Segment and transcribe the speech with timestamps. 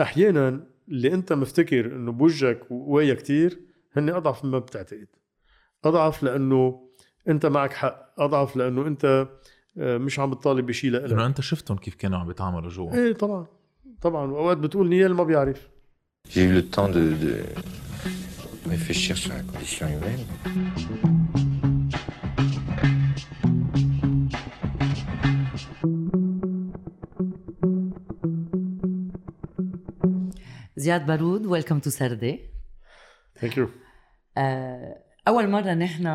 [0.00, 3.60] أحيانا اللي أنت مفتكر إنه بوجهك وقوية كتير
[3.96, 5.06] هن أضعف مما بتعتقد.
[5.84, 6.88] أضعف لأنه
[7.28, 8.14] أنت معك حق.
[8.18, 9.28] أضعف لأنه أنت
[9.78, 12.94] آه، مش عم بتطالب بشيء لك لأنه أنت شفتهم كيف كانوا عم بيتعاملوا جوا.
[12.94, 13.46] إيه طبعا.
[14.02, 14.30] طبعا.
[14.30, 15.68] وأوقات بتقول نيال ما بيعرف.
[16.28, 17.32] J'ai eu le temps de, de
[18.70, 21.11] réfléchir sur la condition humaine.
[30.82, 32.40] زياد بارود welcome to سردة.
[33.40, 33.68] thank you
[35.28, 36.06] أول مرة نحن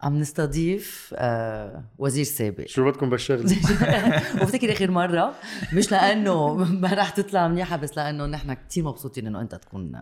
[0.00, 2.66] عم نستضيف آه، وزير سابق.
[2.66, 3.44] شو بدكم بالشغل
[4.40, 5.34] وبفتكر اخر مرة
[5.72, 9.92] مش لأنه ما رح تطلع منيحة بس لأنه نحن كثير مبسوطين إنه أنت تكون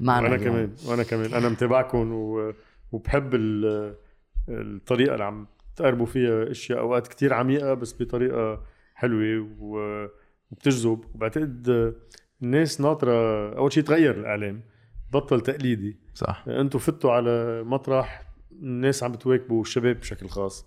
[0.00, 0.54] معنا وأنا اليوم.
[0.54, 1.34] كمان وأنا كمان.
[1.34, 2.52] أنا متابعكم و...
[2.92, 3.94] وبحب ال...
[4.48, 8.62] الطريقة اللي عم تقربوا فيها أشياء أوقات كتير عميقة بس بطريقة
[8.94, 10.06] حلوة و...
[10.50, 11.00] وبتجذب.
[11.14, 11.94] وبعتقد
[12.42, 13.12] الناس ناطرة.
[13.56, 14.62] أول شيء تغير الإعلام
[15.12, 15.96] بطل تقليدي.
[16.14, 16.44] صح.
[16.48, 20.66] أنتم فتوا على مطرح الناس عم بتواكبوا الشباب بشكل خاص.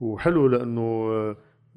[0.00, 1.10] وحلو لأنه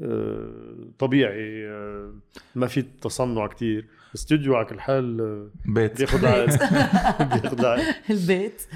[0.02, 2.14] آه، طبيعي آه،
[2.56, 3.88] ما في تصنع كتير.
[4.16, 5.98] استوديو على كل حال آه، بيت.
[5.98, 6.50] بياخذ عقد.
[7.42, 7.96] بياخذ عقد.
[8.10, 8.68] البيت.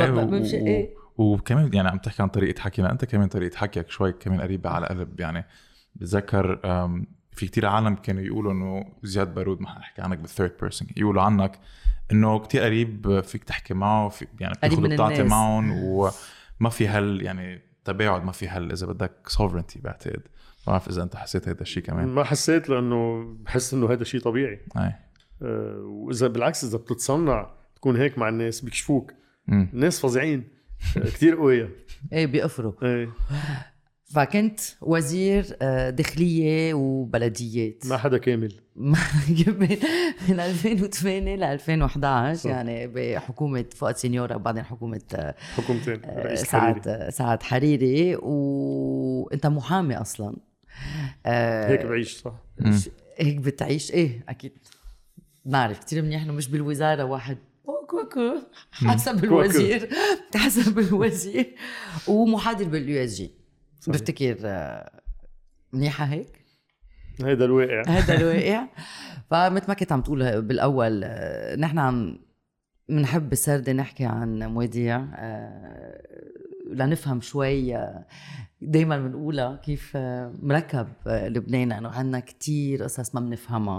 [0.00, 0.94] إيه، إيه.
[1.16, 2.92] وكمان يعني عم تحكي عن طريقة حكينا.
[2.92, 5.44] أنت كمان طريقة حكيك شوي كمان قريبة على قلب يعني
[5.94, 6.60] بتذكر
[7.34, 11.22] في كتير عالم كانوا يقولوا إنه زياد بارود ما حنحكي عنك بال third person يقولوا
[11.22, 11.58] عنك
[12.12, 15.30] إنه كتير قريب فيك تحكي معه في يعني بتاخذ الناس.
[15.30, 20.22] معهم وما في هال يعني تباعد ما في هال إذا بدك sovereignty بعتقد.
[20.66, 22.08] ما بعرف إذا أنت حسيت هذا الشيء كمان.
[22.08, 24.60] ما حسيت لأنه بحس إنه هذا شيء طبيعي.
[24.76, 24.92] أي.
[25.42, 29.12] آه، وإذا بالعكس إذا بتتصنع تكون هيك مع الناس بيكشفوك.
[29.48, 30.48] الناس فظيعين.
[30.96, 31.70] آه، كتير قوية.
[32.12, 32.72] إيه بيقفروا.
[32.82, 33.08] إيه.
[34.04, 37.86] فكنت وزير آه، داخلية وبلديات.
[37.86, 38.54] ما حدا كامل.
[38.76, 39.76] من
[40.28, 42.50] من 2008 ل 2011 صح.
[42.50, 47.10] يعني بحكومة فؤاد سينيورا وبعدين حكومة آه، حكومتين رئيس سعد حريري.
[47.10, 48.16] سعد حريري.
[48.16, 50.36] وانت محامي أصلا.
[51.26, 52.34] آه، هيك بعيش صح.
[53.18, 54.52] هيك بتعيش؟ إيه أكيد.
[55.44, 57.38] بنعرف كثير منيح إنه مش بالوزارة واحد.
[57.86, 58.34] كوكو.
[58.72, 59.88] حسب الوزير.
[60.36, 61.54] حسب الوزير.
[62.08, 63.43] ومحاضر بال USJ
[63.84, 64.00] صحيح.
[64.00, 65.00] بفتكر آه،
[65.72, 66.44] منيحة هيك؟
[67.24, 67.82] هيدا الواقع.
[67.98, 68.66] هذا الواقع.
[69.30, 72.18] فمثل ما كنت عم تقول بالأول آه، نحن عم
[72.88, 76.02] بنحب بالسردة نحكي عن مواضيع آه،
[76.70, 77.76] لنفهم شوي
[78.62, 79.96] دائما بنقولها كيف
[80.42, 81.68] مركب لبنان.
[81.68, 83.78] لأنه عندنا كتير قصص ما بنفهمها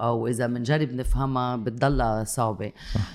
[0.00, 2.72] أو إذا بنجرب نفهمها بتضلها صعبة.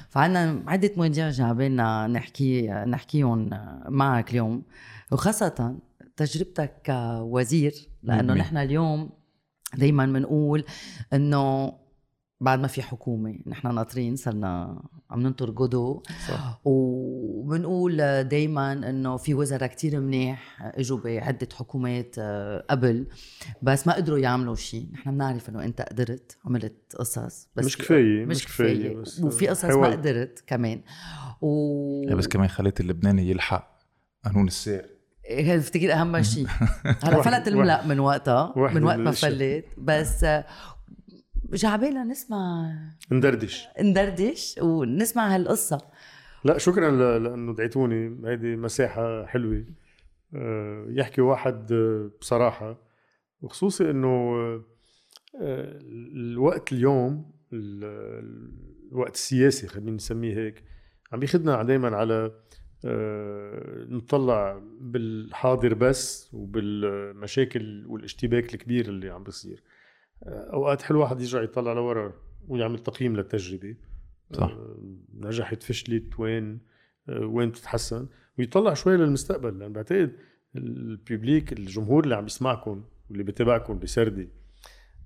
[0.09, 3.49] فعندنا عدة مواضيع جايبيننا نحكي نحكيهم
[3.89, 4.63] معك اليوم.
[5.11, 5.75] وخاصة
[6.25, 8.33] تجربتك كوزير لأنه.
[8.33, 9.09] نحن اليوم
[9.77, 10.63] دايما بنقول
[11.13, 11.73] إنه
[12.41, 16.61] بعد ما في حكومة نحن ناطرين صرنا عم ننطر قدو صح.
[16.65, 23.07] وبنقول دايما إنه في وزراء كتير منيح إجوا بعدة حكومات آه، قبل
[23.61, 28.25] بس ما قدروا يعملوا شيء نحن بنعرف إنه أنت قدرت عملت قصص بس مش كفاية،
[28.25, 28.95] مش مش كفاية، كفاية.
[28.95, 29.97] بس وفي قصص ما حاولت.
[29.97, 30.81] قدرت كمان.
[31.41, 33.79] و إيه، بس كمان خليت اللبناني يلحق
[34.25, 34.98] قانون السير.
[35.31, 36.47] هذا بفتكر أهم شيء.
[37.03, 39.11] هلا فلت الملأ من وقتها من وقت ما.
[39.11, 40.25] فلت بس
[41.53, 42.71] جعبالنا نسمع
[43.11, 43.67] ندردش.
[43.81, 45.81] ندردش ونسمع هالقصة.
[46.45, 48.29] لا شكرا لأنه دعيتوني.
[48.29, 49.65] هيدي مساحة حلوة.
[50.35, 52.77] آه، يحكي واحد آه، بصراحة
[53.41, 54.07] وخصوصي إنه
[55.41, 55.79] آه،
[56.15, 58.51] الوقت اليوم ال-
[58.91, 60.63] الوقت السياسي خلينا نسميه هيك
[61.13, 62.31] عم بيخدنا دائما على
[63.89, 69.63] نطلع بالحاضر بس وبالمشاكل والاشتباك الكبير اللي عم بيصير
[70.23, 72.13] آه، أوقات حلو واحد يرجع يطلع لورا
[72.47, 73.75] ويعمل تقييم للتجربة.
[74.33, 74.51] صح.
[74.51, 74.77] آه،
[75.13, 76.59] نجحت فشلت وين
[77.09, 78.07] آه، وين تتحسن
[78.39, 79.59] ويطلع شوي للمستقبل.
[79.59, 80.15] لأن بعتقد
[80.55, 84.29] الببليك الجمهور اللي عم يسمعكم واللي بتابعكم بسردي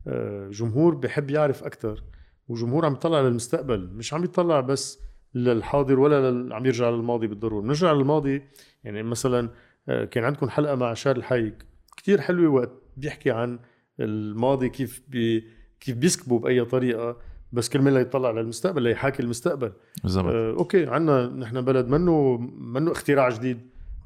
[0.07, 2.03] آه، جمهور بحب يعرف أكثر
[2.47, 3.87] وجمهور عم يطلع للمستقبل.
[3.87, 4.99] مش عم يطلع بس
[5.35, 6.55] للحاضر ولا.
[6.55, 7.61] عم يرجع للماضي بالضرورة.
[7.61, 8.41] بنرجع للماضي
[8.83, 9.49] يعني مثلا
[9.89, 11.65] آه، كان عندكم حلقة مع شار الحيك
[11.97, 13.59] كتير حلوة وقت بيحكي عن
[13.99, 15.47] الماضي كيف بي...
[15.79, 17.17] كيف بيسكبوا بأي طريقة
[17.51, 19.71] بس كرمال يطلع للمستقبل ليحاكي المستقبل.
[20.03, 20.25] بالضبط.
[20.25, 23.59] آه، أوكي عندنا نحن بلد منه منه اختراع جديد.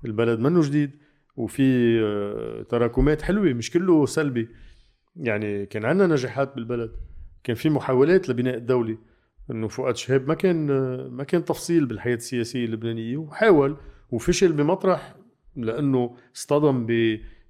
[0.06, 0.91] البلد منه جديد
[1.35, 4.50] وفي آه، تراكمات حلوة مش كله سلبي.
[5.15, 6.91] يعني كان عندنا نجاحات بالبلد.
[7.44, 8.97] كان في محاولات لبناء الدولة.
[9.51, 10.67] إنه فؤاد شهاب ما كان
[11.07, 13.17] ما كان تفصيل بالحياة السياسية اللبنانية.
[13.17, 13.77] وحاول
[14.11, 15.15] وفشل بمطرح
[15.55, 16.88] لأنه اصطدم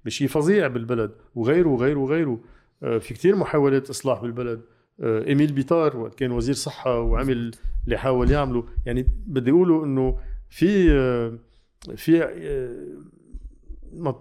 [0.04, 1.10] بشيء فظيع بالبلد.
[1.34, 2.40] وغيره وغيره وغيره.
[2.82, 4.60] آه، في كتير محاولات إصلاح بالبلد.
[5.00, 7.50] آه، إيميل بيطار وقت كان وزير صحة وعمل
[7.84, 8.64] اللي حاول يعمله.
[8.86, 10.18] يعني بدي أقوله إنه
[10.50, 11.38] في آه،
[11.96, 12.28] في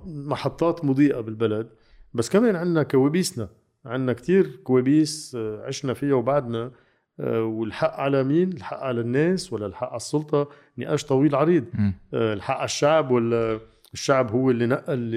[0.06, 1.70] محطات مضيئة بالبلد.
[2.14, 3.50] بس كمان عندنا كوابيسنا.
[3.86, 6.72] عندنا كتير كوابيس عشنا فيها وبعدنا.
[7.20, 11.66] والحق على مين؟ الحق على الناس ولا الحق على السلطة؟ نقاش طويل عريض.
[12.14, 13.60] الحق على الشعب ولا
[13.94, 15.12] الشعب هو اللي نقل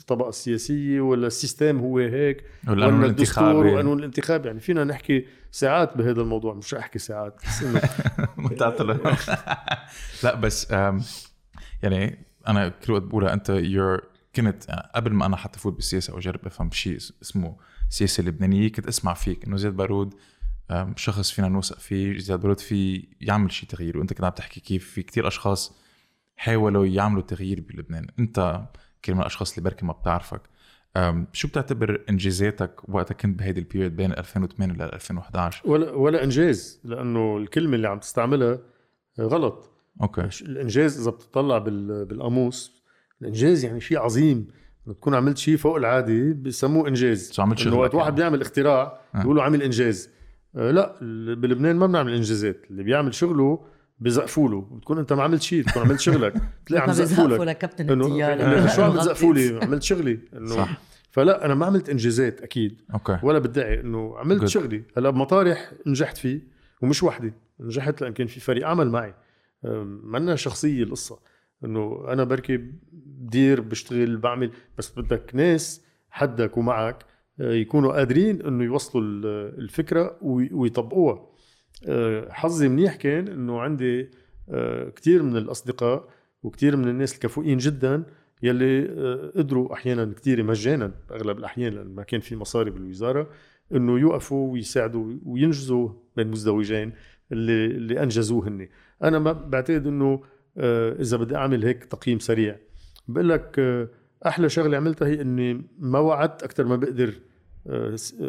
[0.00, 5.96] الطبقة السياسية ولا ال system هو هيك؟ ولا الدستور وقانون الانتخاب؟ يعني فينا نحكي ساعات
[5.96, 7.40] بهذا الموضوع مش أحكي ساعات.
[7.46, 7.80] بس إنه
[10.24, 10.70] لا بس
[11.82, 14.02] يعني أنا كل وقت بقولها أنت you were
[14.36, 17.56] كنت يعني قبل ما أنا حتى فوت بالسياسة أو اجرب أفهم شيء اسمه
[17.88, 20.14] سياسة لبنانية كنت أسمع فيك إنه زياد بارود
[20.96, 23.98] شخص فينا نوثق فيه زياد بارود في يعمل شيء تغيير.
[23.98, 25.78] وأنت كنت عم تحكي كيف في كتير أشخاص
[26.36, 28.06] حاولوا يعملوا تغيير بلبنان.
[28.18, 28.60] أنت
[29.04, 30.40] كل من الأشخاص اللي بركي ما بتعرفك.
[31.32, 36.80] شو بتعتبر إنجازاتك وقتها كنت بهيدي ال period بين 2008 ل 2011 ولا ولا إنجاز
[36.84, 38.58] لأنه الكلمة اللي عم تستعملها
[39.20, 39.70] غلط.
[40.02, 40.28] okay.
[40.42, 42.82] الإنجاز إذا بتطلع بالقاموس
[43.22, 44.48] الإنجاز يعني شيء عظيم.
[44.86, 47.32] تكون عملت شيء فوق العادي بسموه إنجاز.
[47.32, 48.16] شو عملت شغل وقت واحد يعني.
[48.16, 49.18] بيعمل اختراع آه.
[49.18, 50.10] بيقولوا عمل إنجاز.
[50.56, 50.96] لا
[51.34, 53.66] بلبنان ما بنعمل إنجازات اللي بيعمل شغله
[53.98, 54.60] بزقفوا له.
[54.60, 56.34] بتكون أنت ما عملت شيء بتكون عملت شغلك.
[56.66, 57.58] تلاقي عم يزقفوا لك.
[57.58, 60.18] كابتن إنه شو عم بتزقفوا لي؟ عملت شغلي.
[60.36, 60.80] إنه صح.
[61.10, 62.80] فلا أنا ما عملت إنجازات أكيد.
[62.94, 63.18] أوكي.
[63.22, 64.46] ولا بدعي إنه عملت Good.
[64.46, 64.82] شغلي.
[64.96, 66.40] هلأ بمطارح نجحت فيه
[66.82, 67.32] ومش وحدي.
[67.60, 69.14] نجحت لأن كان في فريق عمل معي.
[70.02, 71.18] منا شخصية القصة.
[71.64, 72.56] إنه أنا بركي
[72.92, 77.06] بدير بشتغل بعمل بس بدك ناس حدك ومعك آه،
[77.38, 79.02] يكونوا قادرين إنه يوصلوا
[79.58, 81.36] الفكرة ويطبقوها.
[81.88, 84.10] آه، حظي منيح كان إنه عندي
[84.48, 86.08] آه، كثير من الأصدقاء
[86.42, 88.02] وكثير من الناس الكفؤين جدا
[88.42, 93.30] يلي آه، قدروا أحيانا كثير مجانا باغلب الأحيان لأن ما كان في مصاري بالوزارة
[93.74, 96.92] إنه يوقفوا ويساعدوا وينجزوا بين مزدوجين
[97.32, 98.68] اللي اللي أنجزوه هن
[99.02, 100.22] أنا ما بعتقد إنه
[101.00, 102.56] إذا بدي أعمل هيك تقييم سريع.
[103.08, 103.60] بقول لك
[104.28, 107.14] أحلى شغلة عملتها هي إني ما وعدت أكثر ما بقدر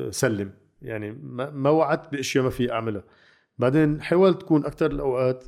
[0.10, 0.52] سلم.
[0.82, 1.12] يعني
[1.52, 3.04] ما وعدت بأشياء ما في أعملها.
[3.58, 5.44] بعدين حاولت تكون أكثر الأوقات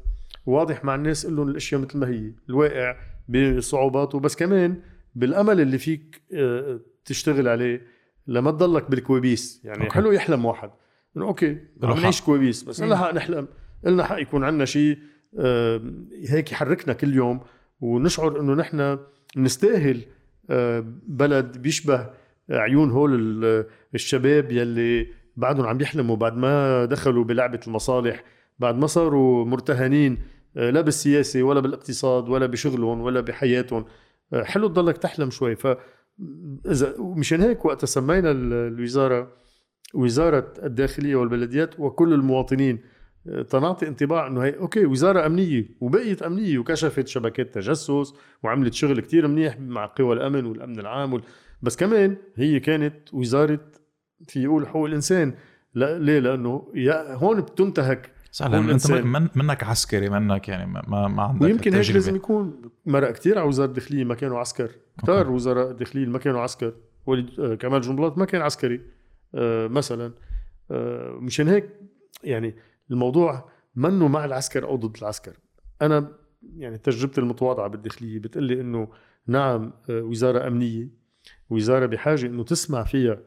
[0.45, 2.95] واضح مع الناس قول لهم الأشياء مثل ما هي الواقع
[3.29, 4.19] بصعوباته.
[4.19, 4.81] بس كمان
[5.15, 7.81] بالأمل اللي فيك آه، تشتغل عليه
[8.27, 9.61] لما تضلك بالكوابيس.
[9.63, 9.94] يعني okay.
[9.93, 10.71] حلو يحلم واحد.
[11.17, 13.47] إنه okay عم نعيش كوابيس بس لنا حق نحلم.
[13.83, 14.97] لنا حق يكون عندنا شيء
[15.39, 15.81] آه،
[16.29, 17.39] هيك يحركنا كل يوم
[17.81, 18.99] ونشعر إنه نحن
[19.37, 20.19] نستاهل آه،
[21.07, 22.09] بلد بيشبه
[22.49, 23.65] عيون هول
[23.95, 25.07] الشباب يلي
[25.37, 28.23] بعدهم عم يحلموا بعد ما دخلوا بلعبة المصالح
[28.59, 30.17] بعد ما صاروا مرتهنين
[30.57, 33.85] آه، لا بالسياسة ولا بالاقتصاد ولا بشغلهم ولا بحياتهم.
[34.33, 35.55] آه، حلو تضلك تحلم شوي.
[35.55, 35.67] ف
[36.65, 39.31] اذا مشان هيك وقت سمينا الوزاره
[39.93, 42.79] وزارة الداخلية والبلديات وكل المواطنين
[43.49, 49.27] تنعطي انطباع إنه هي أوكي وزارة أمنية وبقيت أمنية وكشفت شبكات تجسس وعملت شغل كتير
[49.27, 51.21] منيح مع قوى الأمن والأمن العام
[51.61, 53.59] بس كمان هي كانت وزارة
[54.27, 55.33] في يقول حقوق الإنسان
[55.73, 61.07] لا ليه؟ لأنه يا هون بتنتهك صح لأنه أنت من منك عسكري منك يعني ما,
[61.07, 64.69] ما عندك ويمكن هيك لازم يكون مرق كثير على وزارة الداخلية ما كانوا عسكر.
[65.01, 66.73] كثار وزراء الداخلية ما كانوا عسكر.
[67.05, 68.81] وليد آه، كمال جنبلاط ما كان عسكري
[69.35, 70.13] آه، مثلا.
[70.71, 71.69] آه، مشان هيك
[72.23, 72.55] يعني
[72.91, 75.37] الموضوع منه مع العسكر أو ضد العسكر.
[75.81, 76.11] أنا
[76.56, 78.87] يعني تجربتي المتواضعة بالداخلية بتقول لي إنه
[79.28, 80.90] نعم وزارة أمنية
[81.49, 83.19] وزارة بحاجة إنه تسمع فيها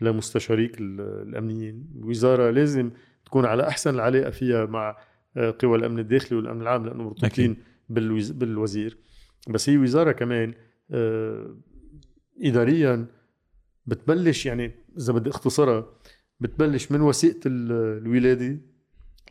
[0.00, 1.86] لمستشاريك الأمنيين.
[1.96, 2.90] الوزاره لازم
[3.24, 4.96] تكون على أحسن العلاقة فيها مع
[5.36, 7.56] آه، قوى الأمن الداخلي والأمن العام لأنه مرتبطين
[8.32, 8.98] بالوزير.
[9.48, 10.54] بس هي وزارة كمان
[10.90, 11.56] آه،
[12.42, 13.06] اداريا
[13.86, 15.86] بتبلش يعني إذا بدي أختصرها
[16.40, 18.60] بتبلش من وثيقة الولادة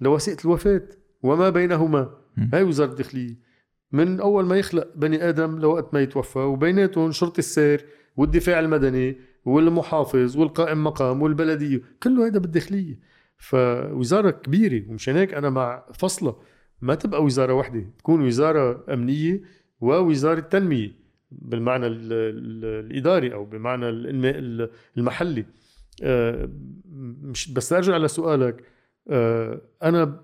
[0.01, 0.81] لوثيقه الوفاة
[1.23, 2.09] وما بينهما.
[2.53, 3.35] هاي وزارة الداخلية.
[3.91, 7.85] من أول ما يخلق بني آدم لوقت ما يتوفى وبيناتهم شرطه السير
[8.17, 12.99] والدفاع المدني والمحافظ والقائم مقام والبلدية كله هيدا بالداخلية.
[13.37, 16.35] فوزارة كبيرة ومشان هيك أنا مع فصلة
[16.81, 19.41] ما تبقى وزارة واحدة تكون وزارة أمنية
[19.81, 20.91] ووزارة تنمية
[21.31, 23.89] بالمعنى الإداري أو بمعنى
[24.97, 25.45] المحلي.
[26.03, 26.49] آه،
[27.21, 28.63] مش بس أرجع لسؤالك.
[29.83, 30.21] أنا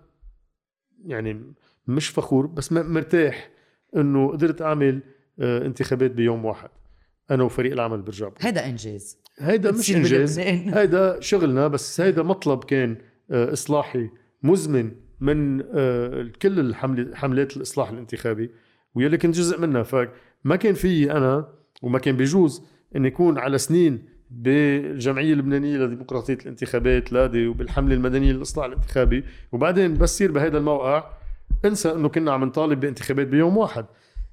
[1.05, 1.53] يعني
[1.87, 3.49] مش فخور بس مرتاح
[3.95, 5.01] إنه قدرت أعمل
[5.39, 6.69] آه، انتخابات بيوم واحد.
[7.31, 9.17] أنا وفريق العمل برجع هذا إنجاز.
[9.39, 10.39] هيدا مش إنجاز.
[10.77, 12.97] هيدا شغلنا بس هيدا مطلب كان
[13.31, 14.09] آه، إصلاحي
[14.43, 18.49] مزمن من آه، كل الحملة حملات الإصلاح الانتخابي
[18.95, 19.83] واللي كنت جزء منها.
[19.83, 22.63] فما كان في أنا وما كان بيجوز
[22.95, 29.23] إن يكون على سنين بالجمعية اللبنانية لديمقراطية الانتخابات لادي وبالحملة المدنية للاصلاح الانتخابي.
[29.51, 31.03] وبعدين بس تصير بهذا الموقع
[31.65, 33.85] انسى إنه كنا عم نطالب بانتخابات بيوم واحد.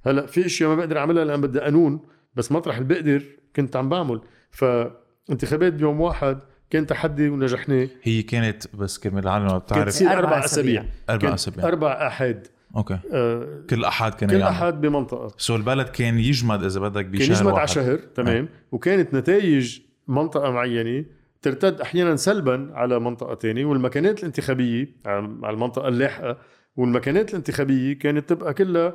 [0.06, 2.00] هلأ في إشياء ما بقدر أعملها لأن بدي قانون
[2.34, 3.22] بس مطرح اللي بقدر
[3.56, 4.20] كنت عم بعمل.
[4.50, 6.38] فانتخابات بيوم واحد
[6.70, 7.88] كان تحدي ونجحناه.
[8.02, 10.02] هي كانت بس كرمال العالم ما كانت بتعرف.
[10.02, 10.80] أربع أربع أسابيع.
[10.80, 10.92] أسابيع.
[11.10, 11.68] أربع كانت أسابيع.
[11.68, 12.98] أربع احاد okay.
[13.12, 14.56] آه كل أحد كان كل يعمل.
[14.56, 15.34] أحد بمنطقة.
[15.36, 17.68] so البلد كان يجمد إذا بدك بشهر كان يجمد على.
[17.68, 18.48] شهر تمام.
[18.72, 19.80] وكانت نتائج
[20.10, 21.04] منطقة معينة
[21.42, 26.38] ترتد أحيانا سلبا على منطقة تانية والمكانات الانتخابية على المنطقة اللاحقة
[26.76, 28.94] والمكانات الانتخابية كانت تبقى كلها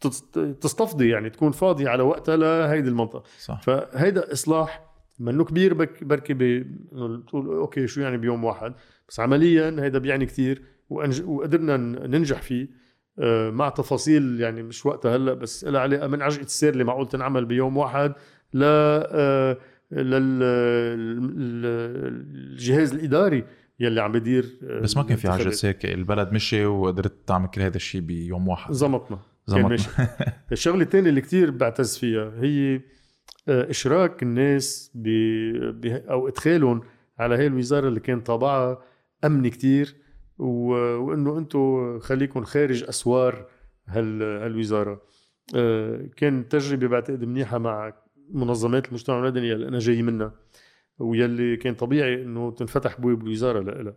[0.00, 0.30] تس-
[0.60, 3.22] تصطفدي يعني تكون فاضية على وقتها لهيدي المنطقة.
[3.38, 3.60] صح.
[3.62, 4.86] فهيدا إصلاح
[5.18, 8.74] منه كبير بركي بتقول okay شو يعني بيوم واحد؟
[9.08, 10.26] بس عمليا هيدا بيعني
[10.90, 11.22] وأنج...
[11.26, 12.68] وقدرنا ننجح فيه
[13.18, 17.08] آه، مع تفاصيل يعني مش وقتها هلأ بس لها علاقة من عجقة السير اللي معقول
[17.08, 18.12] تنعمل بيوم واحد
[18.54, 18.64] ل
[19.92, 21.66] لل ال-
[22.52, 23.44] الجهاز الإداري
[23.80, 25.54] يلي عم بدير آه، بس ما كان في الانتخابات.
[25.54, 29.88] سير البلد مشي وقدرت تعمل كل هذا الشيء بيوم واحد زمطنا كان زمط ماشي.
[30.52, 32.80] الشغلة الثانية اللي كتير بعتز فيها هي
[33.48, 35.08] آه، إشراك الناس ب...
[35.80, 35.86] ب...
[35.86, 36.80] أو إدخالهم
[37.18, 38.82] على هاي الوزارة اللي كان طابعها
[39.24, 39.94] أمني كتير
[40.38, 40.46] و...
[40.96, 43.46] وإنه أنتم خليكم خارج أسوار
[43.88, 44.22] هال...
[44.22, 45.02] هالوزارة
[45.56, 47.92] آه، كان تجربة بعتقد منيحة مع
[48.30, 50.32] منظمات المجتمع المدني اللي أنا جاي منها
[50.98, 53.94] ويلي كان طبيعي إنه تنفتح بواب الوزارة لها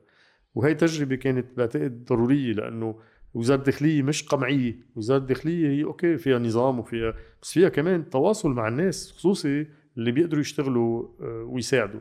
[0.55, 2.99] وهي تجربة كانت بعتقد ضرورية لأنه
[3.33, 4.79] وزارة الداخلية مش قمعية.
[4.95, 9.67] وزارة الداخلية هي أوكي فيها نظام وفيها بس فيها كمان تواصل مع الناس خصوصي
[9.97, 11.99] اللي بيقدروا يشتغلوا آه، ويساعدوا.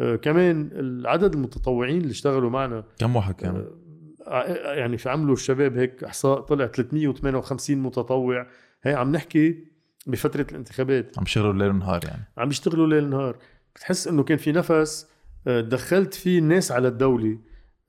[0.00, 3.66] آه، كمان العدد المتطوعين اللي اشتغلوا معنا كم واحد كان؟
[4.26, 8.46] آه، يعني في عملوا الشباب هيك إحصاء طلع 358 متطوع.
[8.82, 9.64] هي عم نحكي
[10.06, 11.18] بفترة الانتخابات.
[11.18, 12.24] عم يشتغلوا ليل ونهار يعني.
[12.38, 13.36] عم يشتغلوا ليل نهار
[13.74, 15.08] بتحس إنه كان في نفس
[15.46, 17.38] آه، دخلت فيه الناس على الدولة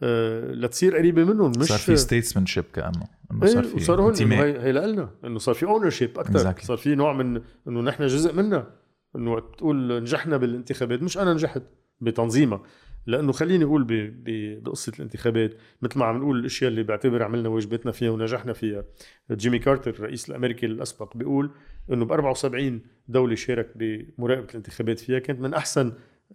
[0.03, 4.01] آه، لتصير قريبة منهم مش صار في ستيتسمان ship كأنه إنه إيه صار في وصار
[4.01, 4.31] هون.
[4.31, 6.65] هي هي لنا إنه صار في ownership أكثر Exactly.
[6.65, 8.67] صار في نوع من إنه نحن جزء منها.
[9.15, 11.61] إنه تقول نجحنا بالانتخابات مش أنا نجحت
[12.01, 12.61] بتنظيمها.
[13.07, 18.09] لأنه خليني أقول بقصة الانتخابات مثل ما عم نقول الأشياء اللي بعتبر عملنا واجباتنا فيها
[18.09, 18.85] ونجحنا فيها.
[19.31, 21.51] جيمي كارتر الرئيس الأمريكي الأسبق بيقول
[21.91, 25.87] إنه ب 74 دولة شارك بمراقبة الانتخابات فيها كانت من أحسن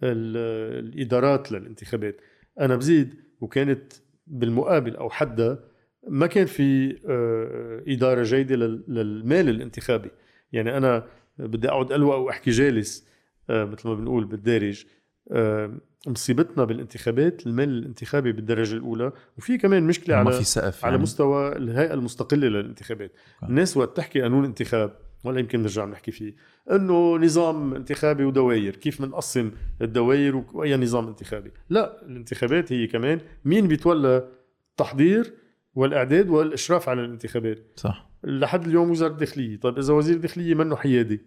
[0.03, 2.21] ال- الإدارات للانتخابات.
[2.59, 3.93] أنا بزيد وكانت
[4.27, 5.59] بالمقابل أو حدها
[6.07, 10.09] ما كان في آه، إدارة جيدة لل- للمال الانتخابي.
[10.51, 11.07] يعني أنا
[11.39, 13.07] بدي أقعد الوق وأحكي جالس
[13.49, 14.85] آه، مثل ما بنقول بالدارج
[15.31, 21.03] آه، مصيبتنا بالانتخابات المال الانتخابي بالدرجة الأولى وفي كمان مشكلة على في سقف على يعني.
[21.03, 23.11] مستوى الهيئة المستقلة للانتخابات.
[23.35, 23.51] أوكي.
[23.51, 26.35] الناس وقت تحكي قانون انتخاب ولا يمكن نرجع نحكي فيه.
[26.71, 33.67] إنه نظام انتخابي ودواير كيف بنقسم الدواير وأي نظام انتخابي؟ لا الانتخابات هي كمان مين
[33.67, 34.27] بيتولى
[34.71, 35.33] التحضير
[35.75, 37.71] والإعداد والإشراف على الانتخابات.
[37.75, 38.09] صح.
[38.23, 39.59] لحد اليوم وزارة الداخلية.
[39.59, 41.21] طيب إذا وزير الداخلية منه حيادي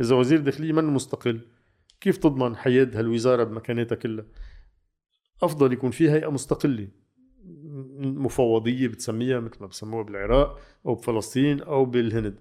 [0.00, 1.40] إذا وزير الداخلية منه مستقل
[2.04, 4.24] كيف تضمن حياد هالوزارة بمكاناتها كلها؟
[5.42, 6.88] أفضل يكون في هيئة مستقلة
[7.98, 12.34] مفوضية بتسميها مثل ما بسموها بالعراق أو بفلسطين أو بالهند.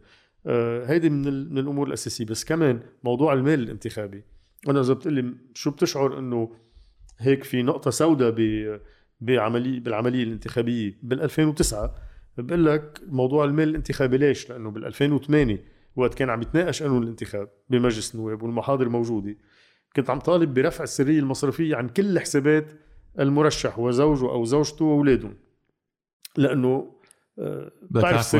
[0.46, 2.26] آه، هيدي من, من الأمور الأساسية.
[2.26, 4.24] بس كمان موضوع المال الانتخابي.
[4.70, 6.56] أنا إذا بتقلي شو بتشعر إنه
[7.20, 8.80] هيك في نقطة سوداء ب
[9.22, 11.96] بعمليه بالعملية الانتخابية؟ بال 2009
[12.38, 15.64] بقول لك موضوع المال الانتخابي ليش؟ لأنه بال 2008
[15.96, 19.36] وقت كان عم يتناقش قانون الانتخاب بمجلس النواب والمحاضر موجودة.
[19.96, 22.72] كنت عم طالب برفع السرية المصرفية عن كل حسابات
[23.20, 25.36] المرشح وزوجه أو زوجته وأولادهم.
[26.38, 26.94] لأنه
[27.40, 28.36] آه، بتعرف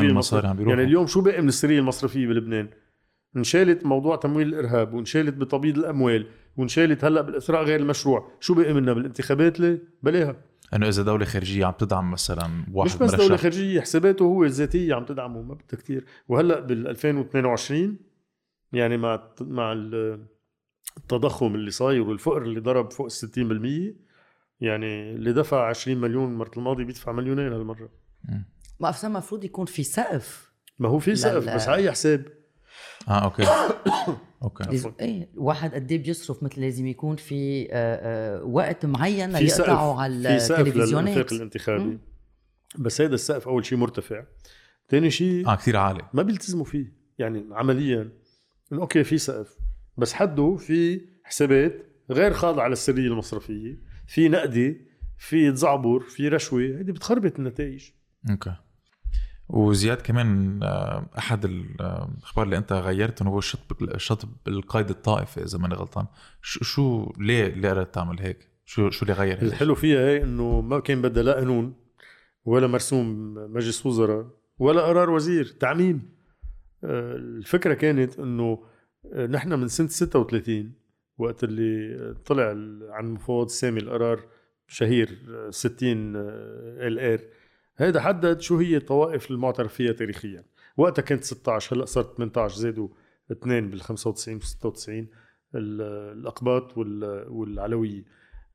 [0.46, 0.72] عم بيروحوا.
[0.74, 2.68] يعني اليوم شو باقي من السرية المصرفية بلبنان؟
[3.36, 8.94] انشالت موضوع تمويل الإرهاب وانشالت بتبييض الأموال وانشالت هلأ بالاثراء غير المشروع، شو باقي منها؟
[8.94, 10.36] بالانتخابات ليه؟ بلاها.
[10.74, 13.16] إنه إذا دولة خارجية عم تدعم مثلا واحد مش بس مرشح.
[13.24, 17.96] دوله خارجية حساباته هو الذاتية عم تدعمه ما بدها كثير وهلأ بال 2022
[18.72, 20.26] يعني مع مع ال-
[20.96, 24.04] التضخم اللي صاير والفقر اللي ضرب فوق ال 60%
[24.60, 27.88] يعني اللي دفع 20 مليون المره الماضيه بيدفع مليونين هالمرة.
[28.80, 30.52] ما أفسر المفروض يكون في سقف.
[30.78, 31.54] ما هو في سقف.
[31.54, 32.24] بس على أي حساب.
[33.08, 33.44] آه okay.
[34.42, 34.92] Okay.
[35.00, 39.68] إيه الواحد قد إيه بيصرف مثل لازم يكون في آه، آه، وقت معين في سقف
[39.68, 41.84] ليقطعوا على في سقف التلفزيونات؟ الانتخابي.
[41.84, 42.00] مم.
[42.78, 44.24] بس هذا السقف أول شيء مرتفع.
[44.88, 46.02] ثاني شيء آه كثير عالي.
[46.12, 46.92] ما بيلتزموا فيه.
[47.18, 48.12] يعني عمليا.
[48.72, 49.56] Okay في سقف.
[49.96, 54.80] بس حده في حسابات غير خاضعة للسريه المصرفية في نقدي
[55.18, 57.90] في تزعبر في رشوة هيدي بتخربط النتائج
[58.30, 58.56] أوكي
[59.48, 65.74] وزياد كمان آه، أحد الأخبار اللي أنت غيرتهم هو الشطب الشطب القيد الطائفي إذا ماني
[65.74, 66.06] غلطان
[66.42, 70.60] شو ليه ليه قررت تعمل هيك؟ شو شو اللي غير هيك؟ الحلو فيها هي إنه
[70.60, 71.74] ما كان بدها لا قانون
[72.44, 74.26] ولا مرسوم مجلس وزراء
[74.58, 76.14] ولا قرار وزير تعميم
[76.84, 78.73] آه، الفكرة كانت إنه آه،
[79.12, 80.72] نحن من سنة 36
[81.18, 82.48] وقت اللي طلع
[82.90, 84.20] عن مفوض سامي القرار
[84.68, 85.18] شهير
[85.50, 87.20] 60 LR.
[87.76, 90.44] هيدا حدد شو هي الطوائف المعترف فيها تاريخيا.
[90.76, 92.88] وقتها كانت 16 هلأ صارت 18 زادوا
[93.32, 95.06] اثنين بال 95 و 96
[95.54, 96.78] الأقباط
[97.28, 98.04] والعلوية.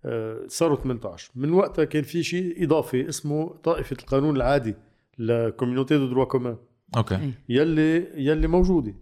[0.06, 4.76] آه، صاروا 18 من وقتها كان في شيء إضافي اسمه طائفة القانون العادي
[5.18, 6.58] la communauté de droit commun
[6.98, 7.32] أوكي.
[7.50, 8.94] يلي يلي موجودة.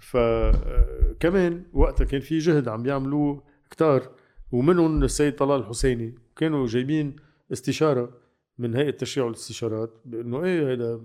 [0.00, 4.10] فكمان آه، وقتها كان في جهد عم بيعملوه كتار
[4.52, 6.14] ومنهم السيد طلال الحسيني.
[6.36, 7.16] كانوا جايبين
[7.52, 8.20] استشارة
[8.58, 11.00] من هيئة التشريع والاستشارات بأنه إيه هذا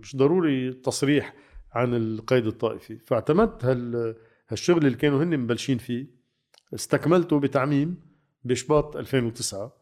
[0.00, 1.34] مش ضروري تصريح
[1.72, 2.98] عن القيد الطائفي.
[2.98, 4.14] فاعتمدت هال
[4.48, 6.06] هالشغل اللي كانوا هن مبلشين فيه
[6.74, 7.96] استكملته بتعميم
[8.44, 9.72] بشباط 2009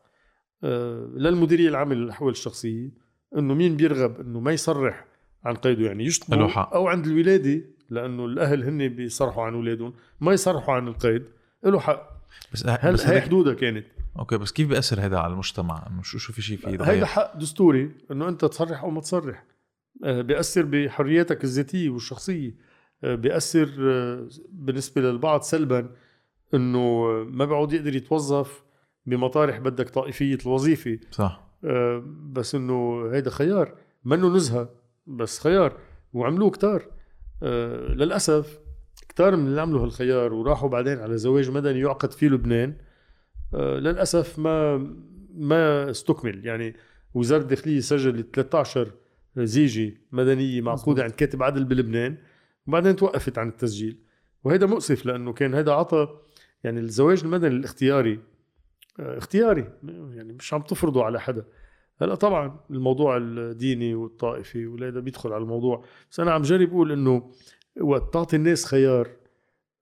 [0.64, 2.91] آه، للمديرية العامة للأحوال الشخصية
[3.37, 5.07] إنه مين بيرغب إنه ما يصرح
[5.45, 10.75] عن قيده يعني يشطبوا أو عند الولادة لأنه الأهل هن بيصرحوا عن أولادهم ما يصرحوا
[10.75, 11.25] عن القيد
[11.65, 12.09] له حق.
[12.53, 13.87] بس هل بس هي حدودها كانت؟
[14.19, 17.37] أوكي بس كيف بيأثر هذا على المجتمع؟ انه شو شو في شيء في هيدا حق
[17.37, 19.45] دستوري إنه أنت تصرح أو ما تصرح.
[20.05, 22.55] آه، بيأثر بحرياتك الذاتية والشخصية.
[23.05, 23.69] آه، بيأثر
[24.49, 25.91] بالنسبة للبعض سلبا
[26.55, 28.63] إنه ما بيعود يقدر يتوظف
[29.07, 30.99] بمطارح بدك طائفية الوظيفة.
[31.11, 31.43] صح.
[32.33, 33.75] بس إنه هيدا خيار.
[34.05, 34.69] منه نزهة
[35.07, 35.77] بس خيار.
[36.13, 36.87] وعملوه كتار.
[37.89, 38.59] للأسف
[39.09, 42.75] كتار من اللي عملوا هالخيار وراحوا بعدين على زواج مدني يعقد فيه لبنان
[43.55, 44.77] آه، للأسف ما
[45.35, 46.47] ما استكمل.
[46.47, 46.77] يعني
[47.15, 48.93] وزارة الداخلية سجلت 13
[49.37, 52.17] زيجة مدنية معقودة عند كاتب عدل بلبنان
[52.67, 53.99] وبعدين توقفت عن التسجيل.
[54.45, 56.09] وهذا مؤسف لأنه كان هذا عطى
[56.65, 58.21] يعني الزواج المدني الاختياري
[59.01, 59.73] آه، اختياري
[60.15, 61.45] يعني مش عم تفرضه على حدا.
[62.01, 67.31] هلا طبعا الموضوع الديني والطائفي وهذا بيدخل على الموضوع بس أنا عم جرب أقول إنه
[67.81, 69.09] وقت تعطي الناس خيار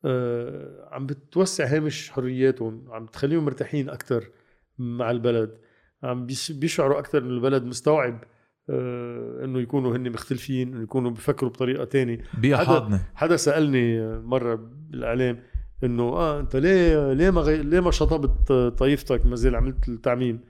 [0.04, 4.30] آه، عم بتوسع هامش حرياتهم عم تخليهم مرتاحين أكثر
[4.78, 5.58] مع البلد
[6.02, 8.24] عم بيشعروا أكثر إنه البلد مستوعب
[8.70, 12.18] آه، إنه يكونوا هن مختلفين إنه يكونوا بيفكروا بطريقة تانية.
[12.38, 13.00] بيئة حاضنة.
[13.14, 15.42] حدا سألني مرة بالإعلام
[15.84, 17.62] إنه آه أنت ليه ليه ما غي...
[17.62, 20.40] ليه ما شطبت طائفتك ما زال عملت التعميم؟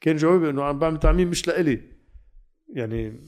[0.00, 1.80] كان جوابي إنه عم بعمل تعميم مش لإلي.
[2.68, 3.20] يعني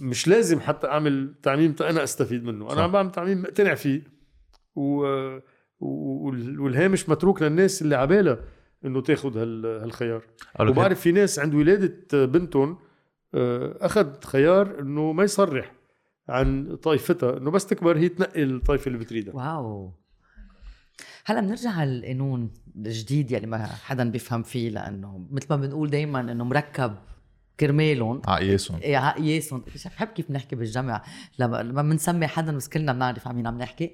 [0.00, 2.72] مش لازم حتى أعمل تعميم أنا أستفيد منه.
[2.72, 4.02] أنا عم بعمل تعميم مقتنع فيه.
[4.76, 5.06] و...
[6.60, 8.38] والهامش متروك للناس اللي عبالها
[8.84, 10.22] إنه تاخذ هالخيار.
[10.60, 12.78] وبعرف في ناس عند ولادة بنتهم
[13.34, 15.74] آه، أخذ خيار إنه ما يصرح
[16.28, 19.34] عن طائفتها إنه بس تكبر هي تنقي الطائفة اللي بتريدها.
[19.34, 19.92] واو.
[21.26, 26.20] هلا بنرجع على القانون الجديد يلي ما حدا بيفهم فيه لأنه مثل ما بنقول دائما
[26.20, 26.96] إنه مركب
[27.60, 28.22] كرمالهم.
[28.26, 31.04] عقياسهم إيه عقياسهم بحب كيف بنحكي بالجمع
[31.38, 33.92] لما بنسمي حدا بس كلنا بنعرف عن مين عم نحكي.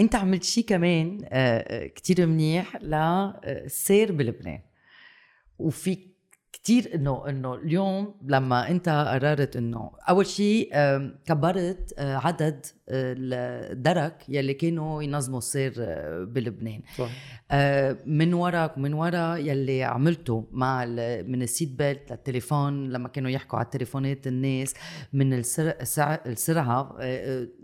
[0.00, 4.60] أنت عملت شيء كمان آه، آه، كتير منيح للسير بلبنان.
[5.58, 6.13] وفي
[6.54, 10.70] كتير إنه إنه اليوم لما أنت قررت إنه أول شيء
[11.26, 13.14] كبرت آه، عدد آه،
[13.72, 16.82] الدرك يلي كانوا ينظموا السير آه، بلبنان.
[16.98, 17.10] صح.
[18.06, 20.84] من وراك ومن ورا يلي عملته مع
[21.26, 24.74] من ال seat belt للتليفون لما كانوا يحكوا على تليفونات الناس
[25.12, 25.32] من
[26.26, 26.96] السرعة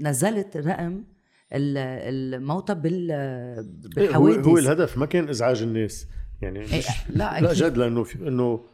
[0.00, 1.04] نزلت رقم
[1.52, 6.06] الموتى بالحوادث هو, الهدف ما كان إزعاج الناس.
[6.42, 8.64] يعني مش لا, لا جد لأنه إنه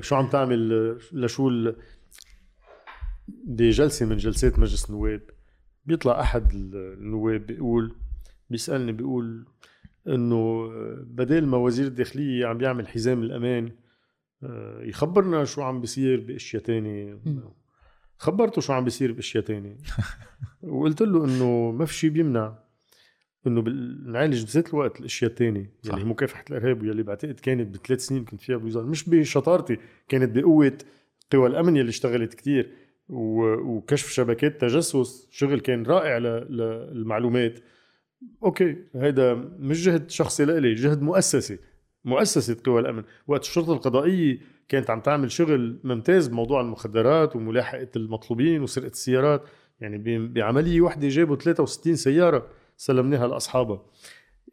[0.00, 1.72] شو عم تعمل آه، لشو
[3.28, 5.20] بجلسة من جلسات مجلس النواب؟
[5.86, 7.94] بيطلع أحد النواب بيقول
[8.50, 9.46] بيسألني بيقول
[10.06, 13.72] إنه آه، بدل ما وزير الداخلية عم بيعمل حزام الأمان
[14.80, 17.18] يخبرنا شو عم بيصير بأشياء تانية.
[18.18, 19.76] خبرته شو عم بيصير بأشياء تانية.
[20.62, 22.58] وقلت له إنه ما في شيء بيمنع.
[23.48, 23.60] إنه
[24.12, 28.56] نعالج بذات الوقت الأشياء الثانية هي مكافحه الإرهاب واللي بعتقد كانت بثلاث سنين كنت فيها
[28.56, 28.84] بوزارة.
[28.84, 30.78] مش بشطارتي كانت بقوة
[31.32, 32.70] قوى الأمن يلي اشتغلت كتير.
[33.08, 37.60] وكشف شبكات تجسس شغل كان رائع للمعلومات.
[38.42, 41.58] أوكي هيدا مش جهد شخصي لإلي جهد مؤسسي.
[42.04, 43.02] مؤسسة قوى الأمن.
[43.26, 49.42] وقت الشرطة القضائية كانت عم تعمل شغل ممتاز بموضوع المخدرات وملاحقة المطلوبين وسرقة السيارات.
[49.80, 52.46] يعني بعملية واحدة جابوا 63 سيارة.
[52.78, 53.82] سلمناها لأصحابها.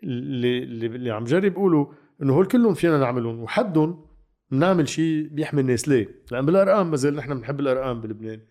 [0.03, 4.05] اللي اللي عم جرب اقوله إنه هول كلهم فينا نعملهم وحدهم
[4.51, 5.87] بنعمل شيء بيحمي الناس.
[5.87, 8.41] ليه؟ لأن بالأرقام ما زال نحن بنحب الأرقام بلبنان.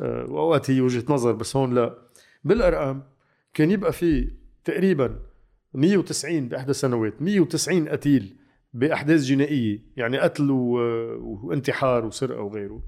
[0.00, 1.98] آه، وأوقات هي وجهة نظر بس هون لا.
[2.44, 3.02] بالأرقام
[3.54, 4.32] كان يبقى في
[4.64, 5.20] تقريبا
[5.74, 8.36] 190 بأحدى السنوات 190 قتيل
[8.74, 10.50] بأحداث جنائية يعني قتل.
[10.50, 12.82] وانتحار وسرقة وغيره.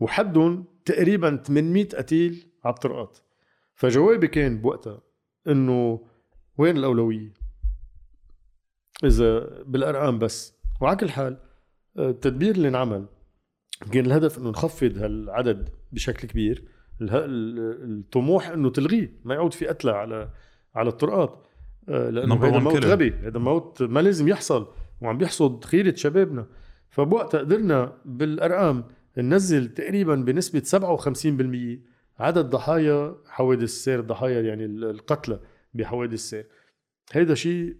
[0.00, 3.18] وحدهم تقريبا 800 قتيل على الطرقات.
[3.74, 5.00] فجوابي كان بوقتها
[5.48, 6.00] إنه
[6.58, 7.32] وين الأولوية؟
[9.04, 10.54] إذا بالأرقام بس.
[10.80, 11.36] وعلى كل حال
[11.98, 13.06] التدبير اللي انعمل
[13.92, 16.64] كان الهدف إنه نخفض هالعدد بشكل كبير.
[17.00, 20.30] الطموح إنه تلغيه ما يعود في قتلى على
[20.74, 21.46] على الطرقات.
[21.88, 23.10] آه، لأنه هذا موت غبي.
[23.10, 24.66] هذا موت ما لازم يحصل.
[25.00, 26.46] وعم بيحصد خيرة شبابنا.
[26.88, 28.84] فبوقتها قدرنا بالأرقام
[29.18, 31.91] ننزل تقريبا بنسبة 57%
[32.22, 35.40] عدد ضحايا حوادث السير ضحايا يعني القتلى
[35.74, 36.46] بحوادث السير
[37.12, 37.76] هيدا شيء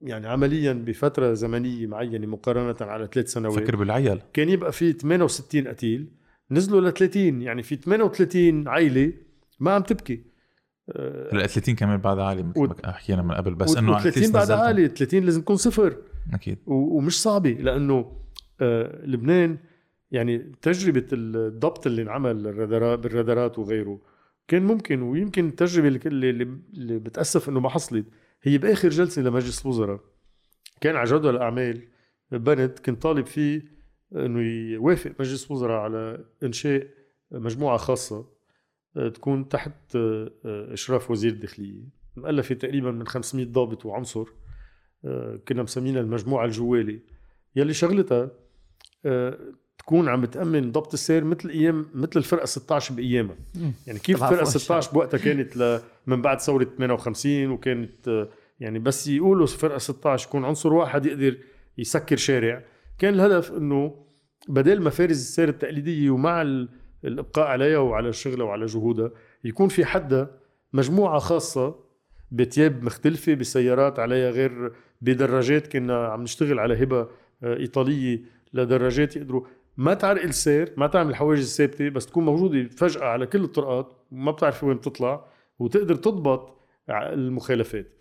[0.00, 3.58] يعني عمليا بفترة زمنية معينة مقارنة على ثلاث سنوات.
[3.58, 4.22] فكر بالعيال.
[4.32, 6.10] كان يبقى في 68 قتيل
[6.50, 9.12] نزلوا ل 30 يعني في 38 عائلة
[9.60, 10.30] ما عم تبكي.
[11.32, 14.88] هلا 30 كمان بعد عالي مثل ما حكينا من قبل بس إنه 30 بعد عالي
[14.88, 15.96] 30 لازم تكون صفر.
[16.32, 16.58] أكيد.
[16.66, 18.12] ومش صعبة لأنه
[18.60, 19.58] آه لبنان
[20.10, 24.00] يعني تجربة الضبط اللي انعمل بالرادارات وغيره
[24.48, 26.30] كان ممكن ويمكن التجربة اللي,
[26.74, 28.06] اللي بتأسف إنه ما حصلت
[28.42, 30.00] هي بآخر جلسة لمجلس الوزراء.
[30.80, 31.82] كان على جدول الاعمال
[32.30, 33.62] بند كنت طالب فيه
[34.16, 34.40] إنه
[34.72, 36.86] يوافق مجلس الوزراء على إنشاء
[37.30, 38.26] مجموعة خاصة
[38.96, 41.82] آه، تكون تحت آه، إشراف وزير الداخلية.
[42.16, 44.26] مؤلفة تقريبا من 500 ضابط وعنصر
[45.04, 47.00] آه، كنا مسمينها المجموعة الجوالي
[47.56, 48.30] يلي شغلتها
[49.90, 53.34] تكون عم بتأمن ضبط السير مثل أيام مثل الفرقة 16 بأيامها.
[53.86, 55.80] يعني كيف الفرقه 16 بوقتها كانت ل...
[56.06, 58.26] من بعد ثورة 58 وكانت
[58.60, 61.36] يعني بس يقولوا فرقة 16 يكون عنصر واحد يقدر
[61.78, 62.64] يسكر شارع.
[62.98, 63.94] كان الهدف إنه
[64.48, 66.42] بدل مفارز السير التقليدية ومع
[67.04, 69.10] الإبقاء عليها وعلى شغلها وعلى جهودها
[69.44, 70.30] يكون في حدا
[70.72, 71.74] مجموعة خاصة
[72.30, 77.08] بتياب مختلفة بسيارات عليها غير بدراجات كنا عم نشتغل على هبة
[77.42, 78.20] آه، إيطالية
[78.52, 79.46] لدراجات يقدروا.
[79.80, 84.32] ما تعرقل السير ما تعمل حواجز ثابته بس تكون موجودة فجأة على كل الطرقات وما
[84.32, 85.26] بتعرفي وين بتطلع
[85.58, 87.92] وتقدر تضبط المخالفات.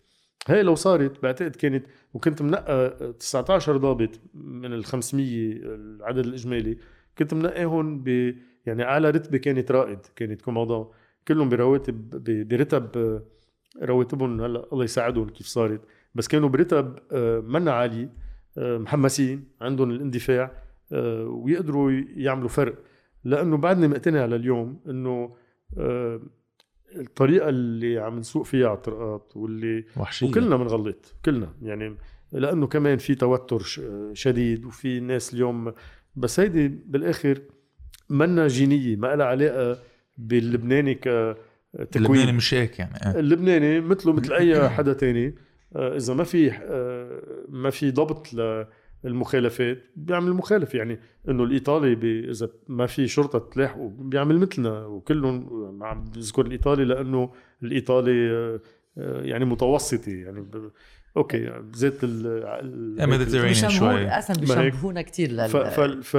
[0.48, 6.78] هي لو صارت بعتقد كانت وكنت منقى 19 ضابط من ال 500 العدد الإجمالي
[7.18, 10.86] كنت منقيهم ب يعني أعلى رتبة كانت رائد كانت كوماندان
[11.28, 12.10] كلهم برواتب
[12.48, 13.22] برتب
[13.82, 15.82] رواتبهم هلأ الله يساعدهم كيف صارت
[16.16, 18.14] بس كانوا برتب آه، منا عاليه
[18.58, 20.69] آه، محمسين عندهم الاندفاع
[21.28, 22.76] ويقدروا يعملوا فرق
[23.24, 25.36] لأنه بعدني مقتنع لليوم إنه
[26.96, 30.28] الطريقة اللي عم نسوق فيها على الطرقات واللي وحشية.
[30.28, 31.98] وكلنا بنغلط كلنا يعني
[32.32, 33.64] لأنه كمان في توتر
[34.14, 35.74] شديد وفي ناس اليوم
[36.16, 37.42] بس هيدي بالآخر
[38.10, 39.80] منا جينية ما لها علاقة
[40.18, 41.08] باللبناني ك
[41.96, 43.20] اللبناني مش هيك يعني آه.
[43.20, 45.36] اللبناني مثله مثل أي حدا تاني
[45.76, 48.28] آه، إذا ما في آه، ما في ضبط
[49.04, 50.76] للمخالفات بيعمل مخالف.
[50.76, 54.86] يعني إنه الإيطالي بي إذا ما في شرطة تلاحقه بيعمل مثلنا.
[54.86, 57.32] وكلهم عم بذكر الإيطالي لأنه
[57.64, 58.60] الإيطالي
[58.98, 60.46] يعني متوسطي يعني
[61.18, 63.00] أوكي زيت ال
[63.70, 64.08] شوي.
[64.08, 66.18] أصلا بيشبهونا كثير لل ف, ف, ف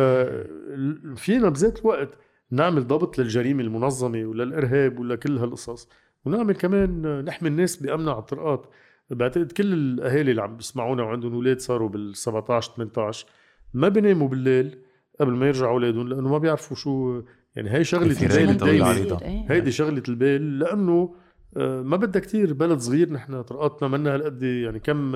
[1.17, 2.09] فينا بذات الوقت
[2.51, 5.89] نعمل ضبط للجريمة المنظمة وللإرهاب ولكل هالقصص.
[6.25, 8.67] ونعمل كمان نحمي الناس بامنها على الطرقات
[9.11, 13.27] بعتقد كل الأهالي اللي عم بيسمعونا وعندهم أولاد صاروا بال 17 18
[13.75, 14.79] ما بيناموا بالليل
[15.21, 17.23] قبل ما يرجعوا أولادهم لأنه ما بيعرفوا شو
[17.57, 19.19] يعني هي شغلة البال دايما
[19.51, 21.15] هيدي شغلة البال لأنه
[21.57, 25.15] آه، ما بدها كتير بلد صغير نحن طرقاتنا منا هالقد يعني كم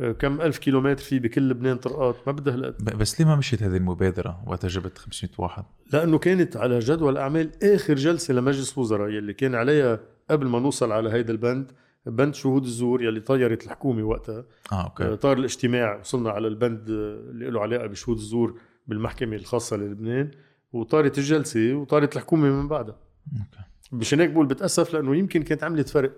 [0.00, 2.84] آه، كم ألف كيلومتر في بكل لبنان طرقات ما بدها هالقد.
[2.98, 7.50] بس ليه ما مشيت هذه المبادرة وقت جبت 500 واحد؟ لأنه كانت على جدول أعمال
[7.62, 10.00] آخر جلسة لمجلس وزراء يلي كان عليها
[10.30, 11.72] قبل ما نوصل على هيدا البند
[12.06, 14.44] بند شهود الزور يلي طيرت الحكومة وقتها.
[14.72, 15.04] آه okay.
[15.04, 20.30] آه، طار الاجتماع وصلنا على البند اللي له علاقة بشهود الزور بالمحكمة الخاصة للبنان
[20.72, 22.98] وطارت الجلسة وطارت الحكومة من بعدها.
[23.32, 23.64] أوكي.
[23.92, 26.12] مشان هيك بقول بتأسف لأنه يمكن كانت عملت فرق.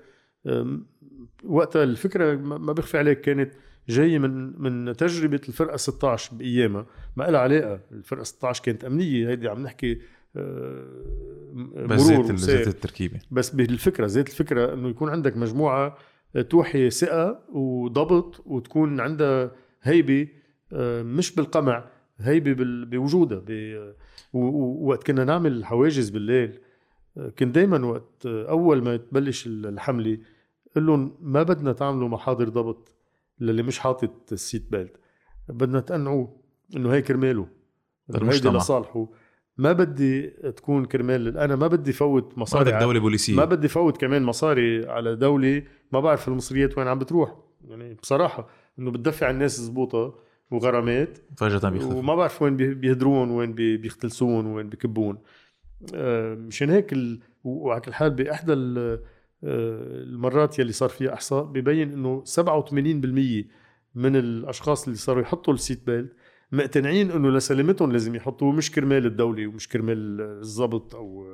[1.44, 3.52] وقتها الفكرة ما بخفي عليك كانت
[3.88, 6.86] جاية من من تجربة الفرقة 16 بأيامها.
[7.16, 10.00] ما لها علاقة الفرقة 16 كانت أمنية هيدي عم نحكي
[11.86, 13.20] بس زيت زيت التركيبة.
[13.30, 15.98] بس بالفكرة زيت الفكرة إنه يكون عندك مجموعة
[16.50, 20.28] توحي ثقة وضبط وتكون عندها هيبة
[21.02, 21.84] مش بالقمع
[22.18, 23.42] هيبة بوجودها
[24.32, 26.58] ووقت كنا نعمل حواجز بالليل
[27.16, 30.18] كنت دائما وقت أول ما تبلش الحملة
[30.76, 32.94] قل لهم ما بدنا تعملوا محاضر ضبط
[33.40, 34.96] للي مش حاطط ال seat belt
[35.48, 36.40] بدنا تقنعوه
[36.76, 37.48] إنه هي كرماله
[38.10, 38.48] إنه هيدي.
[38.48, 39.08] لصالحه.
[39.58, 43.36] ما بدي تكون كرمال أنا ما بدي فوت مصاري بدك على- دولة بوليسية.
[43.36, 45.62] ما بدي فوت كمان مصاري على دولة
[45.92, 47.36] ما بعرف المصريات وين عم بتروح.
[47.68, 50.14] يعني بصراحة إنه بتدفع الناس زبوطة
[50.50, 55.18] وغرامات فجأة بيختفي وما بعرف وين بي- بيهدرون وين بي- بيختلسون وين بيكبون
[55.94, 57.20] آه، مشان هيك ال...
[57.44, 58.98] وعلى كل حال بإحدى آه،
[59.44, 63.46] المرات يلي صار فيها إحصاء ببين إنه 87%
[63.94, 66.12] من الأشخاص اللي صاروا يحطوا ال seat belt
[66.52, 71.26] مقتنعين انه لسلامتهم لازم يحطوه مش كرمال الدولة ومش كرمال الضبط أو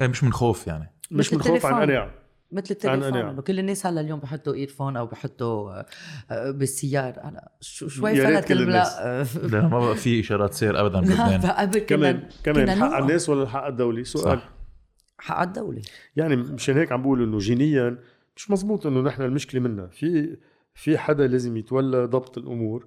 [0.00, 0.92] إيه مش من خوف يعني.
[1.10, 1.82] مش من خوف عن.
[1.82, 2.14] قناعة.
[2.52, 3.40] مثل التليفون.
[3.40, 5.86] كل الناس هلا اليوم بحطوا إيرفون أو بحطوا آه،
[6.30, 7.20] آه، بالسيارة.
[7.24, 11.86] هلا شو- شوي فلت كل الملا لأنه ما بقى في إشارات سير ابدا لا بلبنان.
[11.86, 12.96] كمان كمان حق.
[12.96, 14.38] الناس ولا حق الدولة؟ سؤال.
[14.38, 14.48] صح.
[15.18, 15.82] حق الدولة.
[16.16, 17.98] يعني مشان هيك عم بقول إنه جينيا
[18.36, 19.86] مش مزبوط إنه نحن المشكلة منا.
[19.86, 20.36] في
[20.74, 22.86] في حدا لازم يتولى ضبط الأمور.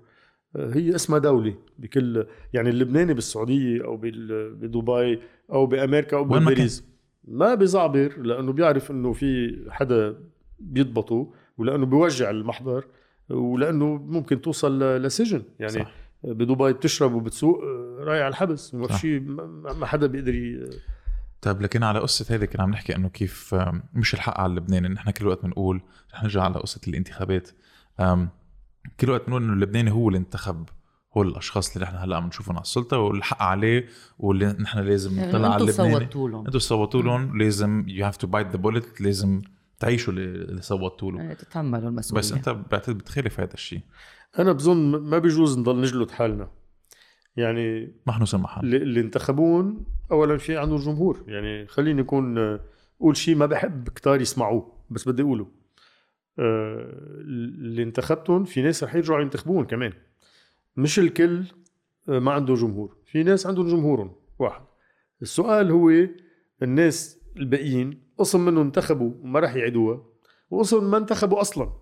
[0.55, 5.19] هي اسمها دولة بكل يعني اللبناني بالسعودية أو بدبي
[5.51, 6.83] أو بأمريكا أو بباريس
[7.27, 10.15] ما بيزعبر لأنه بيعرف إنه في حدا
[10.59, 12.85] بيضبطه ولأنه بيوجع المحضر
[13.29, 15.91] ولأنه ممكن توصل لسجن يعني صح.
[16.23, 17.59] بدبي بتشرب وبتسوق
[17.99, 18.97] رايح على الحبس ما في.
[18.97, 19.19] شيء
[19.79, 20.69] ما حدا بيقدر ي-
[21.41, 23.55] طيب لكن على قصة هيدي كنا عم نحكي إنه كيف
[23.93, 25.81] مش الحق على اللبناني نحن كل وقت بنقول
[26.13, 27.49] رح نرجع على قصة الانتخابات
[28.99, 30.69] كل وقت بنقول إنه اللبناني هو اللي انتخب
[31.17, 33.85] هو الأشخاص اللي نحن هلأ عم نشوفهم على السلطة والحق عليه
[34.19, 36.05] واللي نحن لازم نطلع على أنتوا اللبناني.
[36.05, 39.41] صوتوا لهم أنتوا صوتوا لهم لازم you have to bite the bullet لازم
[39.79, 42.19] تعيشوا اللي اللي صوتوا له يعني تتحملوا المسؤولية.
[42.19, 43.81] بس أنت بعتقد بتخالف هذا الشيء.
[44.39, 46.51] أنا بظن ما بيجوز نضل نجلد حالنا.
[47.35, 51.23] يعني ما محل اللي, اللي انتخبون اولا في عندهم جمهور.
[51.27, 52.37] يعني خليني أكون
[53.01, 55.60] أقول شيء ما بحب كتار يسمعوه بس بدي أقوله.
[56.39, 59.93] اللي انتخبتهم في ناس رح يرجعوا ينتخبون كمان.
[60.77, 61.43] مش الكل
[62.09, 62.97] آه، ما عنده جمهور.
[63.05, 64.61] في ناس عندهم جمهورهم واحد.
[65.21, 65.91] السؤال هو
[66.63, 70.03] الناس الباقيين قسم منهم انتخبوا وما رح يعيدوها
[70.49, 71.73] وقسم ما انتخبوا أصلا.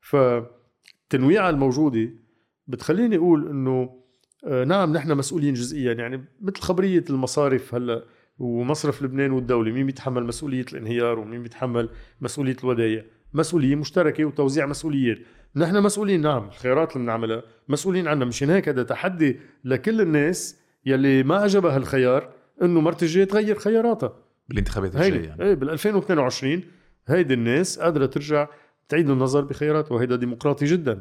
[0.00, 2.10] فالتنويعة الموجودة
[2.66, 4.00] بتخليني أقول إنه
[4.44, 5.92] آه، نعم نحن مسؤولين جزئيا.
[5.92, 8.04] يعني مثل خبرية المصارف هلأ
[8.38, 11.88] ومصرف لبنان والدولة مين بيتحمل مسؤولية الانهيار ومين بيتحمل
[12.20, 15.18] مسؤولية الودائع؟ مسؤولية مشتركة وتوزيع مسؤوليات
[15.56, 21.22] نحن مسؤولين نعم الخيارات اللي بنعملها مسؤولين عنها مشان هيك هذا تحدي لكل الناس يلي
[21.22, 24.12] ما عجبها الخيار إنه مرت الجاي تغير خياراتها
[24.48, 25.42] بالانتخابات الجاية يعني.
[25.42, 26.62] إيه بال 2022
[27.08, 28.48] هيدي الناس قادرة ترجع
[28.88, 31.00] تعيد النظر بخياراتها وهيدا ديمقراطي جدا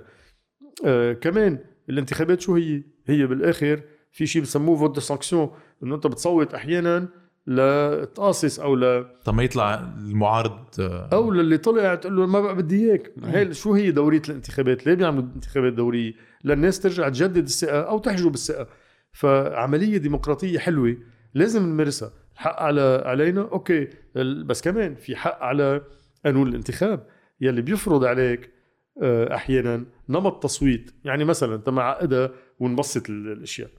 [0.86, 5.52] آه كمان الانتخابات شو هي؟ هي بالآخر في شيء بسموه vote de sanction
[5.84, 7.08] إنه أنت بتصوت أحيانا
[7.49, 12.55] لتقاصص أو ل طب ما يطلع المعارض آه، أو للي طلع تقول له ما بقى
[12.55, 13.12] بدي إياك.
[13.23, 18.33] هي شو هي دورية الانتخابات؟ ليه بيعملوا انتخابات دورية؟ للناس ترجع تجدد الثقة أو تحجب
[18.33, 18.67] الثقة.
[19.12, 20.97] فعملية ديمقراطية حلوة
[21.33, 22.12] لازم نمارسها.
[22.33, 23.88] الحق على علينا أوكي
[24.45, 25.81] بس كمان في حق على
[26.25, 27.07] قانون الانتخاب.
[27.41, 28.49] يلي بيفرض عليك
[29.01, 30.91] آه، أحيانا نمط تصويت.
[31.03, 33.69] يعني مثلا انت معقدها ونبسط ال- الأشياء.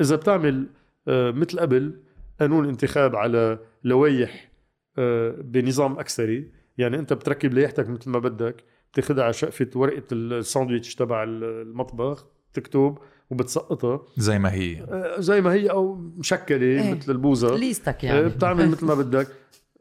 [0.00, 0.66] إذا بتعمل
[1.08, 2.00] آه، مثل قبل
[2.40, 4.50] قانون انتخاب على لوائح
[4.98, 6.50] آه، بنظام أكثري.
[6.78, 12.98] يعني أنت بتركب لائحتك مثل ما بدك بتاخذها على شقفة ورقة الساندويتش تبع المطبخ تكتب
[13.30, 14.02] وبتسقطها.
[14.16, 14.80] زي ما هي.
[14.82, 16.94] آه، زي ما هي أو مشكلة إيه.
[16.94, 17.56] مثل البوزة.
[17.56, 18.28] ليستك يعني يعني.
[18.30, 19.28] بتعمل مثل ما بدك.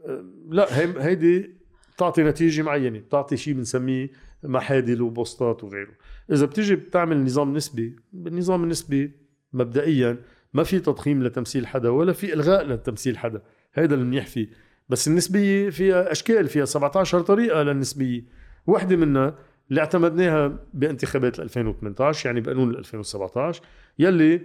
[0.06, 1.56] آه، لا هي هيدي
[1.96, 4.12] بتعطي نتيجة معينة بتعطي شيء بنسميه
[4.44, 5.92] محادل وبوستات وغيره.
[6.32, 9.12] إذا بتيجي بتعمل نظام نسبي بالنظام النسبي
[9.54, 10.18] مبدئيا
[10.54, 13.42] ما في تضخيم لتمثيل حدا ولا في إلغاء لتمثيل حدا.
[13.74, 14.50] هيدا المنيح فيه
[14.89, 18.24] بس النسبية فيها أشكال فيها 17 طريقة للنسبية.
[18.68, 19.36] واحدة منها
[19.70, 23.62] اللي اعتمدناها بانتخابات 2018 يعني بقانون 2017
[24.00, 24.42] يلي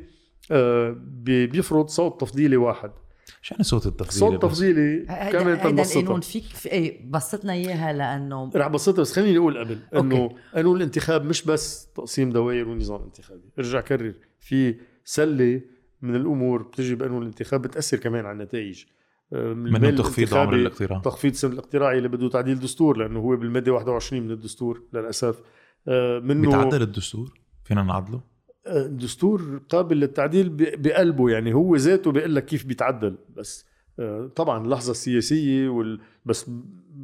[0.51, 2.91] آه، بي- بيفرض صوت تفضيلي واحد.
[3.43, 4.99] شو يعني صوت التفضيل صوت تفضيلي
[5.33, 6.01] كمان تنبسطها.
[6.01, 10.31] القانون فيك في إيه بسطنا إياها لأنه رح بسطها بس خليني أقول قبل إنه.
[10.55, 13.51] قانون الانتخاب مش بس تقسيم دوائر ونظام انتخابي.
[13.59, 15.61] ارجع كرر في سلة
[16.03, 18.85] من الأمور بتجي بقانون الانتخاب بتأثر كمان على النتائج.
[19.33, 20.99] آه، من تخفيض عمر الاقتراع.
[20.99, 25.41] تخفيض سن الاقتراع اللي بده تعديل دستور لأنه هو بالمادة 21 من الدستور للأسف.
[25.89, 28.21] آه، منه بيتعدل الدستور؟ فينا نعدله؟
[28.67, 33.19] آه، الدستور قابل للتعديل بقلبه يعني هو ذاته بيقول لك كيف بيتعدل.
[33.37, 33.69] بس
[34.37, 36.01] طبعا اللحظة السياسية وال...
[36.25, 36.51] بس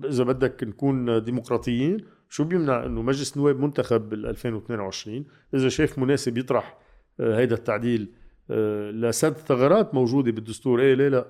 [0.05, 6.39] إذا بدك نكون ديمقراطيين شو بيمنع إنه مجلس نواب منتخب بال 2022 إذا شايف مناسب
[6.39, 6.79] يطرح
[7.21, 8.13] هيدا التعديل
[8.91, 10.81] لسد ثغرات موجودة بالدستور.
[10.81, 11.27] إيه ليه لا؟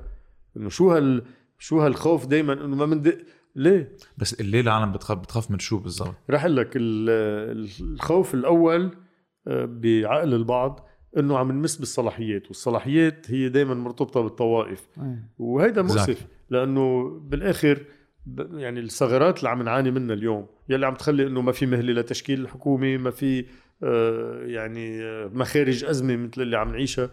[0.56, 1.22] إنه شو هال
[1.58, 3.18] شو هالخوف دائما إنه ما مندق
[3.56, 8.90] ليه؟ بس الليل العالم بتخاف بتخاف من شو بالضبط؟ رح أقول لك ال- الخوف الأول
[9.48, 14.88] آه، بعقل البعض إنه عم نمس بالصلاحيات والصلاحيات هي دائما مرتبطة بالطوائف.
[15.38, 16.26] وهيدا مؤسف.
[16.50, 17.78] لأنه بالآخر
[18.52, 22.40] يعني الثغرات اللي عم نعاني منها اليوم يلي عم تخلي إنه ما في مهلة لتشكيل
[22.40, 23.44] الحكومة ما في آه،
[24.46, 27.10] يعني آه، مخارج أزمة مثل اللي عم نعيشها.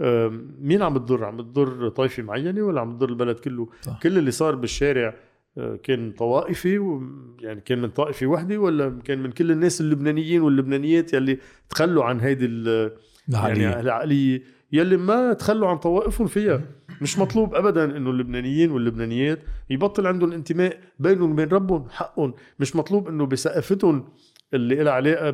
[0.00, 4.00] آه، مين عم بتضر عم بتضر طائفة معينة ولا عم بتضر البلد كله؟ صح.
[4.02, 5.14] كل اللي صار بالشارع
[5.58, 7.00] آه، كان طوائفي
[7.40, 11.38] يعني كان من طائفة وحدة ولا كان من كل الناس اللبنانيين واللبنانيات يلي
[11.70, 12.90] تخلوا عن هيدي يعني
[13.28, 13.80] العقلية.
[13.80, 16.62] العقلية يلي ما تخلوا عن طوائفهم فيها.
[17.02, 19.38] مش مطلوب ابدا إنه اللبنانيين واللبنانيات
[19.70, 22.34] يبطل عندهم انتماء بينهم وبين ربهم حقهم.
[22.60, 24.08] مش مطلوب إنه بثقافتهم
[24.54, 25.30] اللي لها علاقة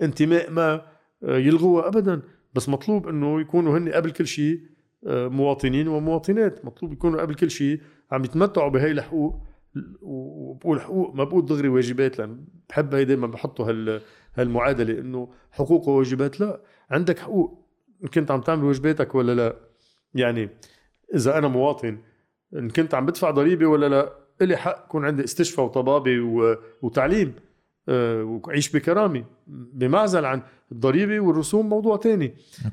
[0.00, 0.82] بانتماء ما
[1.22, 2.22] آه، يلغوها ابدا.
[2.54, 4.60] بس مطلوب إنه يكونوا هن قبل كل شيء
[5.06, 6.64] آه، مواطنين ومواطنات.
[6.64, 7.80] مطلوب يكونوا قبل كل شيء
[8.12, 9.42] عم يتمتعوا بهي الحقوق.
[10.02, 14.00] وبقول حقوق ما بقول دغري واجبات لأن بحب هي دائما بحطوا هال
[14.34, 16.40] هالمعادلة إنه حقوق وواجبات.
[16.40, 17.66] لا عندك حقوق.
[18.02, 19.56] إن كنت عم تعمل واجباتك ولا لا؟
[20.14, 20.48] يعني
[21.14, 21.98] إذا أنا مواطن
[22.54, 26.18] إن كنت عم بدفع ضريبة ولا لا؟ إلي حق يكون عندي استشفاء وطبابة.
[26.82, 27.34] وتعليم.
[27.88, 31.96] وعيش بكرامة بمعزل عن الضريبه والرسوم موضوع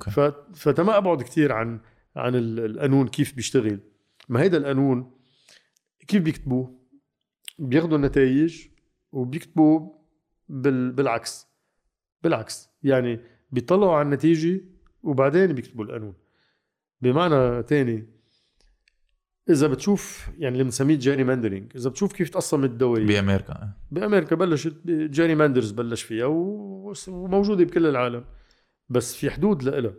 [0.09, 0.19] ف...
[0.53, 1.79] فتما أبعد كثير عن
[2.15, 3.79] عن ال- القانون كيف بيشتغل.
[4.29, 5.11] ما هيدا القانون
[6.07, 6.79] كيف بيكتبوه؟
[7.59, 8.67] بياخدوا النتائج
[9.11, 9.93] وبيكتبوا
[10.49, 10.91] بال...
[10.91, 11.47] بالعكس.
[12.23, 12.69] بالعكس.
[12.83, 13.19] يعني
[13.51, 14.61] بيطلعوا على النتيجة
[15.03, 16.13] وبعدين بيكتبوا القانون.
[17.01, 18.12] بمعنى تاني
[19.49, 23.69] إذا بتشوف يعني اللي بنسميه gerrymandering إذا بتشوف كيف تقسمت الدوائر بأمريكا.
[23.91, 26.25] بأمريكا بلشت gerrymanders بلش فيها
[27.07, 28.25] وموجودة بكل العالم.
[28.89, 29.93] بس في حدود لها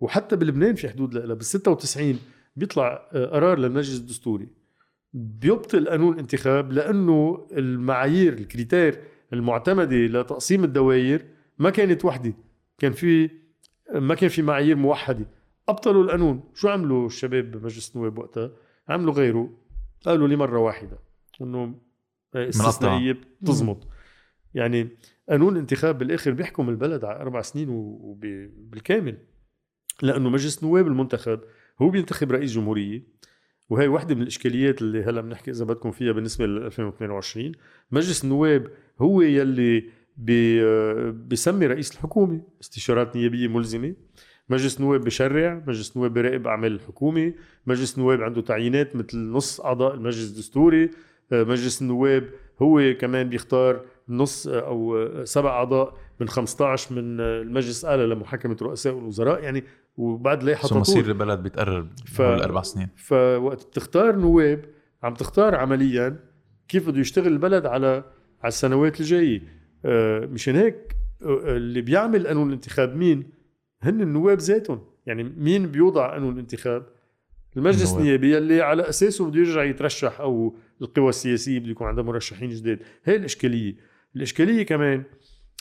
[0.00, 2.18] وحتى بلبنان في حدود لها بال 96
[2.56, 4.48] بيطلع آه، قرار للمجلس الدستوري.
[5.12, 9.00] بيبطل قانون الانتخاب لأنه المعايير الكريتير
[9.32, 11.22] المعتمدة لتقسيم الدوائر
[11.58, 12.34] ما كانت وحدة.
[12.78, 13.30] كان في
[13.94, 15.26] ما كان في معايير موحدة.
[15.68, 16.42] أبطلوا القانون.
[16.54, 18.50] شو عملوا الشباب بمجلس النواب وقتها؟
[18.88, 19.58] عملوا غيره.
[20.04, 20.98] قالوا لي مرة واحدة
[21.40, 21.74] إنه
[22.34, 23.86] استثنائية بتزمط.
[24.54, 24.88] يعني
[25.28, 29.18] قانون الانتخاب بالآخر بيحكم البلد على أربع سنين وبالكامل
[30.02, 31.40] لأنه مجلس النواب المنتخب
[31.82, 33.18] هو بينتخب رئيس جمهورية
[33.70, 37.52] وهي واحدة من الإشكاليات اللي هلأ بنحكي إذا بدكم فيها بالنسبة ل 2022
[37.90, 38.70] مجلس النواب
[39.00, 40.62] هو يلي بي
[41.12, 42.42] بيسمي رئيس الحكومة.
[42.60, 43.94] استشارات نيابية ملزمة.
[44.50, 47.32] مجلس النواب بشرع مجلس النواب بيراقب أعمال الحكومة
[47.66, 50.90] مجلس النواب عنده تعيينات مثل نص أعضاء المجلس الدستوري
[51.32, 52.24] آه، مجلس النواب
[52.62, 58.56] هو كمان بيختار نص آه، أو آه، سبع أعضاء من 15 من المجلس الأعلى لمحاكمة
[58.62, 59.64] رؤساء والوزراء يعني
[59.96, 62.88] وبعد لائحة شو مصير البلد بيتقرر ف- بالاربع سنين.
[62.96, 64.64] فوقت بتختار نواب
[65.02, 66.16] عم تختار عمليا
[66.68, 68.04] كيف بده يشتغل البلد على
[68.42, 69.42] على السنوات الجاية.
[70.32, 73.37] مشان هيك اللي بيعمل قانون الانتخاب مين؟
[73.82, 74.80] هن النواب ذاتهم.
[75.06, 76.86] يعني مين بيوضع قانون الانتخاب؟
[77.56, 77.94] المجلس.
[77.94, 82.78] النيابي اللي على أساسه بده يرجع يترشح أو القوى السياسية بده يكون عندها مرشحين جداد.
[83.04, 83.76] هي الإشكالية.
[84.16, 85.04] الإشكالية كمان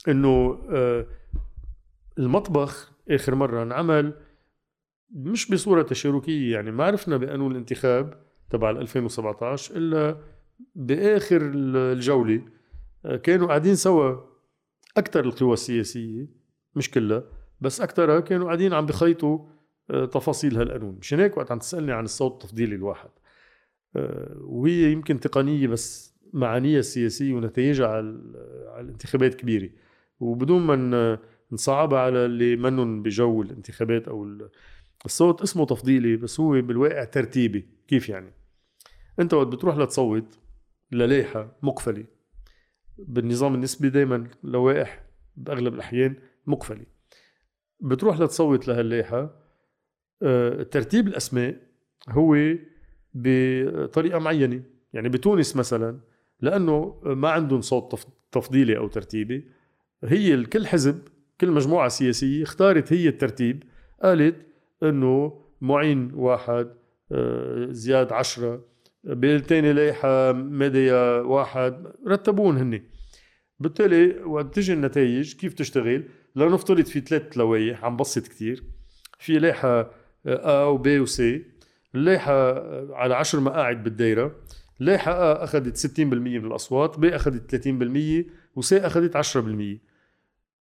[0.07, 1.05] إنه آه،
[2.19, 4.13] المطبخ آخر مرة انعمل
[5.11, 6.53] مش بصورة تشاركية.
[6.53, 8.13] يعني ما عرفنا بقانون الانتخاب
[8.49, 10.17] تبع ال 2017 إلا
[10.75, 12.41] بآخر الجولة
[13.05, 14.15] آه، كانوا قاعدين سوا
[14.97, 16.27] أكثر القوى السياسية
[16.75, 17.23] مش كلها.
[17.61, 19.39] بس اكثرها كانوا قاعدين عم بخيطوا
[19.91, 20.97] آه، تفاصيل هالقانون.
[21.01, 23.09] مشان هيك وقت عم تسألني عن الصوت التفضيلي الواحد.
[23.95, 29.69] آه، وهي يمكن تقنية بس معانيها السياسية ونتائجها على ال- على الانتخابات كبيرة.
[30.19, 31.19] وبدون ما
[31.51, 34.49] نصعبها على اللي منن بجو الانتخابات أو ال-
[35.05, 37.67] الصوت اسمه تفضيلي بس هو بالواقع ترتيبي.
[37.87, 38.33] كيف يعني؟
[39.19, 40.39] أنت وقت بتروح لتصوت
[40.91, 42.05] للائحة مقفلة.
[42.97, 45.03] بالنظام النسبي دائما لوائح
[45.35, 46.15] بأغلب الأحيان
[46.47, 46.96] مقفلة.
[47.79, 49.35] بتروح لتصوت لهاللائحة.
[50.21, 51.55] آه، ترتيب الأسماء
[52.09, 52.37] هو
[53.13, 54.63] بطريقة معينة.
[54.93, 55.99] يعني بتونس مثلا
[56.41, 59.47] لأنه ما عندهم صوت تف- تفضيلي أو ترتيبي.
[60.03, 60.99] هي كل حزب
[61.41, 63.63] كل مجموعة سياسية اختارت هي الترتيب.
[64.03, 64.35] قالت
[64.83, 66.69] إنه معين واحد
[67.11, 68.65] آه، زياد عشرة
[69.03, 72.83] بالتاني لائحة ميديا واحد رتبون هني.
[73.59, 76.03] بالتالي وقت تجي النتائج كيف تشتغل؟
[76.37, 78.63] لنفترض في ثلاث لوائح عم بسط كتير.
[79.19, 79.91] في لائحة
[80.27, 81.45] A و B و C
[81.95, 84.35] اللائحة آه، على عشر مقاعد بالدايرة.
[84.79, 89.79] لائحة A أخذت 60% من الأصوات B أخذت 30% و C أخذت 10%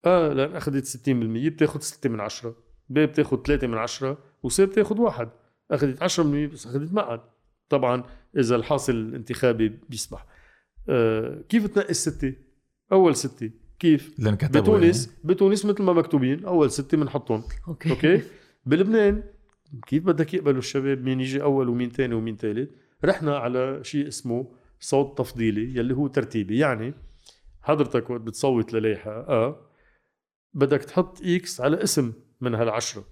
[0.05, 2.57] A لأن أخذت 60% بتاخد 6 من 10
[2.89, 5.29] B بتاخد 3 من 10 و C بتاخد واحد.
[5.71, 7.21] أخذت 10% بس أخذت مقعد.
[7.69, 8.05] طبعا
[8.39, 10.27] إذا الحاصل الانتخابي بيسمح
[10.89, 12.35] آه كيف تنقي الستة؟
[12.93, 13.51] أول ستة
[13.85, 15.19] كيف؟ بتونس يعني.
[15.25, 17.91] بتونس مثل ما مكتوبين أول ستة بنحطهم okay.
[17.91, 18.23] Okay؟
[18.67, 19.23] بلبنان
[19.87, 22.71] كيف بدك يقبلوا الشباب مين يجي أول ومين ثاني ومين ثالث
[23.05, 24.47] رحنا على شيء اسمه
[24.81, 26.59] صوت تفضيلي يلي هو ترتيبي.
[26.59, 26.95] يعني
[27.63, 29.61] حضرتك وقت بتصوت للائحة آه
[30.55, 33.05] بدك تحط X على اسم من هالعشرة.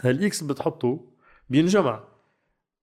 [0.00, 1.12] هال X بتحطه
[1.50, 2.04] بينجمع.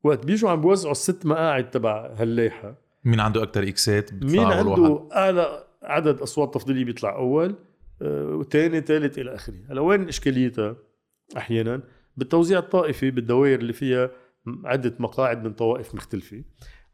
[0.03, 2.75] وقت بيجوا عم بيوزعوا الست مقاعد تبع هاللائحة.
[3.05, 4.39] مين عنده أكثر اكسات مين.
[4.39, 7.55] عنده أعلى عدد أصوات تفضيليه بيطلع أول
[8.01, 9.55] آه، وثاني ثالث إلى آخره.
[9.69, 10.75] هلا وين إشكاليتها؟
[11.37, 11.81] أحيانا
[12.17, 14.11] بالتوزيع الطائفي بالدوائر اللي فيها
[14.65, 16.43] عدة مقاعد من طوائف مختلفة.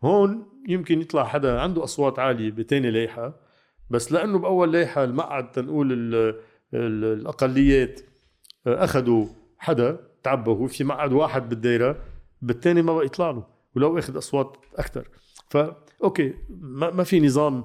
[0.03, 3.39] هون يمكن يطلع حدا عنده أصوات عالية بتاني لائحة
[3.89, 6.35] بس لأنه بأول لائحة المقعد تنقول ال-
[6.73, 8.01] ال- الأقليات
[8.67, 9.25] آه، أخذوا
[9.57, 12.03] حدا تعبوا في مقعد واحد بالدايرة
[12.41, 15.07] بالتاني ما بقى يطلع له ولو أخذ أصوات أكثر
[15.49, 17.63] فا okay ما, ما في نظام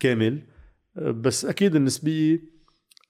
[0.00, 0.42] كامل.
[0.96, 2.42] بس أكيد النسبية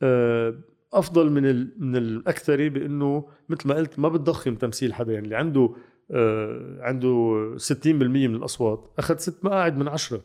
[0.02, 0.54] آه
[0.92, 5.12] أفضل من من الاكثري بأنه مثل ما قلت ما بتضخم تمثيل حدا.
[5.12, 5.74] يعني اللي عنده
[6.10, 10.20] آه عنده 60% من الأصوات أخذ ست مقاعد من عشرة.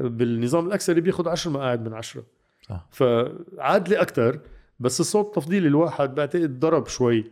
[0.00, 2.24] بالنظام الاكثري بياخذ 10 مقاعد من عشرة.
[2.68, 2.88] صح.
[2.90, 4.40] فعادلة أكثر
[4.80, 7.24] بس الصوت التفضيلي الواحد بعتقد ضرب شوي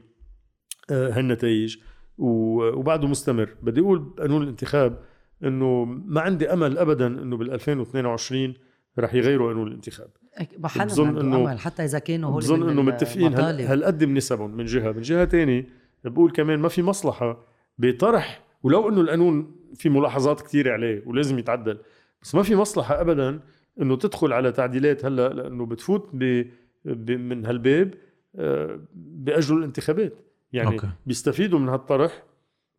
[0.91, 1.77] آه، هالنتائج
[2.19, 3.55] وبعده مستمر.
[3.63, 5.05] بدي أقول بقانون الانتخاب
[5.45, 8.55] إنه ما عندي أمل ابدا إنه بال 2022
[8.99, 10.09] رح يغيروا قانون الانتخاب.
[10.59, 13.35] بظن امل حتى إذا كانوا هول بظن من إنه متفقين.
[13.35, 14.93] هالقد بنسبهم؟ من جهة.
[14.93, 15.67] من جهة تانية
[16.05, 17.45] بقول كمان ما في مصلحة
[17.79, 21.79] بطرح ولو إنه القانون في ملاحظات كثيره عليه ولازم يتعدل
[22.23, 23.41] بس ما في مصلحة ابدا
[23.81, 26.45] إنه تدخل على تعديلات هلأ لأنه بتفوت ب...
[26.85, 27.11] ب...
[27.11, 27.95] من هالباب
[28.37, 30.15] آه، باجروا الانتخابات.
[30.53, 30.89] يعني أوكي.
[31.07, 32.23] بيستفيدوا من هالطرح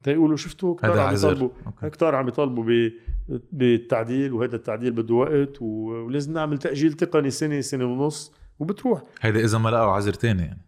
[0.04, 1.16] تيقولوا شفتوا هذا عم.
[1.16, 1.50] يطالبوا.
[1.82, 2.90] كتار عم يطالبوا.
[3.52, 5.62] بالتعديل وهذا التعديل بده وقت.
[5.62, 10.62] ولازم نعمل تأجيل تقني سنة سنة ونص وبتروح هيدا إذا ما لقوا عذر تاني يعني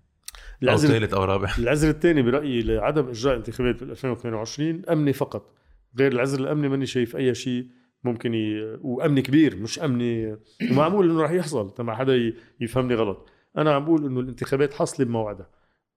[0.70, 5.54] أو ثالث أو رابع العذر الثاني برأيي لعدم إجراء انتخابات بال 2022 أمني فقط
[6.00, 7.68] غير العذر الأمني ماني شايف أي شيء
[8.04, 8.78] ممكن ي...
[8.82, 10.38] وأمني كبير مش أمني
[10.72, 15.50] ومعمول إنه رح يحصل تما حدا يفهمني غلط أنا عم بقول إنه الانتخابات حاصلة بموعدها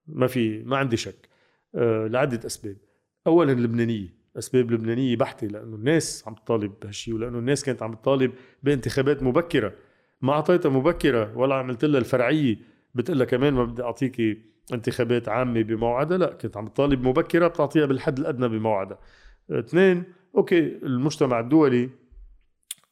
[0.07, 1.29] ما في ما عندي شك
[1.75, 2.77] أه لعدة أسباب
[3.27, 8.33] اولا اللبنانية أسباب لبنانية بحتة لأنه الناس عم تطالب بهالشيء ولأنه الناس كانت عم تطالب
[8.63, 9.73] بانتخابات مبكرة.
[10.23, 12.57] ما أعطيتها مبكرة ولا عملت لها الفرعية.
[12.95, 14.39] بتقول لها كمان ما بدي اعطيكي
[14.73, 16.19] انتخابات عامة بموعدها.
[16.19, 18.99] لا كنت عم تطالب مبكرة بتعطيها بالحد الأدنى بموعدها.
[19.51, 20.05] اثنين
[20.37, 21.91] أوكي المجتمع الدولي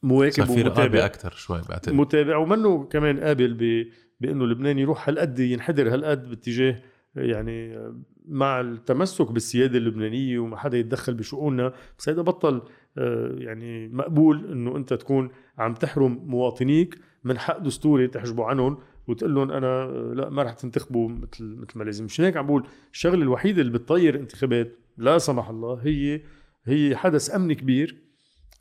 [0.03, 1.05] مواكب صار في رقابة ومتابع.
[1.05, 1.93] أكثر شوي بعتقد.
[1.93, 3.87] متابع ومنه كمان قابل ب...
[4.21, 6.81] بأنه لبنان يروح هالقد ينحدر هالقد باتجاه
[7.15, 7.91] يعني
[8.25, 12.61] مع التمسك بالسيادة اللبنانية وما حدا يتدخل بشؤوننا بس هذا بطل
[12.97, 19.35] آه، يعني مقبول إنه أنت تكون عم تحرم مواطنيك من حق دستوري تحجبوا عنهم وتقول
[19.35, 22.05] لهم أنا آه، لا ما رح تنتخبوا مثل مثل ما لازم.
[22.05, 26.21] مشان هيك عم بقول الشغلة الوحيدة اللي بتطير انتخابات لا سمح الله هي
[26.65, 28.03] هي حدث امني كبير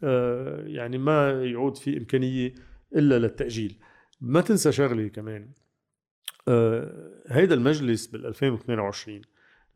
[0.04, 2.54] آه، يعني ما يعود في إمكانية
[2.96, 3.78] إلا للتأجيل.
[4.20, 5.48] ما تنسى شغلة كمان
[7.28, 9.22] هيدا المجلس بال 2022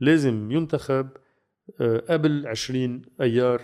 [0.00, 1.08] لازم ينتخب
[1.80, 3.62] آه، قبل 20 أيار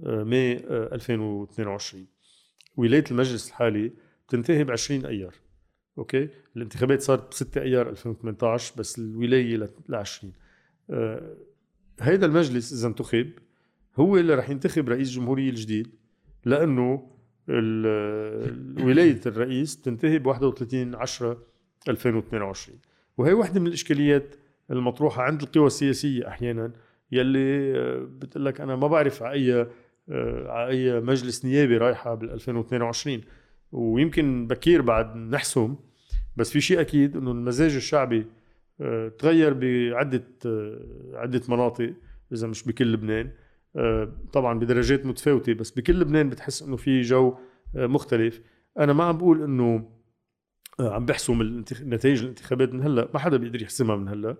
[0.00, 2.06] آه، May آه، 2022
[2.76, 3.92] ولاية المجلس الحالي
[4.28, 5.34] بتنتهي ب 20 أيار
[5.98, 9.56] okay؟ الانتخابات صارت ب 6 ايار 2018 بس الولاية
[9.88, 10.32] ل 20
[10.90, 11.36] آه،
[12.00, 13.30] هيدا المجلس إذا انتخب
[13.96, 15.94] هو اللي رح ينتخب رئيس جمهورية الجديد
[16.44, 17.10] لأنه
[18.84, 21.47] ولاية الرئيس بتنتهي ب 31 10
[21.88, 22.78] 2022
[23.18, 24.34] وهي واحدة من الإشكاليات
[24.70, 26.72] المطروحة عند القوى السياسية أحيانا
[27.12, 29.66] يلي آه، بتقول لك أنا ما بعرف على أي
[30.10, 33.20] آه، على أي مجلس نيابي رايحة بال 2022
[33.72, 35.76] ويمكن بكير بعد نحسم
[36.36, 38.26] بس في شيء أكيد إنه المزاج الشعبي
[38.80, 40.24] آه، تغير بعدة
[41.14, 41.92] عدة مناطق
[42.32, 43.30] إذا مش بكل لبنان.
[44.32, 47.34] طبعا بدرجات متفاوتة بس بكل لبنان بتحس إنه في جو
[47.74, 48.40] مختلف.
[48.78, 49.88] أنا ما عم بقول إنه
[50.80, 51.82] عم بحسم الانتخ...
[51.82, 54.36] نتائج الانتخابات من هلأ ما حدا بيقدر يحسمها من هلأ.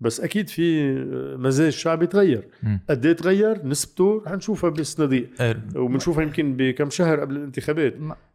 [0.00, 2.48] بس أكيد في آه، مزاج شعبي تغير.
[2.90, 7.94] قد إيه تغير؟ نسبته رح نشوفها بالصناديق إيه، وبنشوفها يمكن بكم شهر قبل الانتخابات.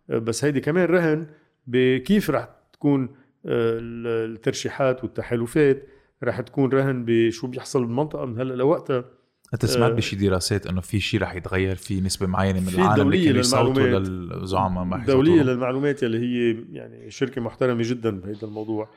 [0.10, 1.28] آه، بس هيدي كمان رهن
[1.68, 3.04] بكيف رح تكون
[3.46, 5.84] آه، ال- الترشيحات والتحالفات.
[6.24, 9.06] رح تكون رهن بشو بيحصل بالمنطقة من هلأ لوقتها.
[9.54, 12.76] أنت سمعت آه، بشي دراسات إنه في شيء رح يتغير في نسبة معينة من في
[12.76, 14.10] العالم اللي دولية كانوا يصوتوا للمعلومات.
[14.10, 18.90] للزعماء ما دولية حيصوتوا للمعلومات يلي هي يعني شركة محترمة جدا بهذا الموضوع.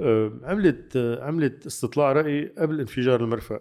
[0.00, 3.60] آه، عملت آه، عملت استطلاع رأي قبل انفجار المرفأ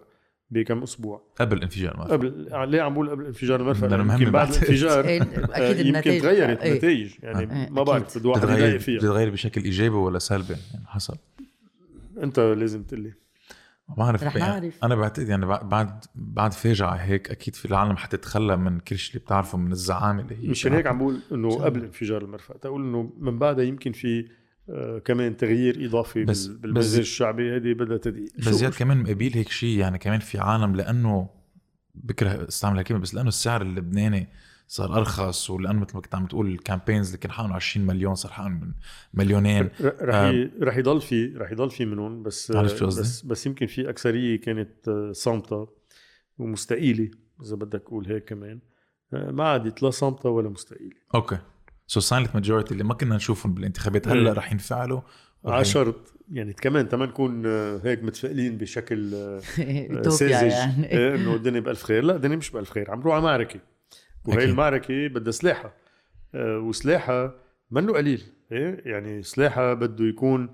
[0.51, 1.21] بكم أسبوع.
[1.39, 2.13] قبل انفجار المرفأ.
[2.13, 4.47] قبل ليه عم بقول قبل انفجار المرفأ؟ لأنه مهم يمكن بعد.
[4.49, 6.21] الانفجار إيه، أكيد يمكن النتائج.
[6.21, 6.71] تغيرت إيه.
[6.71, 7.11] النتائج.
[7.23, 8.17] يعني ما بعرف.
[8.17, 8.97] بده واحد يضايق فيها.
[8.97, 11.15] بتتغير بشكل إيجابي ولا سلبي؟ يعني حسب
[12.23, 13.13] أنت لازم تقول لي.
[13.89, 14.83] ما بعرف رح يعني نعرف.
[14.83, 19.13] أنا بعتقد يعني بع- بعد بعد فاجعه هيك أكيد في العالم حتتخلى من كل شيء
[19.15, 21.55] اللي بتعرفه من الزعامة اللي هي مشان هيك عم بقول إنه.
[21.55, 24.27] قبل انفجار المرفأ تقول إنه من بعدها يمكن في
[24.69, 29.49] آه كمان تغيير إضافي بس- بالمزاج الشعبي هذه بدها تدقيق بس زياد كمان مقابل هيك
[29.49, 31.29] شيء يعني كمان في عالم لأنه
[31.95, 34.27] بكره استعمل هالكلمه بس لأنه السعر اللبناني
[34.67, 38.31] صار أرخص ولأنه مثل ما كنت عم تقول الكامبينز اللي كان حقهم 20 مليون صار
[38.31, 38.71] حقهم من
[39.13, 40.49] مليونين رح آه.
[40.61, 43.89] رح يضل في رح يضل في منهم بس عرفت شو قصدي؟ بس بس يمكن في
[43.89, 45.67] أكثرية كانت آه، صامتة
[46.37, 47.11] ومستقيلة
[47.41, 48.59] إذا بدك أقول هيك كمان.
[49.13, 50.95] آه، ما عادت لا صامتة ولا مستقيلة.
[51.15, 51.37] Okay.
[51.87, 54.07] So silent majority اللي ما كنا نشوفهم بالانتخابات.
[54.07, 54.37] هلأ إيه.
[54.37, 55.01] رح ينفعلوا؟
[55.43, 59.11] ورح عشرت يعني كمان تما نكون آه، هيك متفائلين بشكل
[60.09, 60.31] ساذج.
[60.31, 60.91] يعني.
[60.91, 62.03] إيه، إنه الدنيا بألف خير.
[62.03, 63.59] لا الدنيا مش بألف خير عم نروح على معركه
[64.25, 64.49] وهي أكيد.
[64.49, 65.73] المعركة بدها سلاحها.
[66.35, 67.35] آه، وسلاحها
[67.71, 68.23] منه قليل.
[68.51, 70.49] إيه؟ يعني سلاحها بده يكون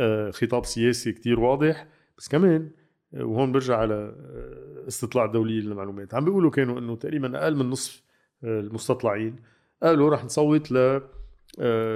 [0.00, 1.86] آه، خطاب سياسي كتير واضح.
[2.18, 2.70] بس كمان
[3.14, 4.14] آه، وهون برجع على
[4.88, 6.14] استطلاع دولي للمعلومات.
[6.14, 8.02] عم بيقولوا كانوا إنه تقريبا أقل من نصف
[8.44, 9.36] المستطلعين
[9.82, 11.00] قالوا رح نصوت ل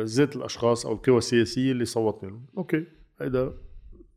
[0.04, 2.46] ذات الأشخاص أو القوى السياسية اللي صوتنا لهم.
[2.58, 2.84] أوكي.
[3.20, 3.52] هيدا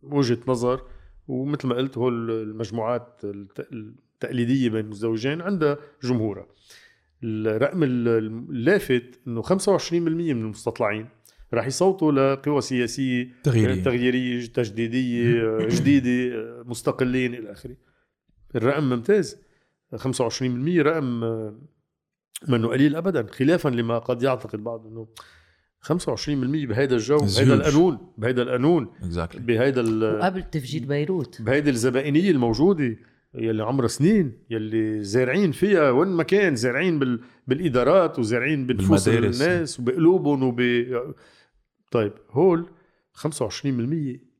[0.03, 0.81] وجهة نظر.
[1.27, 6.45] ومثل ما قلت هول المجموعات الت- التقليدية بين المزدوجين عندها جمهورها.
[7.23, 11.07] الرقم اللافت إنه 25% من المستطلعين.
[11.53, 13.83] رح يصوتوا لقوى سياسية تغييرية.
[13.83, 16.35] تغييرية تجديدية جديدة
[16.65, 17.75] مستقلين إلى آخره.
[18.55, 19.37] الرقم ممتاز.
[19.95, 21.59] 25% رقم آه،
[22.47, 25.07] منه قليل ابدا خلافا لما قد يعتقد بعض إنه
[25.81, 27.53] 25% بهيدا الجو بهيدا.
[27.53, 31.41] القانون بهيدا القانون اكزاكتلي بهيدا ال- وقبل تفجير بيروت.
[31.41, 32.95] بهيدي الزبائنية الموجودة.
[33.37, 37.21] يلي عمرها سنين يلي زارعين فيها وين ما كان زارعين بال...
[37.47, 39.07] بالإدارات وزارعين بنفوس.
[39.07, 40.61] الناس وبقلوبهم وب
[41.91, 42.69] طيب هول
[43.17, 43.25] 25%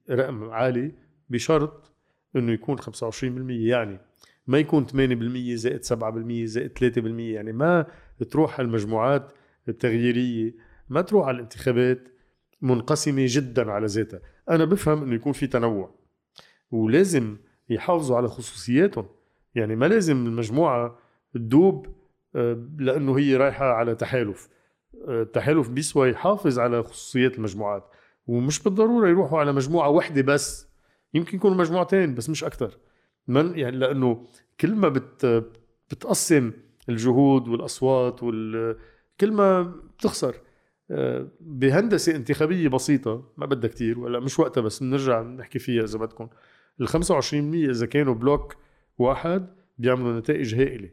[0.10, 0.92] رقم عالي
[1.30, 1.92] بشرط
[2.36, 2.84] إنه يكون 25%
[3.50, 4.00] يعني
[4.48, 4.94] ما يكون 8%
[5.54, 7.86] زائد 7% زائد 3% يعني ما
[8.30, 9.32] تروح المجموعات
[9.70, 10.56] التغييرية
[10.90, 12.08] ما تروح على الانتخابات
[12.62, 14.20] منقسمة جدا على ذاتها.
[14.50, 15.96] أنا بفهم إنه يكون في تنوع
[16.72, 17.38] ولازم
[17.70, 19.06] يحافظوا على خصوصياتهم.
[19.56, 20.98] يعني ما لازم المجموعة
[21.34, 21.88] تدوب
[22.36, 24.50] آه، لأنه هي رايحة على تحالف.
[25.08, 27.84] آه، التحالف بيسوى يحافظ على خصوصيات المجموعات.
[28.28, 30.68] ومش بالضرورة يروحوا على مجموعة واحدة بس.
[31.14, 32.78] يمكن يكونوا مجموعتين بس مش أكتر.
[33.28, 34.28] من يعني لأنه
[34.60, 35.46] كل ما بت
[35.92, 36.52] بتقسم
[36.90, 38.78] الجهود والأصوات وال
[39.20, 39.62] كل ما
[39.98, 40.36] بتخسر.
[40.92, 46.00] آه، بهندسة انتخابية بسيطة ما بدها كتير ولا مش وقتها بس بنرجع نحكي فيها إذا
[46.00, 46.28] بدكم.
[46.82, 47.34] ال 25%
[47.70, 48.56] إذا كانوا بلوك
[48.98, 49.48] واحد
[49.78, 50.90] بيعملوا نتائج هائلة.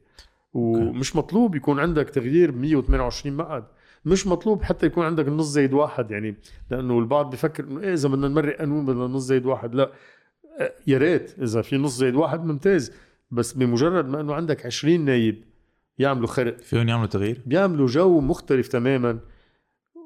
[0.54, 3.64] ومش مطلوب يكون عندك تغيير 128 مقعد
[4.04, 6.36] مش مطلوب حتى يكون عندك النص زائد واحد يعني
[6.70, 9.74] لأنه البعض بفكر إنه إيه إذا بدنا نمرق قانون بدنا نص زائد واحد.
[9.74, 9.92] لا.
[10.58, 12.92] آه، يا ريت إذا في نص زائد واحد ممتاز
[13.30, 15.44] بس بمجرد ما إنه عندك 20 نايب
[15.98, 16.58] يعملوا خرق.
[16.58, 19.18] فيهم يعملوا تغيير؟ بيعملوا جو مختلف تماما.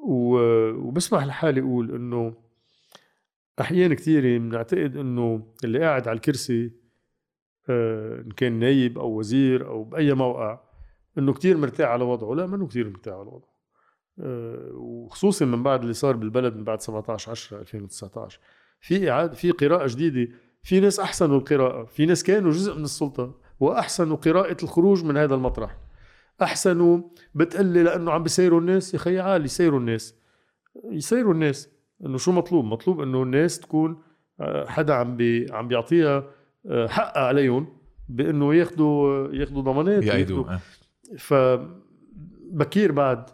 [0.07, 2.33] وبسمح لحالي أقول إنه
[3.61, 6.71] احيان كثيره بنعتقد إنه اللي قاعد على الكرسي
[7.69, 10.59] آه، إن كان نايب أو وزير أو بأي موقع
[11.17, 12.33] إنه كتير مرتاح على وضعه.
[12.35, 13.57] لا منه كتير مرتاح على وضعه.
[14.19, 18.39] آه، وخصوصا من بعد اللي صار بالبلد من بعد 17 10 2019
[18.81, 20.31] في اعاده في قراءة جديدة.
[20.63, 21.85] في ناس أحسنوا القراءة.
[21.85, 25.77] في ناس كانوا جزء من السلطة وأحسنوا قراءة الخروج من هذا المطرح.
[26.41, 27.01] أحسنوا
[27.35, 28.93] بتقلي لأنه عم بيسيروا الناس.
[28.93, 30.15] يا خي عالي يسيروا الناس.
[30.91, 31.76] يسيروا الناس.
[32.05, 34.01] إنه شو مطلوب مطلوب إنه الناس تكون
[34.41, 36.23] آه، حدا عم بي عم بيعطيها
[36.65, 37.67] آه، حق عليهم
[38.09, 40.51] بإنه ياخذوا ياخذوا ضمانات بيأيدوا وياخدوا-
[41.11, 41.17] إيه.
[41.17, 43.29] فبكير بعد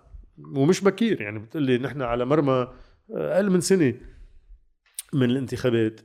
[0.55, 3.93] ومش بكير يعني بتقلي نحن على مرمى آه، أقل من سنة
[5.13, 6.01] من الانتخابات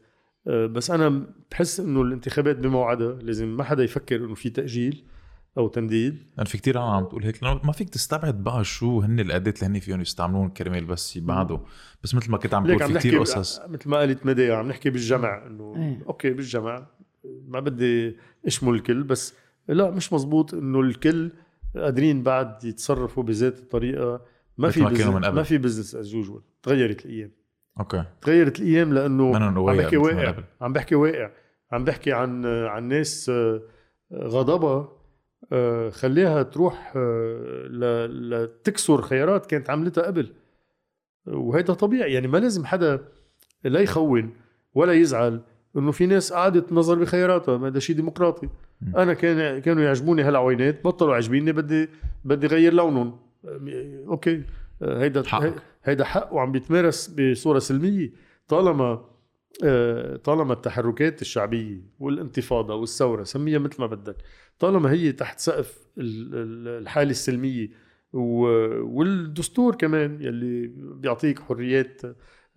[0.49, 5.05] آه، بس أنا بحس إنه الانتخابات بموعدها لازم ما حدا يفكر إنه في تأجيل
[5.59, 6.19] أو تمديد.
[6.37, 9.55] لأن في كتير عالم عم تقول هيك لأنه ما فيك تستبعد بقى شو هن الاداه
[9.63, 11.59] اللي هن فيهم يستعملون كرمال بس يبعدوا.
[12.05, 13.61] بس مثل ما كنت عم عم في كتير قصص.
[13.69, 16.05] مثل ما قالت مدى عم نحكي بالجمع إنه إيه.
[16.07, 16.87] أوكي بالجمع
[17.25, 19.35] ما بدي أشمل الكل بس
[19.69, 21.33] لا مش مزبوط إنه الكل
[21.77, 24.21] قادرين بعد يتصرفوا بذات الطريقة.
[24.59, 25.37] ما في ما كانوا business من قبل.
[25.37, 27.31] ما في business as usual تغيرت الأيام.
[27.81, 28.05] Okay.
[28.21, 30.35] تغيرت الأيام لأنه عم بحكي واقع.
[30.61, 31.31] عم بحكي واقع.
[31.73, 33.63] عم بحكي عن عن ناس آه،
[34.15, 34.98] غضبها
[35.91, 40.33] خليها تروح آه، لتكسر خيارات كانت عملتها قبل.
[41.27, 43.05] وهذا طبيعي يعني ما لازم حدا
[43.65, 44.35] لا يخون
[44.75, 45.41] ولا يزعل
[45.77, 48.49] إنه في ناس قعدت تنظر بخياراتها هذا شيء ديمقراطي.
[48.97, 51.89] أنا كان كانوا يعجبوني هالعوينات بطلوا عاجبيني بدي
[52.25, 53.19] بدي غير لونهم.
[54.09, 54.43] أوكي
[54.83, 55.23] هيدا.
[55.85, 58.13] هيدا حق وعم بيتمارس بصورة سلمية.
[58.49, 59.05] طالما
[59.65, 64.17] آه، طالما التحركات الشعبية والانتفاضة والثورة سميها مثل ما بدك.
[64.59, 67.69] طالما هي تحت سقف ال- ال- الحالة السلمية
[68.83, 72.03] والدستور كمان يلي بيعطيك حريات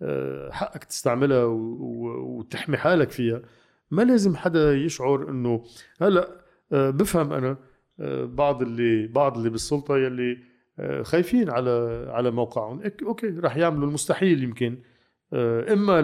[0.02, 3.42] آه، حقك تستعملها وتحمي حالك فيها
[3.90, 5.64] ما لازم حدا يشعر إنه
[6.00, 6.28] هلأ
[6.72, 7.56] آه، بفهم أنا
[8.00, 10.38] آه، بعض اللي بعض اللي بالسلطة يلي
[11.02, 12.82] خايفين على على موقعهم.
[13.02, 14.78] أوكي رح يعملوا المستحيل يمكن
[15.72, 16.02] إما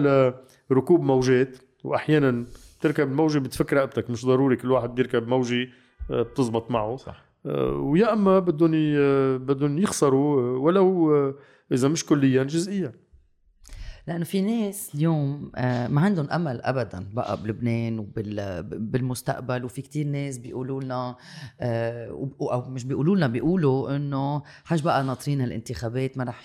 [0.69, 2.45] لركوب موجات واحيانا
[2.81, 5.67] تركب الموجه بتفك رقبتك مش ضروري كل واحد بيركب موجة
[6.11, 6.95] بتزبط معه.
[6.95, 7.25] صح.
[7.45, 11.35] آه، ويا أما بدهم ي- بدهم يخسروا آه، ولو آه،
[11.71, 12.91] إذا مش كليا جزئيا.
[14.07, 20.37] لأنه في ناس اليوم آه، ما عندهم أمل ابدا بقى بلبنان وبالمستقبل وفي كتير ناس
[20.37, 21.15] بيقولوا لنا
[21.61, 26.43] آه، و- أو مش بيقولوا لنا بيقولوا إنه حاج بقى ناطرين الانتخابات ما رح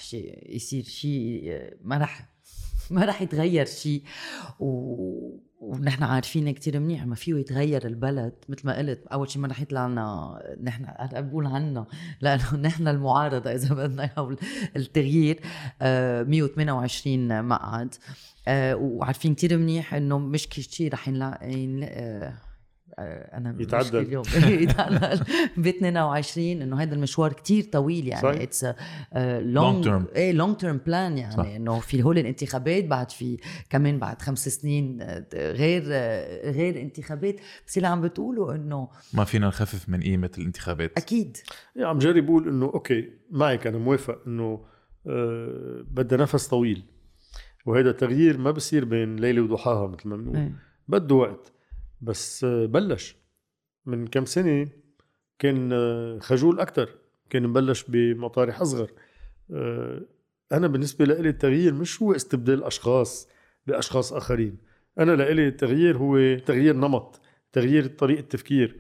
[0.49, 1.43] يصير شيء
[1.85, 2.29] ما رح
[2.91, 4.03] ما رح يتغير شيء
[4.61, 4.67] و...
[5.65, 7.07] ونحن عارفين كتير منيح.
[7.07, 9.07] ما فيه يتغير البلد مثل ما قلت.
[9.13, 11.87] أول شيء ما رح يطلع لنا نحن بقول عنا
[12.21, 14.37] لأنه نحن المعارضة إذا بدنا أو
[14.77, 15.41] التغيير.
[15.83, 17.95] آه، 128 مقعد.
[18.49, 22.35] آه، وعارفين كتير منيح إنه مش كل شيء رح ينلاقي ينلا- آه، آه،
[22.99, 23.99] أنا يتعدل.
[23.99, 24.25] اليوم
[24.63, 25.21] يتعدل
[25.57, 28.43] ب 22 إنه هذا المشوار كتير طويل يعني صحيح.
[28.43, 28.67] It's
[29.55, 30.17] Long term.
[30.17, 31.57] إيه long term plan يعني.
[31.57, 33.39] إنه في هول الانتخابات بعد في
[33.71, 37.37] كمان بعد خمس سنين آه، غير آه، غير انتخابات
[37.67, 41.37] بس اللي عم بتقولوا إنه ما فينا نخفف من قيمة الانتخابات أكيد
[41.77, 44.65] يعني عم جرب بقول إنه أوكي معك أنا موافق إنه
[45.07, 46.85] آه، بدها نفس طويل
[47.67, 50.53] وهذا التغيير ما بصير بين ليلة وضحاها مثل ما بنقول إيه.
[50.89, 51.53] بده وقت
[52.05, 53.17] بس بلش.
[53.87, 54.69] من كم سنة
[55.39, 55.71] كان
[56.21, 56.89] خجول أكثر
[57.31, 58.91] كان مبلش بمطارح أصغر.
[59.51, 60.03] آه،
[60.53, 63.29] أنا بالنسبة لي التغيير مش هو استبدال أشخاص
[63.67, 64.57] بأشخاص آخرين.
[64.99, 67.21] أنا لإلي التغيير هو تغيير نمط
[67.53, 68.77] تغيير طريقة تفكير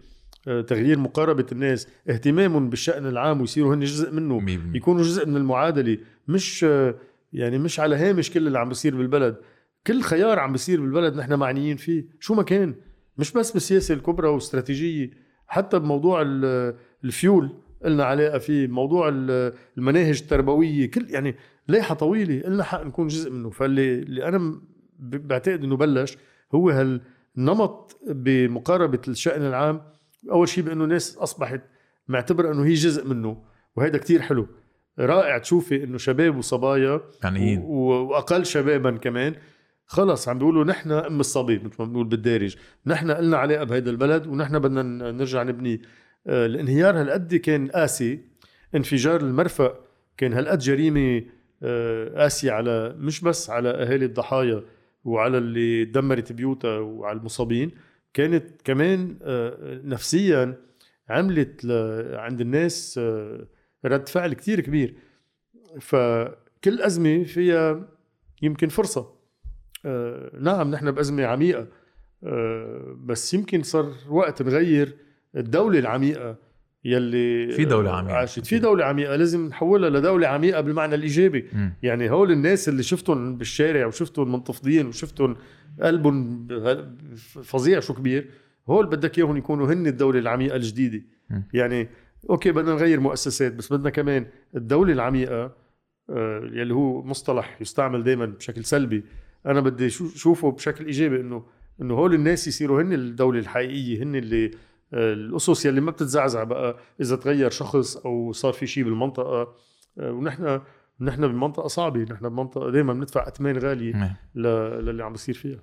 [0.48, 5.36] آه، تغيير مقاربة الناس اهتمامهم بالشأن العام ويصيروا هن جزء منه 100% يكونوا جزء من
[5.36, 5.98] المعادلة.
[6.28, 6.94] مش آه،
[7.32, 9.36] يعني مش على هامش كل اللي عم بيصير بالبلد.
[9.86, 12.04] كل خيار عم بيصير بالبلد نحن معنيين فيه.
[12.20, 12.74] شو ما كان.
[13.18, 15.10] مش بس بالسياسة الكبرى والاستراتيجيه
[15.46, 17.50] حتى بموضوع ال- الفيول
[17.84, 20.90] قلنا علاقه فيه موضوع ال- المناهج التربوية.
[20.90, 21.34] كل يعني
[21.68, 23.50] لائحة طويلة قلنا حق نكون جزء منه.
[23.50, 24.60] فاللي اللي أنا
[24.98, 26.16] بعتقد إنه بلش
[26.54, 29.80] هو هالنمط بمقاربة الشأن العام.
[30.30, 31.60] أول شيء بإنه ناس أصبحت
[32.08, 33.42] معتبرة إنه هي جزء منه
[33.76, 34.46] وهذا كتير حلو.
[34.98, 37.00] رائع تشوفي إنه شباب وصبايا
[37.62, 39.34] و- وأقل شبابا كمان.
[39.86, 42.56] خلص عم بيقولوا نحن أم الصبي مثل ما بنقول بالدارج.
[42.86, 44.82] نحن قلنا علاقه بهيدا البلد ونحن بدنا
[45.12, 45.82] نرجع نبني.
[46.26, 48.20] آه، الانهيار هالقد كان قاسي.
[48.74, 49.78] انفجار المرفأ
[50.16, 51.24] كان هالقد جريمة
[51.62, 54.64] آه، قاسية على مش بس على أهالي الضحايا
[55.04, 57.70] وعلى اللي دمرت بيوتها وعلى المصابين
[58.14, 60.56] كانت كمان آه، نفسيا
[61.08, 61.66] عملت
[62.12, 63.00] عند الناس
[63.84, 64.94] رد فعل كتير كبير.
[65.80, 67.88] فكل أزمة فيها
[68.42, 69.13] يمكن فرصة.
[70.40, 71.66] نعم نحن بأزمة عميقة
[72.24, 74.96] آه، بس يمكن صار وقت نغير
[75.36, 76.36] الدولة العميقة
[76.84, 78.16] يلي في دولة آه، عميقة.
[78.16, 81.72] عاشت في دولة عميقة لازم نحولها لدولة عميقة بالمعنى الإيجابي مم.
[81.82, 85.36] يعني هول الناس اللي شفتهم بالشارع وشفتهم منتفضين وشفتهم
[85.82, 86.48] قلبهم
[87.42, 88.30] فظيع شو كبير
[88.68, 91.40] هول بدك إياهم يكونوا هن الدولة العميقة الجديدة م.
[91.52, 91.88] يعني
[92.30, 94.26] أوكي بدنا نغير مؤسسات بس بدنا كمان
[94.56, 95.52] الدولة العميقة
[96.10, 99.04] آه، يلي هو مصطلح يستعمل دائما بشكل سلبي
[99.46, 101.44] أنا بدي شو- شوفه بشكل إيجابي انه
[101.80, 104.50] إنه هول الناس يصيروا هن الدولة الحقيقية هن اللي
[104.94, 109.54] آه، الأسس يلي ما بتتزعزع بقى إذا تغير شخص أو صار في شيء بالمنطقة.
[109.98, 110.60] آه، ونحن
[111.00, 115.58] نحن بمنطقة صعبة نحن بمنطقة دائما بندفع أثمان غالية للي عم بيصير فيها.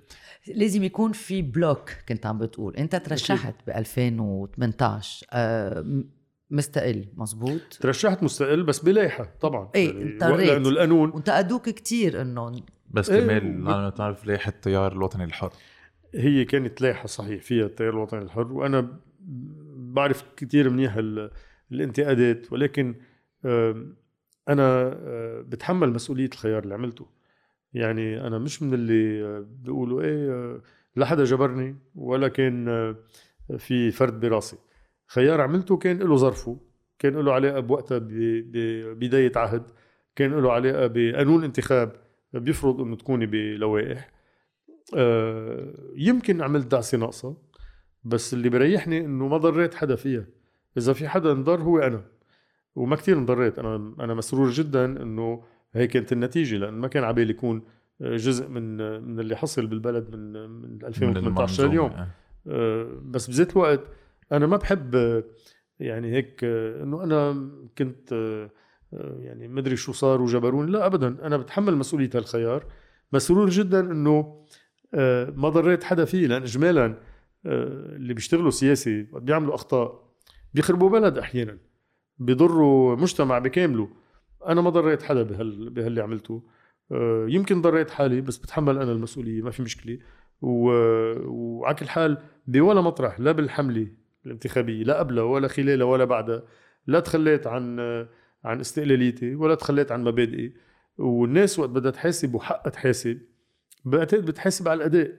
[0.54, 2.76] لازم يكون في بلوك كنت عم بتقول.
[2.76, 5.84] أنت ترشحت ب 2018 آه،
[6.50, 9.68] مستقل مزبوط ترشحت مستقل بس بلايحه طبعا.
[9.74, 10.48] إيه، يعني اضطريت.
[10.48, 12.62] لأنه القانون وانتقدوك كتير إنه
[12.92, 15.52] بس إيه، و- لأنه تعرف لائحة التيار الوطني الحر؟
[16.14, 18.98] هي كانت لايحه صحيح فيها التيار الوطني الحر وأنا
[19.76, 21.30] بعرف كثير منيح ال-
[21.72, 22.94] الانتقادات ولكن
[24.48, 27.06] أنا آه، بتحمل مسؤولية الخيار اللي عملته.
[27.74, 30.60] يعني أنا مش من اللي آه، بيقولوا إيه آه،
[30.96, 32.94] لا حدا جبرني ولا كان
[33.58, 34.56] في فرد براسي.
[35.06, 36.60] خيار عملته كان له ظرفه
[36.98, 39.62] كان له علاقه بوقتها ببدايه عهد
[40.16, 41.92] كان له علاقه بقانون انتخاب
[42.32, 44.10] بيفرض إنه تكوني بلوائح.
[44.96, 47.36] آه، يمكن عملت دعسة ناقصة
[48.04, 50.24] بس اللي بريحني إنه ما ضريت حدا فيها.
[50.76, 52.04] إذا في حدا انضر هو أنا
[52.74, 53.58] وما كتير انضريت.
[53.58, 55.42] أنا أنا مسرور جدا إنه
[55.74, 57.62] هي كانت النتيجة لأن ما كان عبالي يكون
[58.00, 61.90] جزء من من اللي حصل بالبلد من من 2018 لليوم.
[61.90, 62.08] آه.
[62.46, 63.80] آه، بس بذات الوقت
[64.32, 65.22] أنا ما بحب
[65.80, 68.14] يعني هيك آه، إنه أنا كنت
[68.92, 71.26] يعني مدري شو صار وجبروني لا ابدا.
[71.26, 72.64] أنا بتحمل مسؤولية هالخيار
[73.12, 74.44] مسرور جدا إنه
[74.94, 76.86] آه، ما ضريت حدا فيه لأن اجمالا
[77.46, 80.12] آه، اللي بيشتغلوا سياسي بيعملوا أخطاء
[80.54, 81.58] بيخربوا بلد أحيانا.
[82.18, 83.88] بيضروا مجتمع بكامله.
[84.46, 86.42] أنا ما ضريت حدا بهال بهاللي عملته.
[86.92, 89.98] آه، يمكن ضريت حالي بس بتحمل أنا المسؤولية ما في مشكلة.
[90.42, 90.70] و...
[91.26, 93.88] وعلى كل حال بولا مطرح لا بالحملة
[94.26, 96.42] الانتخابية لا قبلها ولا خلالها ولا بعدها.
[96.86, 97.76] لا تخليت عن
[98.44, 100.54] عن استقلاليتي ولا تخليت عن مبادئي.
[100.98, 103.20] والناس وقت بدها تحاسب وحقها تحاسب
[103.84, 105.12] بعتقد بتحاسب على الأداء.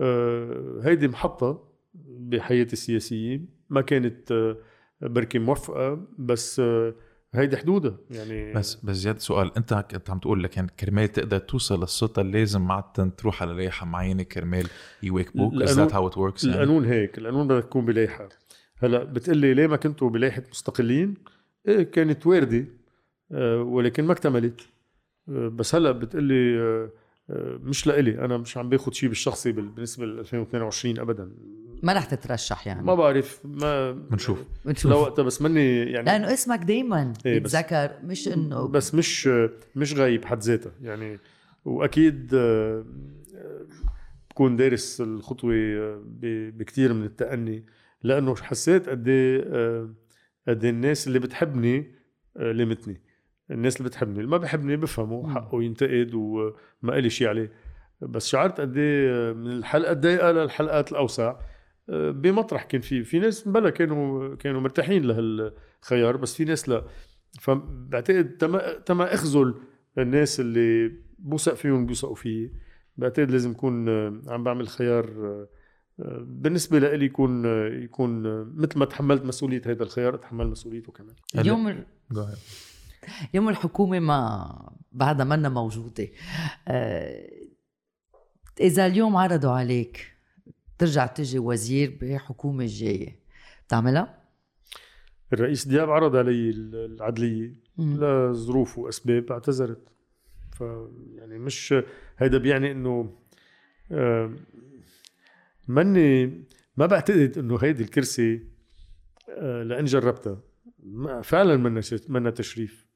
[0.00, 1.72] آه، هيدي محطة
[2.04, 4.56] بحياتي السياسية ما كانت آه،
[5.02, 6.94] بركي موفقه بس آه،
[7.34, 7.98] هيدي حدودها.
[8.10, 12.22] يعني بس بس زياد سؤال انت كنت عم تقول لك يعني كرمال تقدر توصل للسلطة
[12.22, 14.66] لازم عادة تروح على لائحة معينة كرمال
[15.02, 18.28] يواكبوك is that how it works القانون هيك القانون بدك تكون بلايحه
[18.78, 21.14] هلأ بتقلي ليه ما كنتوا بلايحه مستقلين؟
[21.66, 22.64] كانت وارده
[23.32, 24.60] آه، ولكن ما اكتملت.
[25.28, 26.90] آه، بس هلأ بتقلي آه،
[27.62, 31.30] مش لإلي أنا مش عم باخذ شيء بالشخصي بال- بالنسبة ل 2022 ابدا.
[31.82, 32.82] ما رح تترشح يعني.
[32.82, 34.44] ما بعرف ما بنشوف.
[34.64, 34.92] بنشوف.
[34.92, 39.28] لا وقتها بس مني يعني لأنه اسمك دايما إيه، بس- يتذكر مش إنه بس مش
[39.76, 41.18] مش غايب بحد ذاتها يعني.
[41.64, 42.34] وأكيد
[44.30, 45.52] بكون دارس الخطوة
[45.96, 47.64] ب- بكتير من التأني
[48.02, 49.38] لأنه حسيت قد إيه
[50.48, 51.94] قد إيه الناس اللي بتحبني
[52.36, 53.00] آه، لمتني
[53.50, 54.18] الناس اللي بتحبني.
[54.18, 55.34] اللي ما بحبني بفهموا مم.
[55.34, 57.52] حقه ينتقد وما إلي شيء عليه.
[58.00, 61.36] بس شعرت قد إيه من الحلقة الضيقه للحلقات الأوسع.
[61.88, 66.84] آه، بمطرح كان في في ناس بلا كانوا كانوا مرتاحين لهالخيار بس في ناس لا.
[67.40, 69.54] فبعتقد تما تما اخذل
[69.98, 72.52] الناس اللي بوثق فيهم بيوثقوا فيي.
[72.96, 75.48] بعتقد لازم اكون آه، عم بعمل خيار آه، آه،
[75.98, 81.14] بالنسبة لي يكون آه، يكون آه، مثل ما تحملت مسؤولية هذا الخيار أتحمل مسؤوليته كمان
[82.14, 82.38] ahead.
[83.34, 86.08] يوم الحكومة ما بعدها منا موجودة
[86.68, 87.30] آه،
[88.60, 90.16] إذا اليوم عرضوا عليك
[90.78, 93.18] ترجع تجي وزير بحكومة الجاية
[93.66, 94.22] بتعملها؟
[95.32, 97.62] الرئيس دياب عرض علي العدلية.
[97.78, 99.88] لظروف وأسباب اعتذرت
[100.52, 100.60] ف
[101.14, 101.74] يعني مش
[102.18, 103.18] هيدا بيعني إنه
[105.68, 106.26] ماني
[106.76, 108.46] ما بعتقد إنه هيدي الكرسي
[109.28, 110.42] آه، لأن جربتها.
[111.22, 112.86] فعلا منا منا تشريف.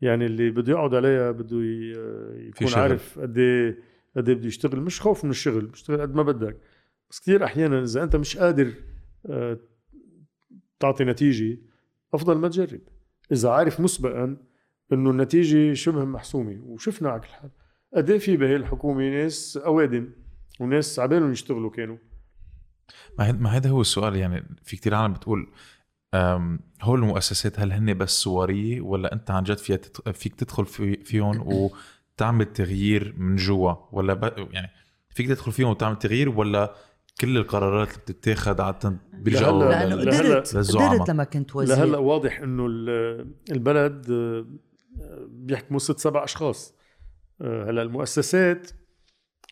[0.00, 1.56] يعني اللي بده يقعد عليها بده
[1.96, 2.68] آه، يكون.
[2.74, 3.78] عارف قد إيه
[4.16, 4.80] قد إيه بده يشتغل.
[4.80, 6.60] مش خوف من الشغل بيشتغل قد ما بدك.
[7.10, 8.74] بس كثير أحيانا إذا أنت مش قادر
[9.26, 9.60] آه،
[10.80, 11.58] تعطي نتيجة
[12.14, 12.80] أفضل ما تجرب.
[13.32, 14.36] إذا عارف مسبقا
[14.92, 17.50] إنه النتيجة شبه محسومة وشفنا على كل حال.
[17.94, 20.12] قد إيه في بهي الحكومة ناس أوادم
[20.60, 21.96] وناس عبالهم يشتغلوا كانوا.
[23.18, 25.46] ما هيدا ما هيدا هو السؤال يعني في كتير عالم بتقول
[26.82, 30.96] هول المؤسسات هل هن بس صورية ولا أنت عن جد فيها تت- فيك تدخل في
[30.96, 31.42] فيهم
[32.16, 34.34] وتعمل تغيير من جوا؟ ولا ب...
[34.52, 34.70] يعني
[35.08, 36.74] فيك تدخل فيهم وتعمل تغيير ولا
[37.20, 40.56] كل القرارات اللي بتتاخد عادة بيلجأوا لهلأ- لأنه لهلأ- قدرت.
[40.56, 41.76] قدرت لما كنت وزير.
[41.76, 44.46] لهلأ واضح إنه ال- البلد آه،
[45.28, 46.74] بيحكموا ست سبع أشخاص.
[47.40, 48.70] آه، هلأ المؤسسات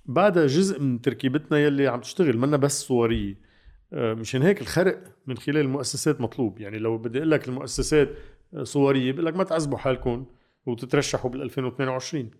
[0.06, 3.52] بعدها جزء من تركيبتنا يلي عم تشتغل منا بس صوريه
[3.92, 6.60] آه، مشان هيك الخرق من خلال المؤسسات مطلوب.
[6.60, 8.08] يعني لو بدي أقول لك المؤسسات
[8.54, 10.26] آه، صورية بقول لك ما تعذبوا حالكم
[10.66, 12.30] وتترشحوا بال 2022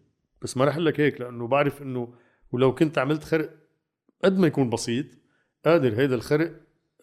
[0.42, 2.14] بس ما رح أقول لك هيك لأنه بعرف إنه
[2.52, 3.50] ولو كنت عملت خرق
[4.24, 5.06] قد ما يكون بسيط
[5.64, 6.60] قادر هيدا الخرق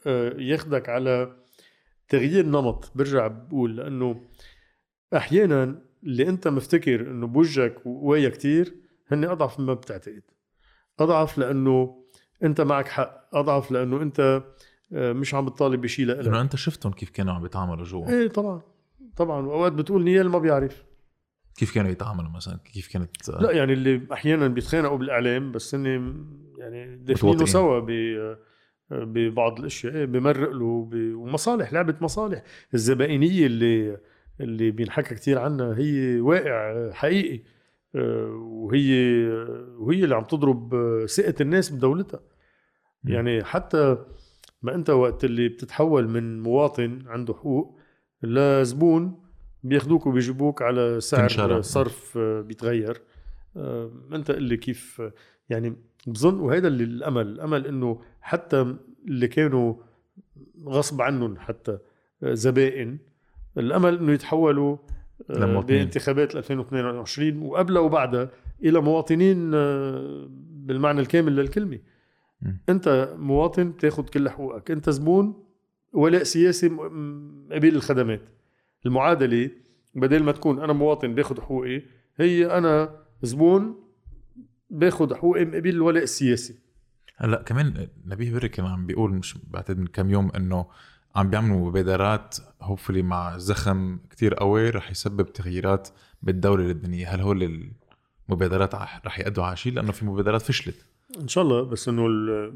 [0.07, 1.36] آه، ياخدك على
[2.10, 3.78] تغيير نمط برجع بقول.
[3.78, 4.22] لأنه
[5.16, 8.74] أحيانا اللي أنت مفتكر إنه بوجهك وقوايا كتير
[9.07, 10.24] هن أضعف مما بتعتقد.
[10.99, 12.03] أضعف لأنه
[12.43, 13.29] أنت معك حق.
[13.33, 14.43] أضعف لأنه أنت
[14.93, 16.27] آه، مش عم بتطالب بشيء لإلك.
[16.33, 18.09] أنت شفتهم كيف كانوا عم بيتعاملوا جوا.
[18.09, 18.61] إيه طبعا.
[19.17, 19.45] طبعا.
[19.45, 20.83] وأوقات بتقول نيال ما بيعرف.
[21.57, 25.85] كيف كانوا يتعاملوا مثلا؟ كيف كانت؟ لا يعني اللي أحيانا بيتخانقوا بالإعلام بس هن
[26.57, 27.45] يعني متواطئين.
[27.45, 27.89] سوا ب
[28.91, 29.95] ببعض الأشياء.
[29.95, 32.43] إيه، بمرق له ب- ومصالح لعبة مصالح.
[32.73, 33.97] الزبائنية اللي
[34.41, 37.35] اللي بينحكى كتير عنها هي واقع حقيقي.
[37.37, 37.59] آه،
[37.93, 39.19] وهي
[39.77, 42.19] وهي اللي عم تضرب آه، ثقة الناس بدولتها.
[43.03, 43.97] يعني حتى
[44.61, 47.79] ما انت وقت اللي بتتحول من مواطن عنده حقوق
[48.23, 49.23] لزبون
[49.63, 51.61] بياخدوك وبيجيبوك على سعر.
[51.61, 53.01] صرف آه، بيتغير
[53.57, 55.01] آه، انت قل لي كيف
[55.49, 55.75] يعني
[56.07, 58.75] بظن وهذا اللي الأمل الامل إنه حتى
[59.07, 59.75] اللي كانوا
[60.65, 61.77] غصب عنهم حتى
[62.23, 62.97] زبائن
[63.57, 64.98] الأمل إنه يتحولوا آه،.
[65.67, 68.30] بانتخابات 2022 وقبلها وبعدها
[68.63, 71.80] إلى مواطنين آه، بالمعنى الكامل للكلمة.
[72.41, 72.51] م.
[72.69, 74.71] أنت مواطن تاخذ كل حقوقك.
[74.71, 75.43] أنت زبون
[75.93, 76.67] ولاء سياسي
[77.51, 78.21] قبيل الخدمات.
[78.86, 79.49] المعادلة
[79.95, 81.82] بدل ما تكون أنا مواطن باخذ حقوقي
[82.17, 83.75] هي أنا زبون
[84.69, 86.55] باخذ حقوقي مقابل الولاء السياسي.
[87.17, 90.65] هلأ كمان نبيه بري كان عم بيقول مش بعتقد من كم يوم إنه
[91.16, 95.89] عم بيعملوا مبادرات هوفلي مع زخم كتير قوي رح يسبب تغييرات
[96.22, 97.07] بالدولة اللبنانية.
[97.07, 97.70] هل هول
[98.30, 100.86] المبادرات رح يأدوا على شيء؟ لأنه في مبادرات فشلت.
[101.22, 102.03] إن شاء الله بس إنه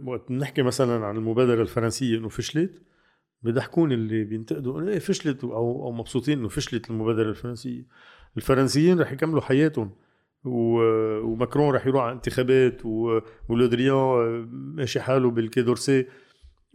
[0.05, 2.81] وقت نحكي مثلا عن المبادرة الفرنسية إنه فشلت
[3.41, 7.85] بيضحكون اللي بينتقدوا إنه إيه فشلت أو أو مبسوطين إنه فشلت المبادرة الفرنسية.
[8.37, 9.91] الفرنسيين رح يكملوا حياتهم
[10.45, 12.81] وماكرون رح يروح على انتخابات
[13.49, 16.05] ولودريان ماشي حاله بالكيدورسي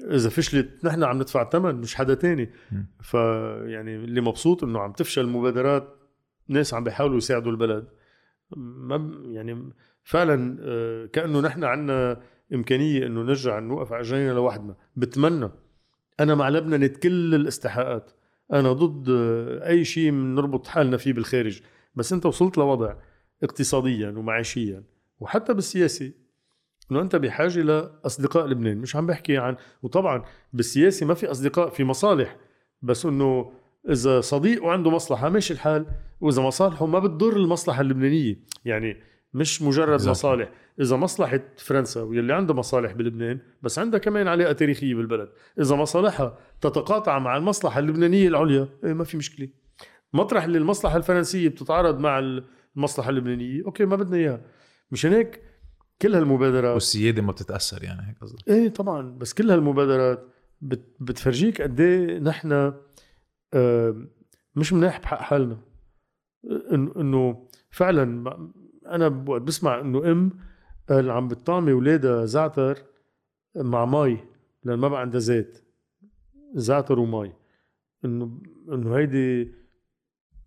[0.00, 2.50] إذا فشلت نحن عم ندفع ثمن مش حدا تاني.
[3.00, 5.98] فيعني اللي مبسوط إنه عم تفشل المبادرات
[6.48, 7.88] ناس عم بيحاولوا يساعدوا البلد.
[8.56, 9.72] ما يعني
[10.04, 12.20] فعلا آه، كأنه نحن عندنا
[12.54, 14.76] إمكانية إنه نرجع نوقف على رجلينا لوحدنا.
[14.96, 15.50] بتمنى.
[16.20, 18.10] أنا مع لبنان كل الاستحقاقات.
[18.52, 21.60] أنا ضد آه، أي شيء بنربط حالنا فيه بالخارج.
[21.94, 22.94] بس أنت وصلت لوضع
[23.42, 24.84] اقتصاديا ومعيشيا
[25.20, 26.27] وحتى بالسياسي.
[26.90, 31.84] انه انت بحاجه لاصدقاء لبنان مش عم بحكي عن وطبعا بالسياسة ما في أصدقاء في
[31.84, 32.36] مصالح
[32.82, 33.52] بس إنه
[33.90, 35.86] إذا صديق وعنده مصلحة ماشي الحال
[36.20, 38.36] وإذا مصالحه ما بتضر المصلحة اللبنانية.
[38.64, 38.96] يعني
[39.34, 40.08] مش مجرد Exactly.
[40.08, 40.50] مصالح.
[40.80, 45.28] إذا مصلحة فرنسا واللي عنده مصالح بلبنان بس عندها كمان علاقه تاريخية بالبلد.
[45.60, 49.48] إذا مصالحها تتقاطع مع المصلحة اللبنانية العليا إيه ما في مشكلة.
[50.12, 52.18] مطرح اللي المصلحه الفرنسية بتتعارض مع
[52.76, 54.40] المصلحة اللبنانية أوكي ما بدنا إياها.
[54.90, 55.40] مشان هيك
[56.02, 56.74] كل هالمبادرات.
[56.74, 60.28] والسيادة ما بتتأثر يعني هيك قصدي إيه طبعا بس كل هالمبادرات
[60.60, 62.72] بت بتفرجيك قد إيه نحن
[63.54, 64.06] آه،
[64.56, 65.58] مش مناح بحق حالنا.
[66.72, 68.24] إنه فعلا
[68.86, 70.32] أنا وقت بسمع إنه أم
[70.90, 72.78] اللي عم بتطعمي اولادها زعتر
[73.56, 74.18] مع مي
[74.64, 75.64] لأن ما بقى عندها زيت.
[76.54, 77.32] زعتر ومي
[78.04, 78.40] إنه
[78.72, 79.54] إنه هيدي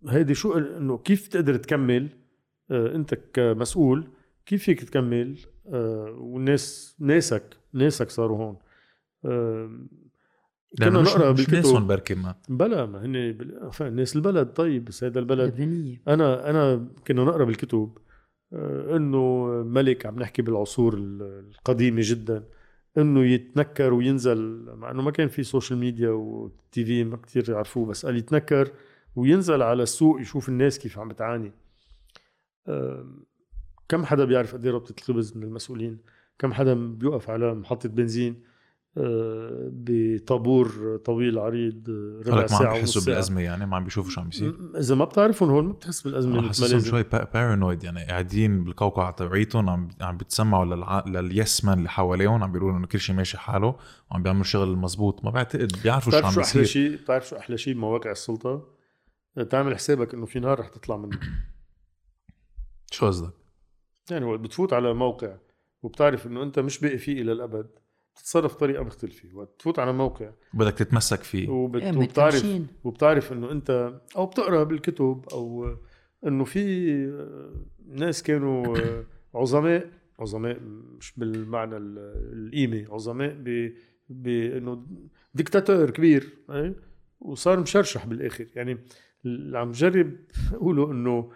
[0.08, 2.08] هيدي شو إنه كيف تقدر تكمل؟
[2.70, 4.08] آه، أنت كمسؤول
[4.46, 8.56] كيف فيك تكمل؟ آه، والناس ناسك ناسك صاروا هون.
[9.24, 9.78] آه،
[10.78, 11.54] كنا نقرأ مش بالكتب.
[11.54, 12.34] ناسهم بركي ما.
[12.48, 14.46] بلا ما هن ناس البلد.
[14.52, 15.54] طيب بس هذا البلد.
[15.54, 16.02] لبنانية.
[16.08, 17.98] أنا أنا كنا نقرأ بالكتب
[18.52, 21.22] آه، إنه ملك عم نحكي بالعصور ال-
[21.54, 22.44] القديمة جدا
[22.98, 27.86] إنه يتنكر وينزل مع إنه ما كان في social media وال TV ما كثير يعرفوه
[27.86, 28.70] بس قال يتنكر
[29.16, 31.52] وينزل على السوق يشوف الناس كيف عم بتعاني.
[32.68, 33.06] آه،
[33.92, 35.98] كم حدا بيعرف قد إيه ربطه الخبز من المسؤولين؟
[36.38, 38.42] كم حدا بيوقف على محطة بنزين؟
[38.96, 44.10] آه، بطابور طويل عريض آه، ربع هلك ما عم بيحسوا بالأزمة يعني ما عم بيشوفوا
[44.10, 44.54] شو عم بيصير.
[44.78, 49.88] إذا ما بتعرفهم هول ما بتحس ما حاسسهم شوي paranoid يعني قاعدين بالقوقعه تبعيتهم عم
[50.00, 51.04] عم بيتسمعوا للع...
[51.06, 53.76] لل yes men اللي حواليهم عم بيقولوا إنه كل شيء ماشي حاله
[54.10, 56.64] وعم بيعملوا الشغل المزبوط ما بعتقد بيعرفوا شو عم بيصير.
[56.64, 58.68] شيء بتعرف شو أحلى شيء بمواقع السلطة؟
[59.50, 61.18] تعمل حسابك إنه في نار رح تطلع منه.
[62.90, 63.41] شو قصدك؟
[64.10, 65.36] يعني وقت بتفوت على موقع
[65.82, 67.66] وبتعرف إنه أنت مش باقي فيه إلى الأبد
[68.14, 71.82] بتتصرف بطريقة مختلفة وقت تفوت على موقع بدك تتمسك فيه وبت...
[71.82, 72.34] إيه، وبتعرف.
[72.84, 75.76] وبتعرف إنه أنت أو بتقرأ بالكتب أو
[76.26, 76.92] إنه في
[77.88, 78.76] ناس كانوا
[79.34, 79.90] عظماء
[80.20, 80.60] عظماء
[80.98, 81.98] مش بالمعنى ال-
[82.32, 83.72] القيمة عظماء ب
[84.08, 84.86] بانه
[85.34, 86.74] ديكتاتور كبير أي؟
[87.20, 88.78] وصار مشرشح بالآخر يعني
[89.24, 90.12] اللي عم جرب
[90.52, 91.30] أقوله إنه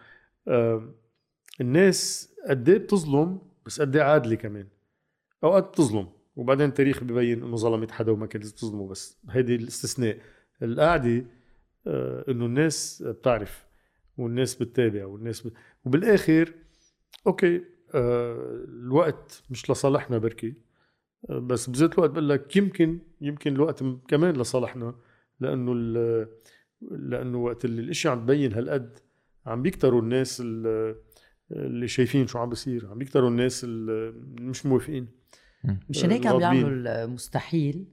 [0.49, 0.95] آه،
[1.61, 4.67] الناس قد إيه بتظلم بس قد إيه عادلة كمان.
[5.45, 9.19] أوقات بتظلم وبعدين التاريخ ببين إنه ظلمت حدا وما كانت تظلمه بس.
[9.31, 10.19] هيدي الاستثناء.
[10.63, 11.25] القاعدة
[11.87, 13.67] آه، إنه الناس بتعرف
[14.19, 15.53] والناس بتتابع والناس ب...
[15.85, 16.53] وبالآخر
[17.27, 17.63] أوكي
[17.95, 20.55] آه، الوقت مش لصالحنا بركي.
[21.31, 24.95] آه، بس بذات الوقت بقول لك يمكن يمكن الوقت كمان لصالحنا
[25.41, 26.29] لأنه ال-
[26.91, 28.99] لأنه وقت اللي الاشياء عم تبين هالقد
[29.47, 30.97] عم بيكتروا الناس ال-
[31.51, 35.09] اللي شايفين شو عم بيصير عم بيكتروا الناس اللي مش موافقين
[35.91, 36.39] مشان هيك عم.
[36.39, 37.85] بيعملوا المستحيل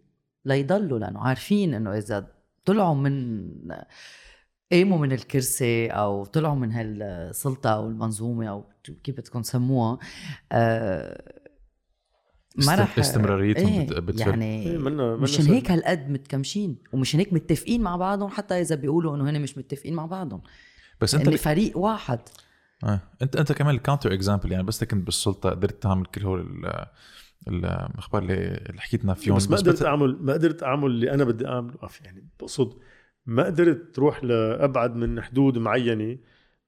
[0.45, 2.27] ليضلوا لأنه عارفين إنه إذا
[2.65, 3.43] طلعوا من
[4.71, 8.65] قاموا من الكرسي أو طلعوا من هالسلطة أو المنظومة أو
[9.03, 9.99] كيف بدكم تسموها
[10.51, 11.33] آه
[12.67, 14.27] ما رح استمراريتهم إيه بت- بتفرق.
[14.27, 15.45] يعني منا منا مشان.
[15.45, 19.93] هيك هالقد متكمشين ومشان هيك متفقين مع بعضهم حتى إذا بيقولوا إنه هن مش متفقين
[19.93, 20.41] مع بعضهم
[21.01, 21.39] بس أنت اني ب...
[21.39, 22.19] فريق واحد
[22.83, 22.99] آه.
[23.21, 26.87] انت أنت كمان ال counter example يعني بس كنت بالسلطة قدرت تعمل كل هول ال-
[27.47, 28.33] الأخبار اللي
[28.69, 29.35] اللي حكيتنا فيهم.
[29.35, 31.75] بس ما قدرت بت- اعمل ما قدرت أعمل اللي أنا بدي أعمله.
[32.05, 32.73] يعني بقصد
[33.25, 36.17] ما قدرت تروح لأبعد من حدود معينة؟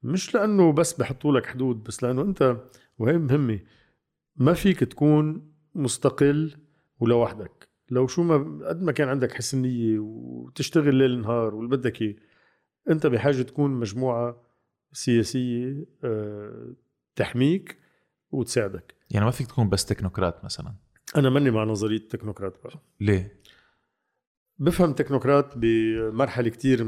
[0.03, 2.57] مش لأنه بس بحطوا لك حدود بس لأنه أنت
[2.97, 3.59] وهي مهمة.
[4.35, 6.55] ما فيك تكون مستقل
[6.99, 7.69] ولوحدك.
[7.89, 12.15] لو شو ما قد ما كان عندك حسن نيه وتشتغل ليل نهار واللي بدك إياه
[12.89, 14.44] أنت بحاجة تكون مجموعة
[14.95, 16.73] سياسيه آه،
[17.15, 17.77] تحميك
[18.31, 18.95] وتساعدك.
[19.11, 20.73] يعني ما فيك تكون بس تكنوقراط مثلا؟
[21.15, 22.79] أنا ماني مع نظرية التكنوقراط بقى.
[23.01, 23.39] ليه؟
[24.59, 26.87] بفهم تكنوقراط بمرحلة كتير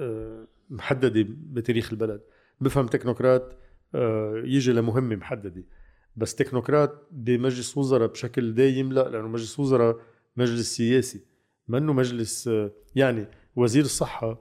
[0.00, 2.20] آه، محددة بتاريخ البلد.
[2.60, 3.56] بفهم تكنوقراط
[3.94, 5.64] آه، يجي لمهمة محددة.
[6.16, 9.96] بس تكنوقراط بمجلس وزراء بشكل دايم لا لأنه مجلس وزراء
[10.36, 11.20] مجلس سياسي
[11.68, 12.50] منه مجلس
[12.96, 13.26] يعني
[13.56, 14.40] وزير الصحة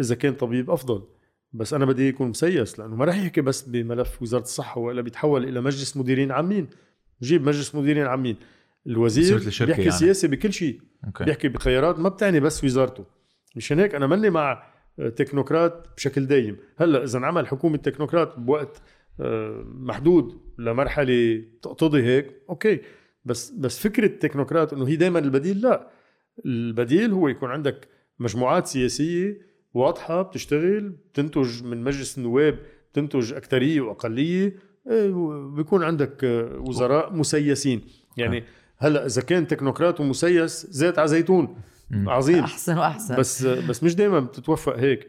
[0.00, 1.06] إذا كان طبيب أفضل.
[1.52, 5.44] بس أنا بدي يكون مسيس لأنه ما راح يحكي بس بملف وزارة الصحة والا بيتحول
[5.44, 6.68] إلى مجلس مديرين عامين.
[7.22, 8.36] جيب مجلس مديرين عامين.
[8.86, 9.90] الوزير بيحكي يعني.
[9.90, 10.80] سياسي بكل شيء.
[11.06, 11.24] Okay.
[11.24, 13.04] بيحكي بخيارات ما بتعني بس وزارته.
[13.56, 14.62] مشان هيك أنا ماني مع
[15.16, 16.56] تكنوقراط بشكل دايم.
[16.76, 18.82] هلأ إذا انعمل حكومة تكنوقراط بوقت
[19.20, 22.80] آه، محدود لمرحلة تقتضي هيك okay.
[23.24, 25.90] بس بس فكرة تكنوقراط إنه هي دائما البديل لا.
[26.46, 27.88] البديل هو يكون عندك
[28.18, 32.58] مجموعات سياسية واضحة بتشتغل بتنتج من مجلس النواب
[32.92, 34.56] بتنتج اكثريه وأقلية.
[34.90, 35.10] إيه،
[35.56, 37.80] بيكون عندك آه، وزراء مسيسين.
[38.16, 38.44] يعني
[38.78, 41.56] هلأ إذا كان تكنوقراط ومسيس زيت على زيتون.
[41.92, 42.38] عظيم.
[42.44, 43.16] أحسن وأحسن.
[43.16, 45.08] بس بس مش دائما بتتوفق هيك.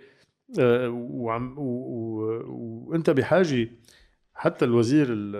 [0.59, 3.69] آه، وعم وأنت بحاجة
[4.33, 5.35] حتى الوزير ال-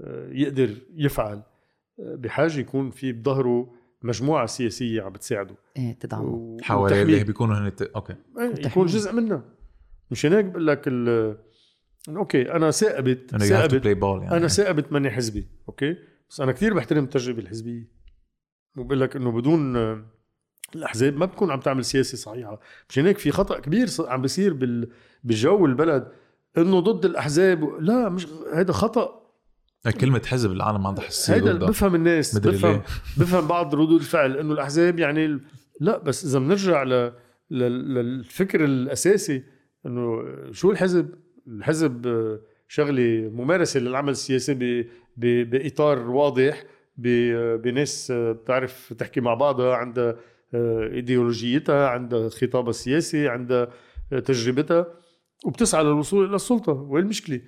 [0.00, 1.42] آه، يقدر يفعل.
[2.00, 3.72] آه، بحاجة يكون في بظهره
[4.02, 5.54] مجموعة سياسية عم بتساعده.
[5.76, 6.24] إيه تدعمه.
[6.24, 7.02] و- حوالي وتحميه.
[7.14, 7.72] اللي بيكونوا هن.
[7.96, 8.16] أوكي.
[8.38, 8.86] إيه، يكون.
[8.86, 9.44] جزء منها.
[10.10, 11.38] مشان هيك بقول لك ال-
[12.08, 14.36] okay أنا ساقبت to ساقبت play ball يعني.
[14.36, 15.96] أنا ساقبت ماني حزبي okay؟
[16.30, 17.88] بس أنا كثير بحترم التجربة الحزبية.
[18.76, 19.76] وبقول لك إنه بدون
[20.74, 22.60] الأحزاب ما بتكون عم تعمل سياسة صحيحة.
[22.88, 24.88] مشان هيك في خطأ كبير عم بيصير بال
[25.24, 26.12] بالجو البلد
[26.58, 29.21] إنه ضد الأحزاب لا مش هذا خطأ.
[29.90, 32.82] كلمة حزب العالم عندها حساسية هيدا بفهم الناس بفهم ليه.
[33.18, 35.40] بفهم بعض ردود الفعل إنه الأحزاب يعني
[35.80, 36.88] لا بس إذا بنرجع ل...
[37.50, 39.44] لل- للفكر الأساسي
[39.86, 40.22] إنه
[40.52, 41.14] شو الحزب؟
[41.48, 44.86] الحزب آه، شغلة ممارسة للعمل السياسي ب...
[45.16, 45.50] ب...
[45.50, 46.64] بإطار واضح
[46.96, 47.08] ب...
[47.62, 50.16] بناس آه، بتعرف تحكي مع بعضها عندها
[50.54, 53.68] آه، إيديولوجيتها عندها خطابها السياسي عندها
[54.12, 54.86] آه، تجربتها
[55.46, 57.40] وبتسعى للوصول إلى السلطة وين المشكلة؟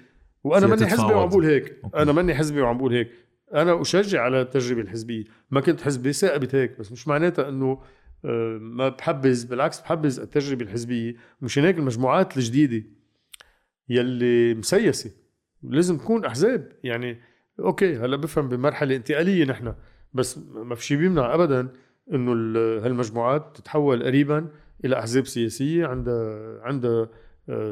[0.44, 1.12] وأنا ماني حزبي.
[1.12, 1.78] وعم بقول هيك.
[1.84, 1.96] Okay.
[2.02, 3.10] أنا ماني حزبي وعم بقول هيك.
[3.54, 5.24] أنا أشجع على التجربة الحزبية.
[5.50, 7.82] ما كنت حزبي ساقبت هيك بس مش معناتها إنه
[8.24, 11.16] آه، ما بحبذ بالعكس بحبذ التجربة الحزبية.
[11.42, 12.84] مشان هيك المجموعات الجديدة
[13.88, 15.10] يلي مسيسة
[15.62, 16.72] لازم تكون أحزاب.
[16.84, 17.20] يعني
[17.60, 19.74] okay هلأ بفهم بمرحلة انتقالية نحن
[20.12, 21.68] بس ما في شيء بيمنع ابدا
[22.12, 24.48] إنه ال- هالمجموعات تتحول قريبا
[24.84, 27.08] إلى أحزاب سياسية عندها عندها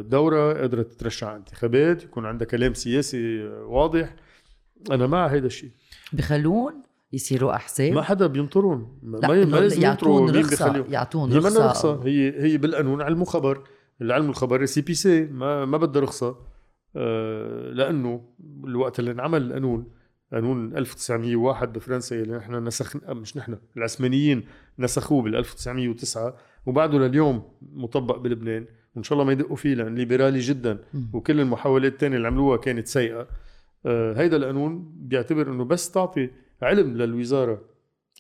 [0.01, 4.15] دورة قادره تترشح على انتخابات يكون عندها كلام سياسي واضح.
[4.91, 5.71] أنا مع هيدا الشيء.
[6.13, 11.67] بخلون يصيروا احزاب ما حدا بينطرهم ما, ما لازم يعطون رخصة يعطون رخصة.
[11.67, 13.63] رخصة هي هي بالقانون علم وخبر
[14.03, 16.37] العلم والخبر سي بي سي ما ما بدها رخصة.
[16.97, 18.25] آه، لأنه
[18.65, 19.87] الوقت اللي انعمل القانون
[20.33, 24.45] قانون 1901 بفرنسا اللي نحن نسخ مش نحن العثمانيين
[24.79, 27.43] نسخوه بال 1909 وبعده لليوم
[27.73, 28.67] مطبق بلبنان.
[28.95, 30.79] وان شاء الله ما يدقوا فيه لأن ليبرالي جدا.
[31.13, 33.29] وكل المحاولات الثانية اللي عملوها كانت سيئة
[33.87, 36.31] آه، هيدا القانون بيعتبر إنه بس تعطي
[36.63, 37.61] علم للوزارة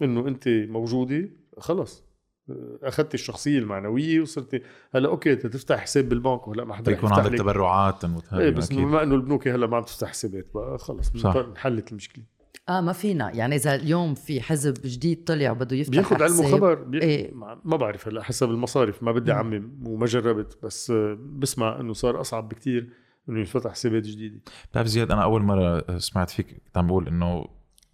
[0.03, 2.05] إنه أنت موجودة خلص
[2.51, 4.63] آه، اخذت الشخصية المعنوية وصرتي
[4.95, 7.39] هلأ أوكي تفتح حساب بالبنك وهلأ ما حدا يكون عندك.
[7.39, 11.27] تبرعات إيه بس بما إنه البنوك هلأ ما عم تفتح حسابات بقى خلص.
[11.27, 12.25] انحلت المشكلة
[12.69, 16.45] آه ما فينا يعني إذا اليوم في حزب جديد طلع وبده يفتح بياخذ علم حساب،
[16.45, 17.03] وخبر بي...
[17.03, 17.35] إيه.
[17.65, 19.37] ما بعرف هلا حسب المصارف ما بدي مم.
[19.37, 22.89] اعمم وما جربت بس بسمع إنه صار أصعب بكتير
[23.29, 24.41] إنه ينفتح حسابات جديدة
[24.71, 27.47] بتعرف زياد أنا أول مرة سمعت فيك كنت عم بقول إنه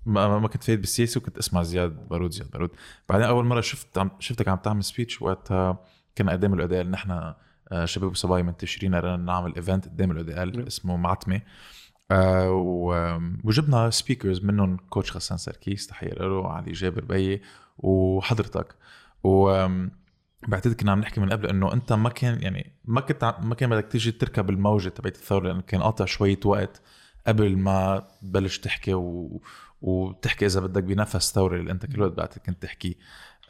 [0.06, 2.70] ما, ما كنت فايت بالسياسة وكنت أسمع زياد بارود زياد بارود
[3.08, 5.84] بعدين أول مرة شفت عم شفتك عم تعمل speech وقتها
[6.18, 7.34] كنا قدام ال EDL نحن
[7.72, 10.66] آه، شباب وصبايا منتشرين قررنا نعمل event قدام ال EDL نعم.
[10.66, 11.40] اسمه معتمة
[12.10, 12.50] آه
[13.44, 17.42] وجبنا speakers منهم coach غسان سركيس تحيه له علي جابر بيي
[17.78, 18.74] وحضرتك.
[19.24, 19.66] و
[20.48, 23.70] بعتقد كنا عم نحكي من قبل إنه أنت ما كان يعني ما كنت ما كان
[23.70, 26.82] بدك تيجي تركب الموجة تبعت الثورة لأنه كان قاطع شوية وقت
[27.26, 29.42] قبل ما تبلش تحكي و...
[29.82, 32.94] وتحكي إذا بدك بنفس ثوري اللي أنت كل وقت بعتقد كنت تحكيه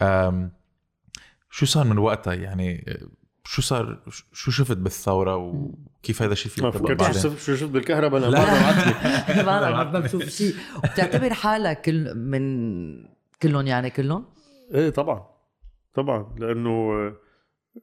[0.03, 0.53] أم...
[1.51, 2.97] شو صار من وقتها؟ يعني
[3.51, 3.99] شو صار؟
[4.33, 9.43] شو شفت بالثورة وكيف هذا الشيء في ما يطبق فكرت شو شفت بالكهرباء؟ أنا لا.
[9.43, 12.43] ما ما بشوف شيء وبتعتبر حالك كل من
[13.43, 14.25] كلهم يعني كلهم؟
[14.75, 15.27] إيه طبعا.
[15.95, 16.35] طبعا.
[16.39, 16.91] لأنه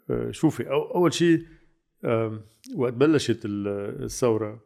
[0.10, 1.46] آه، شوفي أو أول شيء
[2.76, 4.62] وقت بلشت ال- الثورة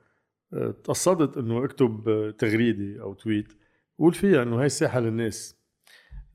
[0.53, 3.53] آه، تقصدت إنه أكتب تغريدة أو تويت.
[3.99, 5.55] قول فيها إنه هاي الساحة للناس.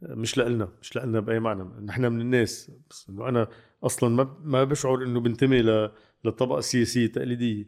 [0.03, 1.65] آه، مش لنا مش لنا بأي معنى.
[1.87, 2.71] نحن من الناس.
[2.91, 3.49] بس إنه أنا
[3.87, 5.91] أصلا ما ما بشعر إنه بنتمي ل-
[6.25, 7.65] للطبقه السياسيه التقليديه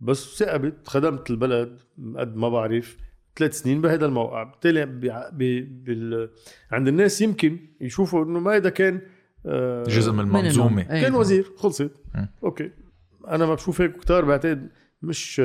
[0.00, 1.78] بس ثقبت خدمت البلد
[2.16, 2.96] قد ما بعرف
[3.36, 4.42] ثلاث سنين بهذا الموقع.
[4.42, 6.30] بالتالي بع- ب- بال...
[6.70, 9.00] عند الناس يمكن يشوفوا إنه ما هذا كان
[9.46, 10.82] آه، جزء من المنظومة.
[10.82, 11.90] كان وزير خلصت.
[12.44, 12.70] أوكي.
[13.28, 14.68] أنا ما بشوف هيك كتار بعتقد
[15.02, 15.42] مش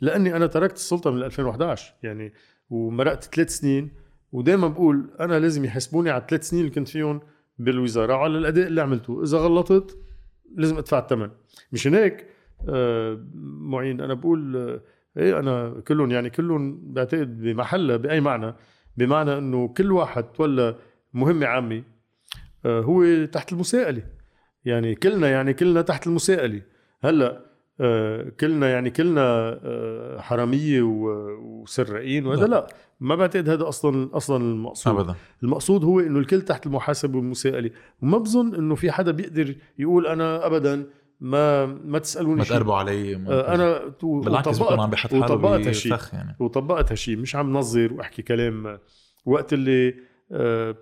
[0.00, 2.32] لأني أنا تركت السلطة من 2011 يعني
[2.70, 3.90] ومرقت ثلاث سنين.
[4.32, 7.20] ودائما بقول أنا لازم يحاسبوني على الثلاث سنين اللي كنت فيهم
[7.58, 9.22] بالوزارة وعلى الأداء اللي عملته.
[9.22, 9.98] إذا غلطت
[10.54, 11.30] لازم أدفع الثمن
[11.72, 12.26] مشان هيك
[12.68, 13.26] آه،
[13.60, 14.00] معين.
[14.00, 14.80] أنا بقول آه،
[15.16, 18.54] إيه أنا كلهم يعني كلهم بعتقد بمحلها بأي معنى؟
[18.96, 20.76] بمعنى إنه كل واحد تولى
[21.14, 21.82] مهمه عامه
[22.66, 24.02] آه، هو تحت المساءلة.
[24.64, 26.62] يعني كلنا يعني كلنا تحت المساءلة.
[27.02, 27.45] هلأ
[28.40, 29.20] كلنا يعني كلنا
[29.64, 32.46] آه، حرامية و- وسراقين وهذا لا.
[32.46, 32.66] لا
[33.00, 34.98] ما بعتقد هذا أصلا أصلا المقصود.
[34.98, 35.14] ابدا.
[35.42, 37.70] المقصود هو إنه الكل تحت المحاسبة والمساءلة.
[38.02, 40.86] وما بظن إنه في حدا بيقدر يقول أنا ابدا
[41.20, 42.44] ما ما تسألوني ما.
[42.44, 46.36] تقربوا علي آه، أنا بالعكس بكون عم بحط حاله وطبقت هالشيء يعني.
[46.40, 48.66] وطبقت هالشيء مش عم نظر وأحكي كلام.
[48.66, 48.80] آه،
[49.26, 49.94] وقت اللي
[50.32, 50.76] آه،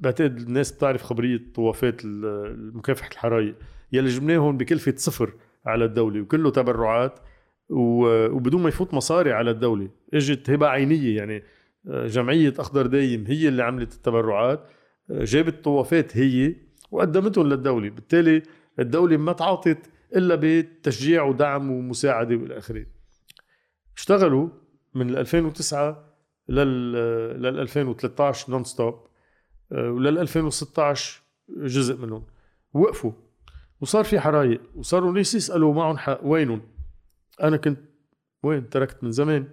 [0.00, 2.00] بعتقد الناس بتعرف خبرية طوافات
[2.74, 3.54] مكافحة الحرايق
[3.92, 5.32] يلي جبناهم بكلفة صفر.
[5.66, 7.18] على الدولة وكله تبرعات
[7.68, 9.88] وبدون ما يفوت مصاري على الدولة.
[10.14, 11.42] إجت هبة عينية يعني
[11.88, 14.60] آه، جمعية أخضر دايم هي اللي عملت التبرعات
[15.10, 16.54] آه، جابت طوافات هي
[16.90, 17.90] وقدمتهم للدولة.
[17.90, 18.42] بالتالي
[18.78, 19.78] الدولة ما تعاطت
[20.16, 22.86] إلا بتشجيع ودعم ومساعدة والى اخره
[23.96, 24.48] اشتغلوا
[24.94, 26.14] من ال 2009
[26.48, 26.92] لل
[27.42, 29.06] لل 2013 non-stop
[29.70, 32.26] ولل 2016 جزء منهم.
[32.74, 33.12] وقفوا.
[33.80, 36.62] وصار في حرايق وصاروا الناس يسألوا معهم حق وينهم؟
[37.42, 37.78] أنا كنت
[38.42, 39.46] وين؟ تركت من زمان.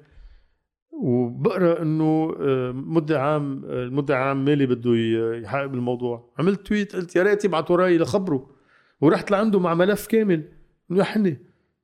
[0.92, 4.96] وبقرأ إنه آه، مدعي عام آه، المدعي عام مالي بده
[5.38, 6.34] يحقق بالموضوع.
[6.40, 8.50] عملت tweet قلت يا ريت يبعت وراي لخبره.
[9.02, 10.52] ورحت لعنده مع ملف كامل.
[10.92, 11.38] إنه يا حني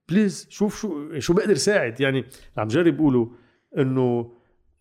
[0.10, 2.02] بليز شوف شو شو بقدر ساعد.
[2.02, 2.26] يعني
[2.58, 3.28] عم جرب بقولوا
[3.78, 4.32] إنه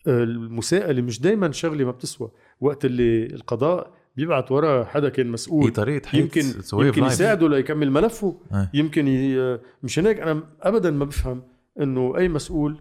[0.07, 2.31] المساءلة مش دائما شغلة ما بتسوى.
[2.61, 5.73] وقت اللي القضاء بيبعت ورا حدا كان مسؤول.
[5.73, 6.43] طريقه حياة يمكن
[6.73, 7.05] يمكن.
[7.05, 8.37] يساعده ليكمل ملفه.
[8.55, 8.71] إيه.
[8.75, 9.59] يمكن ي...
[9.83, 11.43] مشان هيك أنا ابدا ما بفهم
[11.81, 12.81] إنه أي مسؤول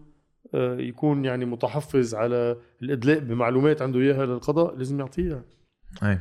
[0.53, 5.43] آه، يكون يعني متحفظ على الإدلاء بمعلومات عنده إياها للقضاء لازم يعطيها.
[6.03, 6.19] أي.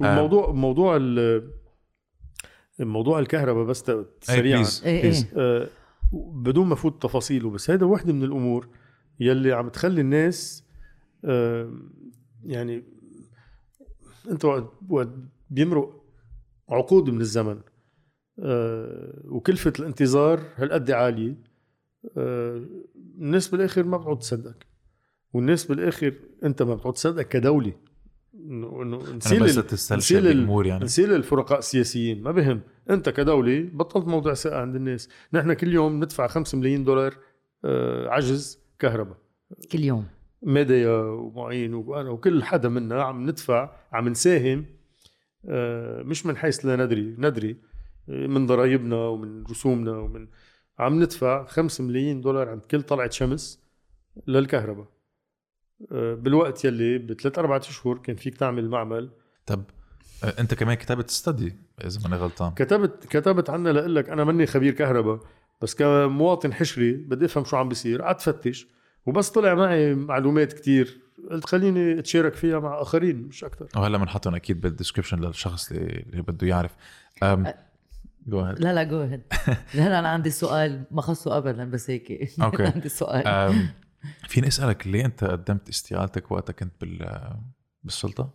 [0.00, 1.50] وموضوع موضوع ال-
[2.80, 3.84] موضوع الكهرباء بس
[4.20, 4.64] سريعا.
[4.84, 5.42] إيه please إيه.
[5.42, 5.66] آه،
[6.32, 8.68] بدون ما فوت تفاصيله بس هذا واحدة من الأمور
[9.20, 10.64] يلي عم تخلي الناس
[11.24, 11.72] آه،
[12.44, 12.82] يعني
[14.30, 15.08] أنت وقت وقت
[15.50, 16.02] بيمرق
[16.70, 17.60] عقود من الزمن.
[18.42, 21.36] آه، وكلفة الانتظار هالقد عالية.
[22.16, 22.64] آه،
[23.18, 24.56] الناس بالآخر ما بتعود تصدق.
[25.32, 26.14] والناس بالآخر
[26.44, 27.72] أنت ما بتعود تصدق كدولة.
[28.34, 30.84] إنه إنه أنا نسيل بس نسيل ال- الأمور يعني.
[30.84, 32.22] نسيل الفرقاء السياسيين.
[32.22, 32.60] ما بهم.
[32.90, 35.08] انت كدولة بطلت موضوع ثقة عند الناس.
[35.32, 37.14] نحن كل يوم ندفع 5 ملايين دولار
[37.64, 39.16] آه، عجز كهرباء.
[39.72, 40.06] كل يوم.
[40.42, 44.66] ميديا ومعين وأنا وكل حدا منا عم ندفع عم نساهم
[45.48, 47.56] آه، مش من حيث لا ندري ندري
[48.08, 50.28] آه، من ضرائبنا ومن رسومنا ومن
[50.78, 53.62] عم ندفع 5 ملايين دولار عند كل طلعة شمس
[54.26, 54.86] للكهرباء.
[55.92, 59.10] آه، بالوقت يلي بثلاث أربع أشهر كان فيك تعمل معمل.
[59.46, 59.62] طب
[60.38, 62.54] أنت كمان كتبت ستدي إذا ماني غلطان.
[62.54, 65.20] كتبت كتبت عنها لأقول لك أنا ماني خبير كهرباء
[65.62, 68.66] بس كمواطن حشري بدي أفهم شو عم بيصير قعدت فتش
[69.08, 71.00] وبس طلع معي معلومات كتير.
[71.30, 76.22] قلت خليني أتشارك فيها مع آخرين مش أكثر وهلا بنحطهم أكيد بالدسكربشن للشخص اللي, اللي
[76.22, 76.76] بده يعرف.
[77.22, 77.52] أم...
[78.26, 78.46] جو.
[78.46, 79.22] لا لا جو هيد
[79.74, 82.10] لا أنا عندي سؤال ما خصه ابدا بس هيك.
[82.42, 82.66] okay.
[82.66, 83.26] عندي سؤال.
[83.26, 83.68] أم...
[84.28, 87.20] فيني اسالك ليه أنت قدمت استقالتك وقتها كنت بال
[87.84, 88.30] بالسلطة؟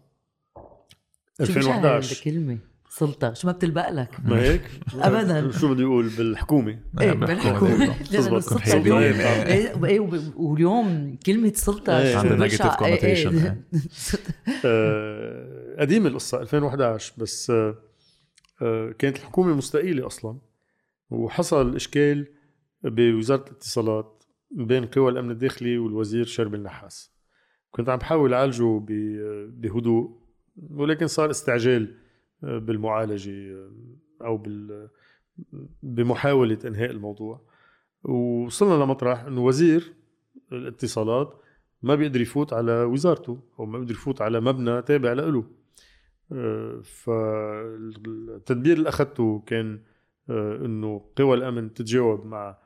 [1.43, 2.57] شو مش عارف 2011 كلمة؟
[2.97, 4.61] سلطة شو ما بتلبق لك ما هيك؟
[4.95, 5.51] أبداً.
[5.51, 7.95] شو بدي أقول بالحكومة إيه بحكوا بالحكومة
[8.57, 8.93] محسوبين.
[8.93, 9.45] اليوم- آه.
[9.45, 9.99] إيه، إيه،
[10.35, 12.13] واليوم كلمة سلطة إيه.
[12.13, 13.25] شو عندها إيه، إيه.
[13.25, 13.55] connotation.
[14.65, 17.75] آه، قديمه القصة 2011 بس آه،
[18.61, 20.37] آه، كانت الحكومة مستقيلة أصلا
[21.09, 22.27] وحصل إشكال
[22.83, 27.11] بوزارة الاتصالات بين قوى الأمن الداخلي والوزير شرب النحاس
[27.71, 28.79] كنت عم بحاول أعالجه
[29.57, 30.17] بهدوء
[30.69, 32.02] ولكن صار استعجال
[32.43, 33.67] بالمعالجة
[34.21, 34.89] أو بال
[35.83, 37.41] بمحاولة إنهاء الموضوع.
[38.03, 39.93] ووصلنا لمطرح إنه وزير
[40.51, 41.33] الاتصالات
[41.81, 45.43] ما بيقدر يفوت على وزارته أو ما بيقدر يفوت على مبنى تابع له
[46.83, 49.79] فالتدبير اللي اخذته كان
[50.29, 52.57] إنه قوى الأمن تتجاوب مع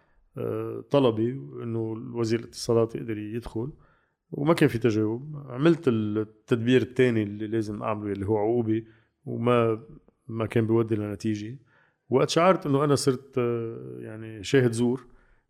[0.89, 1.31] طلبي
[1.63, 1.79] إنه
[2.13, 3.71] وزير الاتصالات يقدر يدخل.
[4.31, 5.45] وما كان في تجاوب.
[5.49, 8.87] عملت التدبير الثاني اللي لازم أعمله اللي هو عقوبي
[9.27, 9.83] وما
[10.27, 11.57] ما كان بيودي لنتيجة.
[12.09, 15.05] وقت شعرت إنه أنا صرت آه، يعني شاهد زور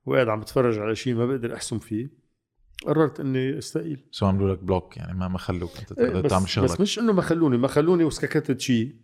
[0.06, 2.10] وقاعد عم بتفرج على شيء ما بقدر احسم فيه
[2.86, 4.06] قررت إني أستقيل.
[4.12, 6.72] so عملوا لك block يعني ما ما خلوك أنت إيه، تقدر بس تعمل شغلك.
[6.72, 8.96] بس مش إنه ما خلوني ما خلوني وسككت شيء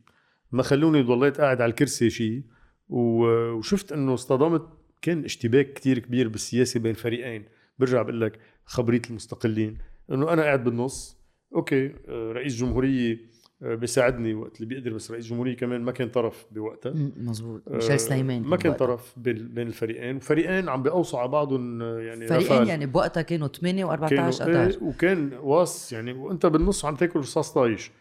[0.51, 2.43] ما خلوني ضليت قاعد على الكرسي شيء.
[2.89, 4.67] وشفت إنه اصطدمت
[5.01, 7.45] كان اشتباك كتير كبير بالسياسة بين فريقين.
[7.79, 9.77] برجع بقول لك خبرية المستقلين.
[10.11, 11.17] إنه أنا قاعد بالنص
[11.55, 13.32] okay آه، رئيس جمهورية
[13.63, 16.93] بيساعدني وقت اللي بيقدر بس رئيس جمهورية كمان ما كان طرف بوقتها.
[17.17, 18.87] مزبوط آه، ميشيل سليمان ما كان بوقتها.
[18.87, 20.15] طرف بين الفريقين.
[20.15, 22.67] وفريقين عم بيقوصوا على بعضهم آه، يعني فريقين.
[22.67, 27.19] يعني بوقتها كانوا 8 و14 كانوا 11 إيه وكان واص يعني وأنت بالنص عم تاكل
[27.19, 27.91] رصاص طايش.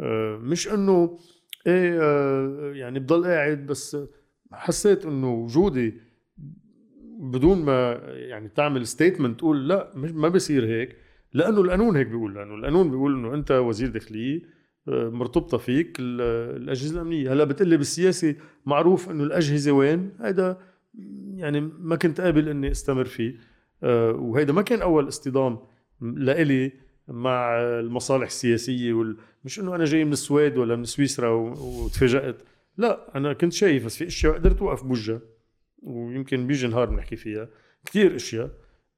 [0.00, 1.18] آه، مش إنه
[1.66, 3.96] إيه آه، يعني بضل قاعد بس
[4.52, 5.94] حسيت إنه وجودي
[7.18, 10.96] بدون ما يعني تعمل ستيتمنت تقول لا مش ما بصير هيك.
[11.32, 14.55] لأنه القانون هيك بيقول لأنه القانون بيقول إنه أنت وزير داخلية آه،
[14.88, 17.32] مرتبطة فيك ال- الأجهزة الأمنية.
[17.32, 18.34] هلأ بتقلي بالسياسة
[18.66, 20.58] معروف إنه الأجهزة وين؟ هذا
[21.34, 23.34] يعني ما كنت قابل إني أستمر فيه.
[23.82, 25.58] آه، وهيدا ما كان أول اصطدام
[26.00, 26.72] لإلي
[27.08, 29.16] مع المصالح السياسية وال...
[29.44, 31.52] مش إنه أنا جاي من السويد ولا من سويسرا و...
[31.84, 32.42] وتفاجأت.
[32.78, 35.20] لأ أنا كنت شايف بس في أشياء قدرت أوقف بوجهها
[35.82, 37.48] ويمكن بيجي نهار بنحكي فيها.
[37.86, 38.50] كثير أشياء.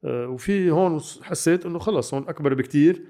[0.04, 3.02] آه، وفي هون حسيت إنه خلص هون أكبر بكثير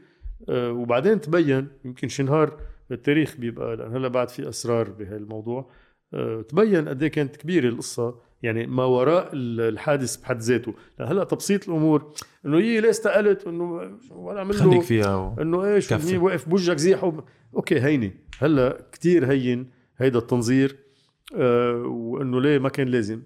[0.50, 2.60] وبعدين تبين يمكن شي نهار
[2.90, 5.70] التاريخ بيبقى لأن هلا بعد في أسرار بهالموضوع
[6.14, 10.74] آه، تبين قد إيه كانت كبيرة القصة يعني ما وراء ال- الحادث بحد ذاته.
[11.00, 12.12] هلا تبسيط الأمور
[12.46, 15.34] إنه هي ليه استقلت إنه ولا عمل خليك له فيها و...
[15.40, 15.92] إنه إيش.
[15.92, 17.24] هي واقف بوجهك زيح وب...
[17.56, 18.12] أوكي هيني.
[18.38, 20.76] هلا كتير هين هيدا التنظير
[21.36, 23.22] آه وإنه ليه ما كان لازم.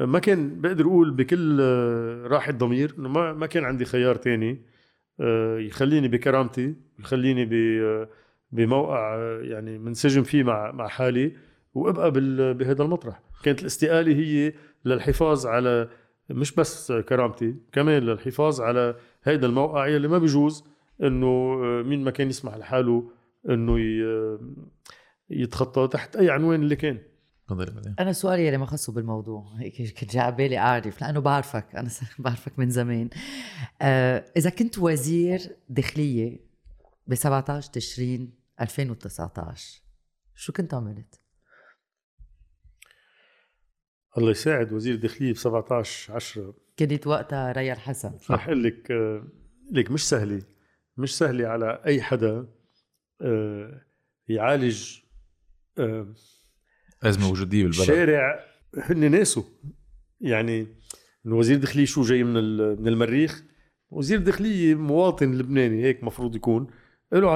[0.00, 4.14] آه، ما كان بقدر أقول بكل آه راحة ضمير إنه ما ما كان عندي خيار
[4.14, 4.50] تاني.
[4.50, 4.75] آه
[5.58, 7.48] يخليني بكرامتي يخليني
[7.82, 8.08] آه،
[8.52, 11.32] بموقع آه، يعني منسجم فيه مع مع حالي
[11.74, 12.10] وأبقى
[12.54, 13.20] بهذا المطرح.
[13.42, 14.52] كانت الاستقالة هي
[14.84, 15.88] للحفاظ على
[16.30, 20.64] مش بس كرامتي كمان للحفاظ على هيدا الموقع يلي ما بيجوز
[21.02, 23.10] إنه آه، مين ما كان يسمح لحاله
[23.48, 23.78] إنه
[25.30, 26.98] يتخطى تحت أي عنوان اللي كان.
[27.46, 27.94] تفضل بعدين.
[28.00, 31.88] أنا سؤالي يلي ما خصه بالموضوع هيك كنت جاي على بالي أعرف لأنه بعرفك أنا
[32.18, 33.10] بعرفك من زمان.
[33.82, 36.46] آه إذا كنت وزير داخلية
[37.06, 39.82] ب 17 تشرين 2019
[40.34, 41.20] شو كنت عملت؟
[44.18, 49.26] الله يساعد وزير الداخليه ب 17 10 كنت وقتها ريا الحسن رح أقول لك آه،
[49.72, 50.42] لك مش سهلة
[50.96, 52.48] مش سهلة على أي حدا
[53.20, 53.82] آه،
[54.28, 54.98] يعالج
[55.78, 56.14] آه،
[57.04, 57.82] أزمة وجودية بالبلد.
[57.86, 58.40] شارع
[58.78, 59.44] هن ناسه
[60.20, 60.66] يعني
[61.24, 62.32] وزير داخلية شو جاي من
[62.82, 63.42] من المريخ؟
[63.90, 66.66] وزير داخلية مواطن لبناني هيك مفروض يكون.
[67.12, 67.30] له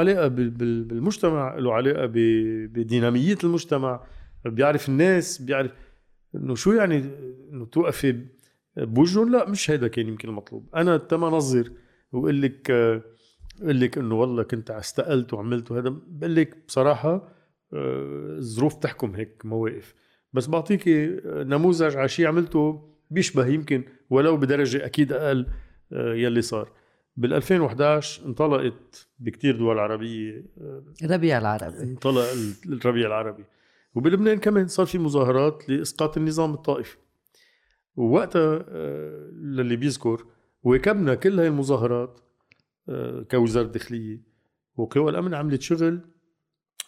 [0.50, 4.06] بال- بالمجتمع له علاقة ب- بدينامية المجتمع
[4.44, 5.70] بيعرف الناس بيعرف
[6.34, 7.04] إنه شو يعني
[7.52, 8.24] إنه توقفي
[8.76, 10.68] بوجهن لا مش هيدا كان يمكن المطلوب.
[10.76, 11.70] أنا تما نظر
[12.12, 13.02] وقول لك آه،
[13.62, 15.88] قول لك إنه والله كنت استقلت وعملت وهذا.
[16.08, 17.39] بقول لك بصراحة
[17.72, 19.94] الظروف تحكم هيك مواقف.
[20.32, 25.46] بس بعطيكي نموذج على شيء عملته بيشبه يمكن ولو بدرجة أكيد أقل
[25.92, 26.72] آه، يلي صار.
[27.16, 31.82] بال 2011 انطلقت بكتير دول عربية آه، ربيع العربي.
[31.82, 33.44] انطلق ال- الربيع العربي.
[33.94, 36.96] وبلبنان كمان صار في مظاهرات لإسقاط النظام الطائفي.
[37.96, 40.24] ووقتها آه، للي بيذكر
[40.62, 42.20] واكبنا كل هاي المظاهرات
[42.88, 44.20] آه، كوزارة داخلية
[44.76, 46.00] وقوى الأمن عملت شغل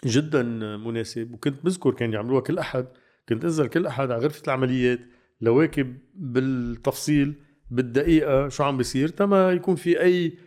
[0.04, 0.42] جدا
[0.76, 1.34] مناسب.
[1.34, 2.86] وكنت بذكر كان يعملوها كل أحد.
[3.28, 5.00] كنت أنزل كل أحد على غرفة العمليات.
[5.40, 7.34] لواكب بالتفصيل
[7.70, 10.38] بالدقيقة شو عم بيصير؟ تما يكون في أي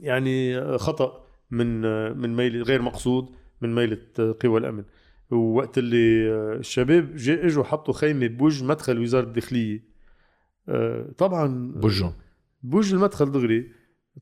[0.00, 1.80] يعني خطأ من
[2.18, 3.28] من ميل غير مقصود
[3.62, 3.98] من ميلة
[4.40, 4.84] قوى الأمن.
[5.30, 9.84] ووقت اللي الشباب إجوا حطوا خيمة بوجه مدخل وزارة الداخلية.
[10.68, 12.12] آه، طبعا بوجهن
[12.62, 13.72] بوجه المدخل دغري.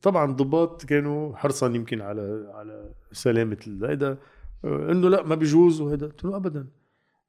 [0.01, 4.17] طبعا الضباط كانوا حرصا يمكن على على سلامة هيدا
[4.65, 6.67] انه لا ما بيجوز وهذا قلت له ابدا.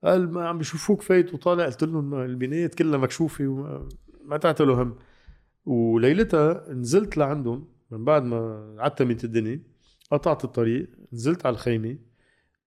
[0.05, 1.65] قال ما عم بيشوفوك فايت وطالع.
[1.67, 3.89] قلت لهم البنايات كلها مكشوفة وما
[4.25, 4.97] ما تعتلوا هم.
[5.67, 9.63] وليلتها نزلت لعندهم من بعد ما عتمت الدنيا
[10.11, 11.99] قطعت الطريق نزلت على الخيمة.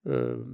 [0.08, 0.46] آه،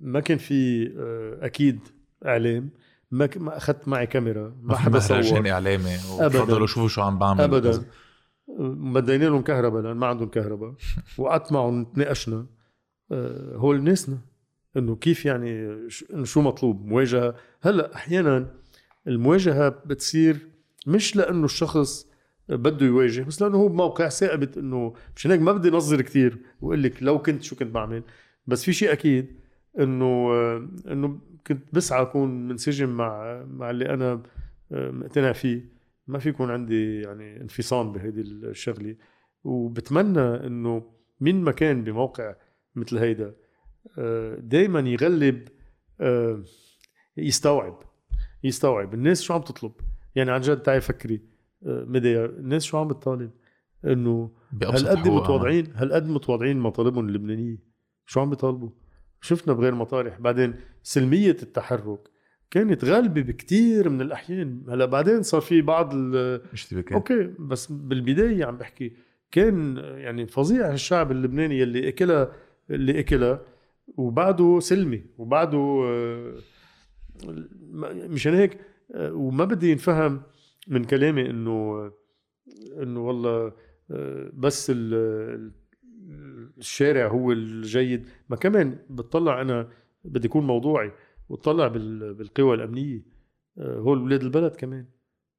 [0.00, 1.80] ما كان في آه، أكيد
[2.26, 2.70] إعلام.
[3.10, 5.50] ما ما أخذت معي كاميرا ما ما حدا صور.
[5.50, 6.40] اعلامي أبداً.
[6.40, 7.84] وتفضلوا شوفوا شو عم بعمل ابدا.
[8.48, 10.74] مدينا لهم كهرباء لأن ما عندهم كهرباء.
[11.18, 12.46] وقعدت معهم تناقشنا
[13.12, 14.18] آه، هول ناسنا
[14.76, 15.78] إنه كيف يعني
[16.14, 17.34] إنه شو مطلوب؟ مواجهة.
[17.62, 18.54] هلأ أحيانا
[19.06, 20.36] المواجهة بتصير
[20.86, 22.06] مش لأنه الشخص
[22.48, 26.82] بده يواجه بس لأنه هو بموقع ثابت إنه مشان هيك ما بدي نظر كثير وأقول
[26.82, 28.02] لك لو كنت شو كنت بعمل.
[28.46, 29.26] بس في شيء أكيد
[29.78, 34.22] إنه آه، إنه كنت بسعى أكون منسجم مع مع اللي أنا
[34.72, 35.73] آه، مقتنع فيه.
[36.06, 38.96] ما في يكون عندي يعني انفصام بهيدي الشغلة.
[39.44, 42.34] وبتمنى إنه مين ما كان بموقع
[42.74, 43.34] مثل هيدا
[44.38, 45.48] دائما يغلب
[46.00, 46.42] آه،
[47.16, 47.82] يستوعب
[48.44, 49.72] يستوعب الناس شو عم تطلب.
[50.14, 51.22] يعني عن جد تعي فكري
[51.66, 53.30] آه، مديا الناس شو عم بتطالب؟
[53.84, 54.30] إنه
[54.62, 57.58] هالقد متواضعين هالقد متواضعين مطالبهم اللبنانية؟
[58.06, 58.70] شو عم بيطالبوا؟
[59.20, 60.20] شفنا بغير مطارح.
[60.20, 62.13] بعدين سلمية التحرك
[62.54, 64.62] كانت غالبه بكتير من الأحيان.
[64.68, 68.92] هلا بعدين صار في بعض ال- اشتباكات أوكي بس بالبداية عم بحكي
[69.30, 72.32] كان يعني فظيع الشعب اللبناني اللي أكلها
[72.70, 73.40] اللي أكلها
[73.96, 76.34] وبعده سلمي وبعده آه،
[78.08, 78.58] مشان هيك
[78.94, 80.22] آه، وما بدي ينفهم
[80.68, 81.90] من كلامي إنه
[82.82, 83.52] إنه والله
[83.90, 84.94] آه، بس ال-
[85.34, 85.52] ال-
[86.58, 88.08] الشارع هو الجيد.
[88.28, 89.68] ما كمان بتطلع أنا
[90.04, 90.92] بدي اكون موضوعي.
[91.28, 93.02] وتطلع بال- بالقوى الأمنية
[93.58, 94.86] آه، هول ولاد البلد كمان.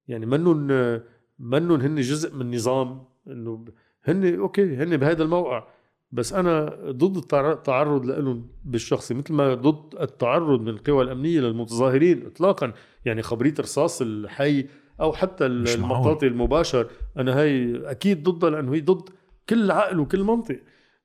[0.08, 1.02] يعني منن
[1.40, 3.66] منن هن جزء من نظام إنه
[4.04, 5.68] هن أوكي هن بهذا الموقع
[6.12, 12.26] بس أنا ضد التع- التعرض لهم بالشخصي مثل ما ضد التعرض من القوى الأمنية للمتظاهرين
[12.26, 12.74] اطلاقا.
[13.06, 14.68] يعني خبرية رصاص الحي
[15.02, 15.46] أو حتى.
[15.46, 16.88] المطاطي المباشر
[17.18, 19.10] أنا هي أكيد ضدها لأنه هي ضد
[19.50, 20.60] كل عقل وكل منطق.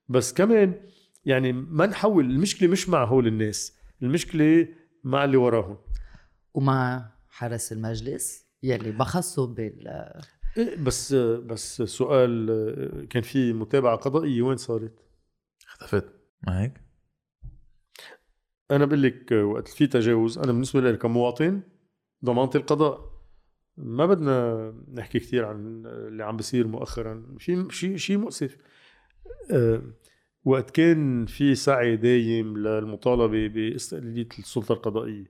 [0.09, 0.75] بس كمان
[1.25, 3.80] يعني ما نحول المشكلة مش مع هول الناس.
[4.03, 4.69] المشكلة
[5.05, 5.79] مع اللي وراهم.
[6.55, 9.89] ومع حرس المجلس يلي بخصه بال
[10.59, 14.95] إيه بس بس سؤال كان في متابعة قضائية وين صارت؟
[15.67, 16.15] اختفت.
[16.47, 16.81] ما هيك؟
[18.71, 21.63] أنا بقول لك وقت في تجاوز أنا بالنسبة لي كمواطن
[22.25, 23.11] ضمانتي القضاء.
[23.77, 27.37] ما بدنا نحكي كثير عن اللي عم بيصير مؤخرا.
[27.39, 28.57] في شيء شيء مؤسف.
[29.51, 29.83] أه
[30.45, 35.25] وقت كان في سعي دايم للمطالبة بإستقلالية السلطة القضائية.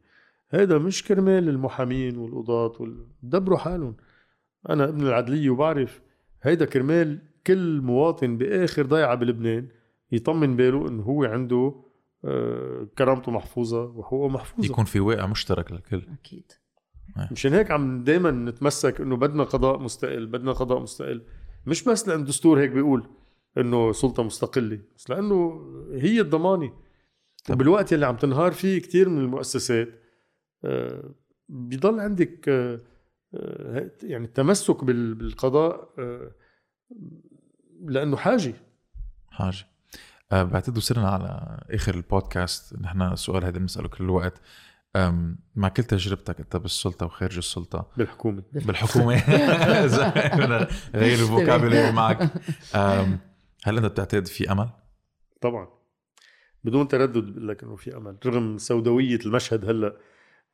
[0.51, 3.07] هذا مش كرمال المحامين والقضاة وال...
[3.23, 3.97] دبروا حالهم.
[4.71, 6.01] أنا ابن العدلية وبعرف
[6.43, 9.69] هيدا كرمال كل مواطن بآخر ضيعة بلبنان
[10.13, 11.75] يطمن باله إنه هو عنده
[12.25, 14.69] آه، كرامته محفوظة وحقوقه محفوظة.
[14.69, 16.03] يكون في واقع مشترك للكل.
[16.21, 16.53] أكيد.
[17.33, 21.23] مشان هيك عم دائما نتمسك إنه بدنا قضاء مستقل بدنا قضاء مستقل.
[21.67, 23.07] مش بس لأن الدستور هيك بيقول.
[23.59, 24.81] إنه سلطة مستقلة.
[24.97, 25.61] بس لأنه
[25.95, 26.73] هي الضمانة.
[27.45, 27.55] طب.
[27.55, 29.89] وبالوقت اللي عم تنهار فيه كتير من المؤسسات
[30.65, 31.15] آه،
[31.49, 32.81] بيضل عندك آه،
[33.35, 35.95] آه، يعني التمسك بال- بالقضاء
[37.85, 38.55] لأنه حاجة.
[39.29, 39.67] حاجة.
[40.31, 42.81] بعتقد وصلنا على آخر البودكاست.
[42.81, 44.41] نحن السؤال هذا بنسأله كل الوقت.
[45.57, 48.43] مع كل تجربتك أنت بالسلطة وخارج السلطة؟ بالحكومة.
[48.53, 49.15] بالحكومة.
[50.95, 52.31] غير الفوكابولري معك.
[53.65, 54.69] هل أنت بتعتقد في أمل؟
[55.41, 55.69] طبعا.
[56.65, 59.97] بدون تردد بقول لك إنه في أمل رغم سوداوية المشهد هلأ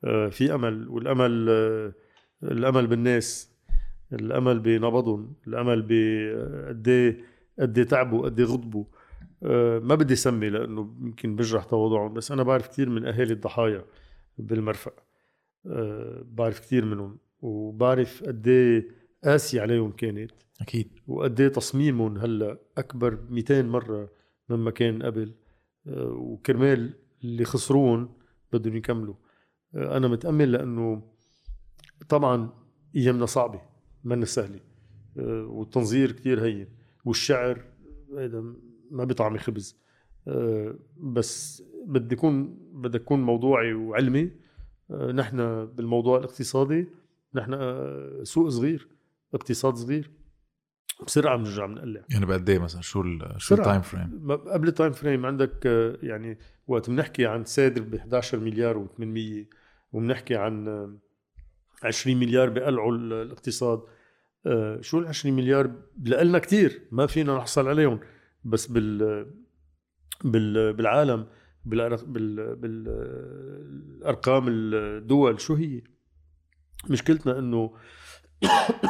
[0.05, 1.93] آه، في أمل والأمل آه،
[2.43, 3.57] الأمل بالناس
[4.12, 7.24] الأمل بنبضهم الأمل بقد إيه
[7.59, 8.85] قد إيه تعبوا قد إيه غضبوا.
[9.43, 13.85] آه، ما بدي سمي لأنه يمكن بجرح تواضعهم بس أنا بعرف كثير من أهالي الضحايا
[14.39, 14.93] بالمرفأ.
[15.66, 18.49] آه، بعرف كثير منهم وبعرف قد
[19.27, 20.31] إيه قاسي عليهم كانت.
[20.61, 20.89] أكيد.
[21.07, 24.11] وقد إيه تصميمهم هلأ أكبر 200 مرة
[24.48, 25.35] مما كان قبل.
[25.86, 26.94] آه، وكرمال
[27.24, 28.09] اللي خسروهم
[28.53, 29.15] بدهم يكملوا.
[29.74, 31.03] آه، أنا متأمل لأنه
[32.09, 32.51] طبعا
[32.97, 33.62] أيامنا صعبة
[34.05, 34.61] منا سهلة.
[35.19, 36.69] آه، والتنظير كتير هين.
[37.05, 37.65] والشعر
[38.19, 38.55] هيدا
[38.90, 39.86] ما بيطعمي خبز.
[40.97, 44.31] بس بدي يكون بدي اكون موضوعي وعلمي.
[44.90, 46.89] نحن بالموضوع الاقتصادي
[47.35, 47.55] نحن
[48.24, 48.95] سوق صغير.
[49.35, 50.11] اقتصاد صغير
[51.07, 52.01] بسرعة بنرجع بنقلع.
[52.11, 53.55] يعني بقد إيه مثلا؟ شو ال شو.
[53.55, 57.94] ال time frame؟ قبل ال time frame عندك آه، يعني وقت بنحكي عن سيدر ب
[57.94, 59.47] 11 مليار و800
[59.93, 60.98] وبنحكي عن آه،
[61.85, 63.82] 20 مليار بقلعوا ال- الاقتصاد
[64.47, 65.73] آه، شو ال 20 مليار؟
[66.05, 68.01] لنا كتير ما فينا نحصل عليهم.
[68.44, 69.27] بس بال
[70.24, 71.27] بال بالعالم
[74.05, 75.82] بالأرقام الدول شو هي؟
[76.90, 77.74] مشكلتنا إنه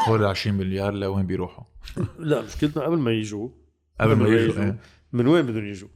[0.09, 1.65] هول 20 مليار لوين بيروحوا؟
[2.19, 3.49] لا مشكلتنا قبل ما يجوا
[4.01, 4.65] قبل ما يجوا.
[4.65, 4.79] إيه.
[5.13, 5.89] من وين بدهم يجوا؟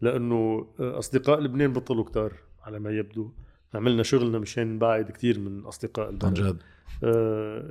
[0.00, 2.32] لأنه أصدقاء لبنان بطلوا كتار
[2.62, 3.32] على ما يبدو
[3.74, 6.58] عملنا شغلنا مشان نبعد كتير من أصدقاء عن البلد جد
[7.04, 7.62] آه،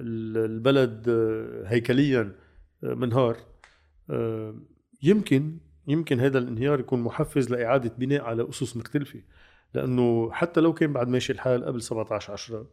[0.45, 2.35] البلد آه، هيكليا
[2.83, 3.37] آه، منهار
[4.09, 4.55] آه،
[5.03, 9.21] يمكن يمكن هذا الانهيار يكون محفز لإعادة بناء على أسس مختلفة
[9.73, 12.67] لأنه حتى لو كان بعد ماشي الحال قبل 17 10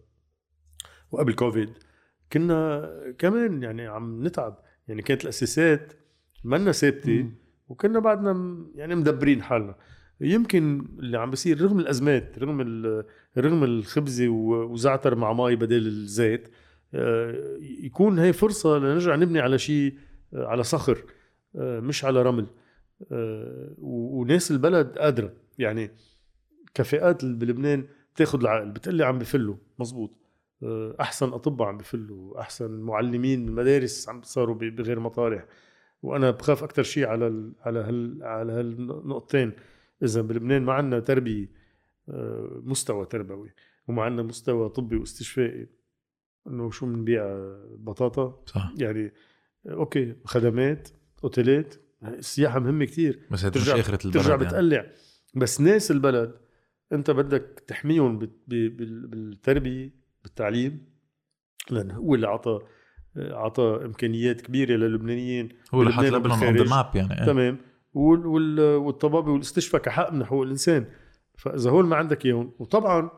[1.11, 1.71] وقبل كوفيد
[2.33, 2.89] كنا
[3.19, 4.59] كمان يعني عم نتعب.
[4.89, 5.93] يعني كانت الأساسات
[6.45, 7.31] منا ثابته.
[7.69, 9.75] وكنا بعدنا يعني مدبرين حالنا.
[10.21, 13.05] يمكن اللي عم بيصير رغم الأزمات رغم ال-
[13.39, 16.49] رغم الخبزة وزعتر مع مي بدل الزيت
[16.95, 19.95] آه، يكون هي فرصة لنرجع نبني على شيء
[20.35, 21.05] آه، على صخر
[21.57, 22.47] آه، مش على رمل.
[23.79, 25.33] وناس البلد قادرة.
[25.59, 25.91] يعني
[26.75, 27.85] كفاءات بلبنان
[28.15, 30.11] بتاخذ العقل بتقلي عم بفلوا مزبوط.
[31.01, 35.47] أحسن أطباء عم بفلوا أحسن معلمين بالمدارس عم صاروا بغير مطارح.
[36.03, 39.53] وأنا بخاف أكثر شيء على ال على هال على هالنقطتين.
[40.03, 41.51] إذا بلبنان ما عندنا تربية
[42.09, 43.51] آه، مستوى تربوي
[43.89, 45.69] وما عندنا مستوى طبي واستشفائي.
[46.47, 48.73] إنه شو بنبيع آه، بطاطا؟ صح.
[48.79, 49.13] يعني
[49.67, 50.89] آه، أوكي خدمات
[51.25, 53.27] أوتيلات السياحه مهمة كتير.
[53.31, 54.45] بس هيدا مش ترجع- آخرة البلد ترجع يعني.
[54.45, 54.87] بتقلع.
[55.35, 56.35] بس ناس البلد
[56.93, 58.19] أنت بدك تحميهم
[58.49, 60.02] بالتربية.
[60.25, 60.93] بالتعليم
[61.71, 62.61] لأن هو اللي عطى
[63.17, 65.49] عطى إمكانيات كبيرة للبنانيين.
[65.75, 66.65] هو اللي حط لبنان on the.
[66.65, 67.27] map يعني إيه.
[67.27, 67.59] تمام.
[67.95, 70.87] وال وال والطبابة والاستشفاء كحق من حقوق الإنسان.
[71.39, 73.11] فإذا هول ما عندك إياهم وطبعا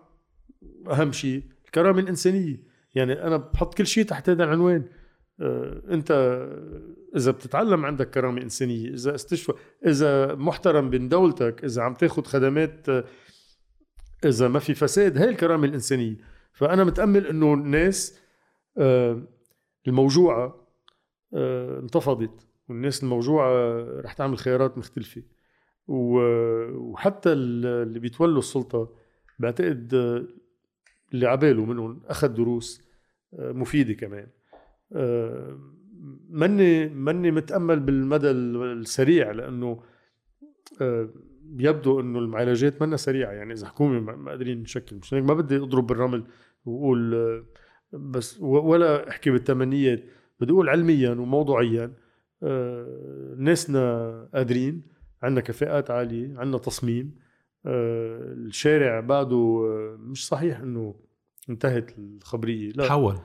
[0.91, 2.63] أهم شيء الكرامة الإنسانية.
[2.95, 4.85] يعني أنا بحط كل شيء تحت هذا العنوان.
[5.41, 6.11] آه، أنت
[7.17, 9.57] إذا بتتعلم عندك كرامة إنسانية إذا استشفاء
[9.87, 13.05] إذا محترم بين دولتك إذا عم تاخذ خدمات آه،
[14.25, 16.34] إذا ما في فساد هاي الكرامة الإنسانية.
[16.55, 18.21] فأنا متأمل إنه الناس
[18.79, 19.23] آه،
[19.89, 20.67] الموجوعة
[21.35, 23.51] آه، انتفضت والناس الموجوعة
[24.01, 25.23] رح تعمل خيارات مختلفة.
[25.89, 28.93] وحتى ال- اللي بيتولوا السلطة
[29.39, 30.25] بعتقد آه،
[31.15, 32.83] اللي عباله منهم أخذ دروس
[33.33, 34.27] مفيدة كمان.
[36.31, 39.83] مني مني متأمل بالمدى السريع لأنه
[41.59, 44.97] يبدو إنه المعالجات منا سريعة يعني إذا حكومة ما قادرين نشكل.
[44.97, 46.25] مش هيك؟ ما بدي أضرب بالرمل
[46.65, 47.45] وأقول
[47.93, 50.05] بس ولا أحكي بالتمنيات
[50.41, 51.93] بدي أقول علميا وموضوعيا
[52.43, 54.83] آه، ناسنا قادرين
[55.23, 57.15] عندنا كفاءات عالية عندنا تصميم
[57.67, 60.95] آه، الشارع بعده آه، مش صحيح إنه
[61.51, 62.73] انتهت الخبرية.
[62.73, 62.87] لا.
[62.87, 63.19] تحول.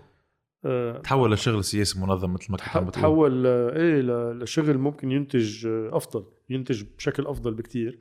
[1.04, 4.02] تحول لشغل سياسي منظم مثل ما كنت عم تحول إيه
[4.32, 7.98] لشغل ممكن ينتج أفضل ينتج بشكل أفضل بكتير.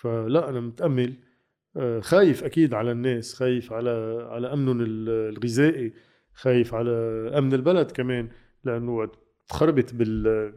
[0.00, 1.14] فلا أنا متأمل.
[1.76, 3.90] آه، خايف أكيد على الناس خايف على
[4.30, 5.92] على أمنهم ال- الغذائي
[6.34, 6.90] خايف على
[7.38, 8.28] أمن البلد كمان
[8.64, 9.18] لأنه وقت
[9.48, 10.52] تخربط بال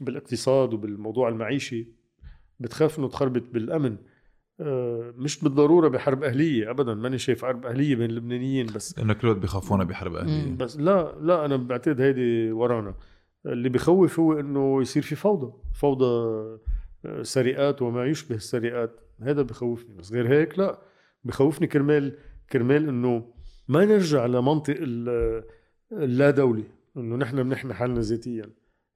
[0.00, 1.88] بالاقتصاد وبالموضوع المعيشي.
[2.60, 3.96] بتخاف إنه تخربط بالأمن.
[4.60, 6.94] آه، مش بالضرورة بحرب أهلية ابدا.
[6.94, 8.98] ماني شايف حرب أهلية بين اللبنانيين بس.
[8.98, 10.56] انه كل وقت بيخافونا بحرب أهلية.
[10.56, 12.94] بس لا لا أنا بعتقد هيدي ورانا.
[13.46, 15.52] اللي بخوف هو إنه يصير في فوضى.
[15.80, 16.04] فوضى
[17.22, 19.00] سرقات وما يشبه السرقات.
[19.22, 20.78] هذا بخوفني بس غير هيك لا
[21.24, 22.16] بخوفني كرمال
[22.52, 23.32] كرمال إنه
[23.68, 25.44] ما نرجع لمنطق ال-
[25.92, 26.64] اللا دولي
[26.96, 28.50] إنه نحن بنحمي حالنا ذاتيا.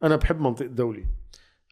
[0.04, 1.04] أنا بحب منطق دولي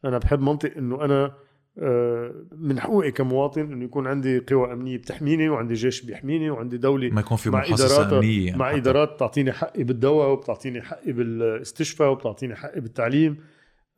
[0.05, 1.35] أنا بحب منطق إنه أنا
[1.79, 7.11] آه، من حقوقي كمواطن إنه يكون عندي قوى أمنية بتحميني وعندي جيش بيحميني وعندي دوله
[7.11, 8.77] ما يكون في مع محاصصة إدارات- أمنية يعني مع حتى.
[8.77, 13.37] إدارات بتعطيني حقي بالدواء وبتعطيني حقي بالاستشفاء وبتعطيني حقي بالتعليم.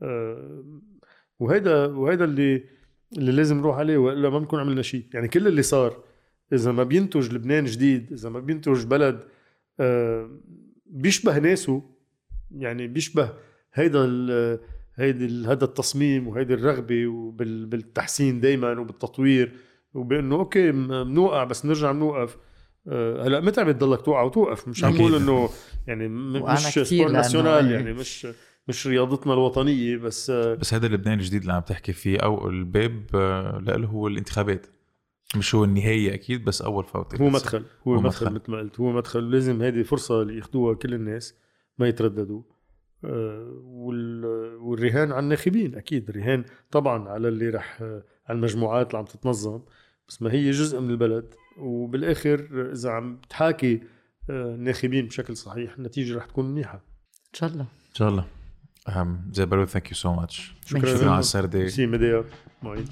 [0.02, 0.64] آه،
[1.40, 2.64] وهيدا وهيدا اللي
[3.18, 5.96] اللي لازم نروح عليه وإلا ما بنكون عملنا شيء يعني كل اللي صار
[6.52, 9.20] إذا ما بينتج لبنان جديد إذا ما بينتج بلد
[9.80, 10.30] آه،
[10.86, 11.82] بيشبه ناسه
[12.50, 13.30] يعني بيشبه
[13.74, 14.04] هيدا
[14.94, 19.52] هيدي ال- هذا التصميم وهيدي الرغبة وبالتحسين دائما وبالتطوير
[19.94, 22.36] وبإنه okay بنوقع بس نرجع بنوقف
[22.88, 24.96] آه، هلأ متى بتضلك توقع وتوقف مش عم.
[24.96, 25.48] بقول إنه
[25.86, 27.70] يعني مش sport national.
[27.70, 28.26] يعني مش
[28.68, 33.02] مش رياضتنا الوطنية بس آه، بس هذا لبنان الجديد اللي عم تحكي فيه أو الباب
[33.14, 34.66] آه، له هو الانتخابات.
[35.36, 37.28] مش هو النهايه أكيد بس أول فوتة هو.
[37.28, 38.34] مدخل هو, هو مدخل, مدخل.
[38.34, 39.30] مثل ما قلت هو مدخل.
[39.30, 41.34] لازم هذه فرصة اللي ياخذوها كل الناس
[41.78, 42.42] ما يترددوا.
[43.04, 49.04] آه، وال- والرهان على الناخبين أكيد الرهان طبعا على اللي رح على المجموعات اللي عم
[49.04, 49.60] تتنظم.
[50.08, 51.34] بس ما هي جزء من البلد.
[51.58, 53.80] وبالآخر إذا عم تحاكي
[54.30, 56.74] الناخبين بشكل صحيح النتيجة رح تكون منيحة.
[56.74, 57.62] إن شاء الله.
[57.62, 58.24] إن شاء الله.
[58.88, 59.20] أهم.
[59.32, 62.24] زياد بارود thank you so much شكرا على السردة سي ميديا.
[62.62, 62.84] معين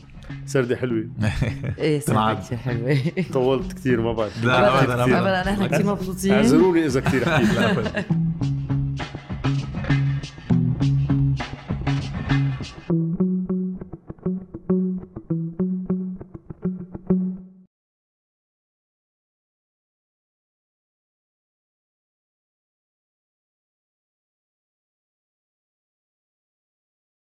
[0.46, 1.04] سردة حلوة.
[1.78, 2.00] إيه.
[2.00, 2.98] سمعت حلوة.
[3.32, 4.44] طولت كتير ما بعرف.
[4.44, 5.04] لا، أبداً.
[5.04, 6.32] ابدا نحن كثير مبسوطين.
[6.32, 7.50] اعذروني إذا كثير حكيت.
[7.58, 8.04] لا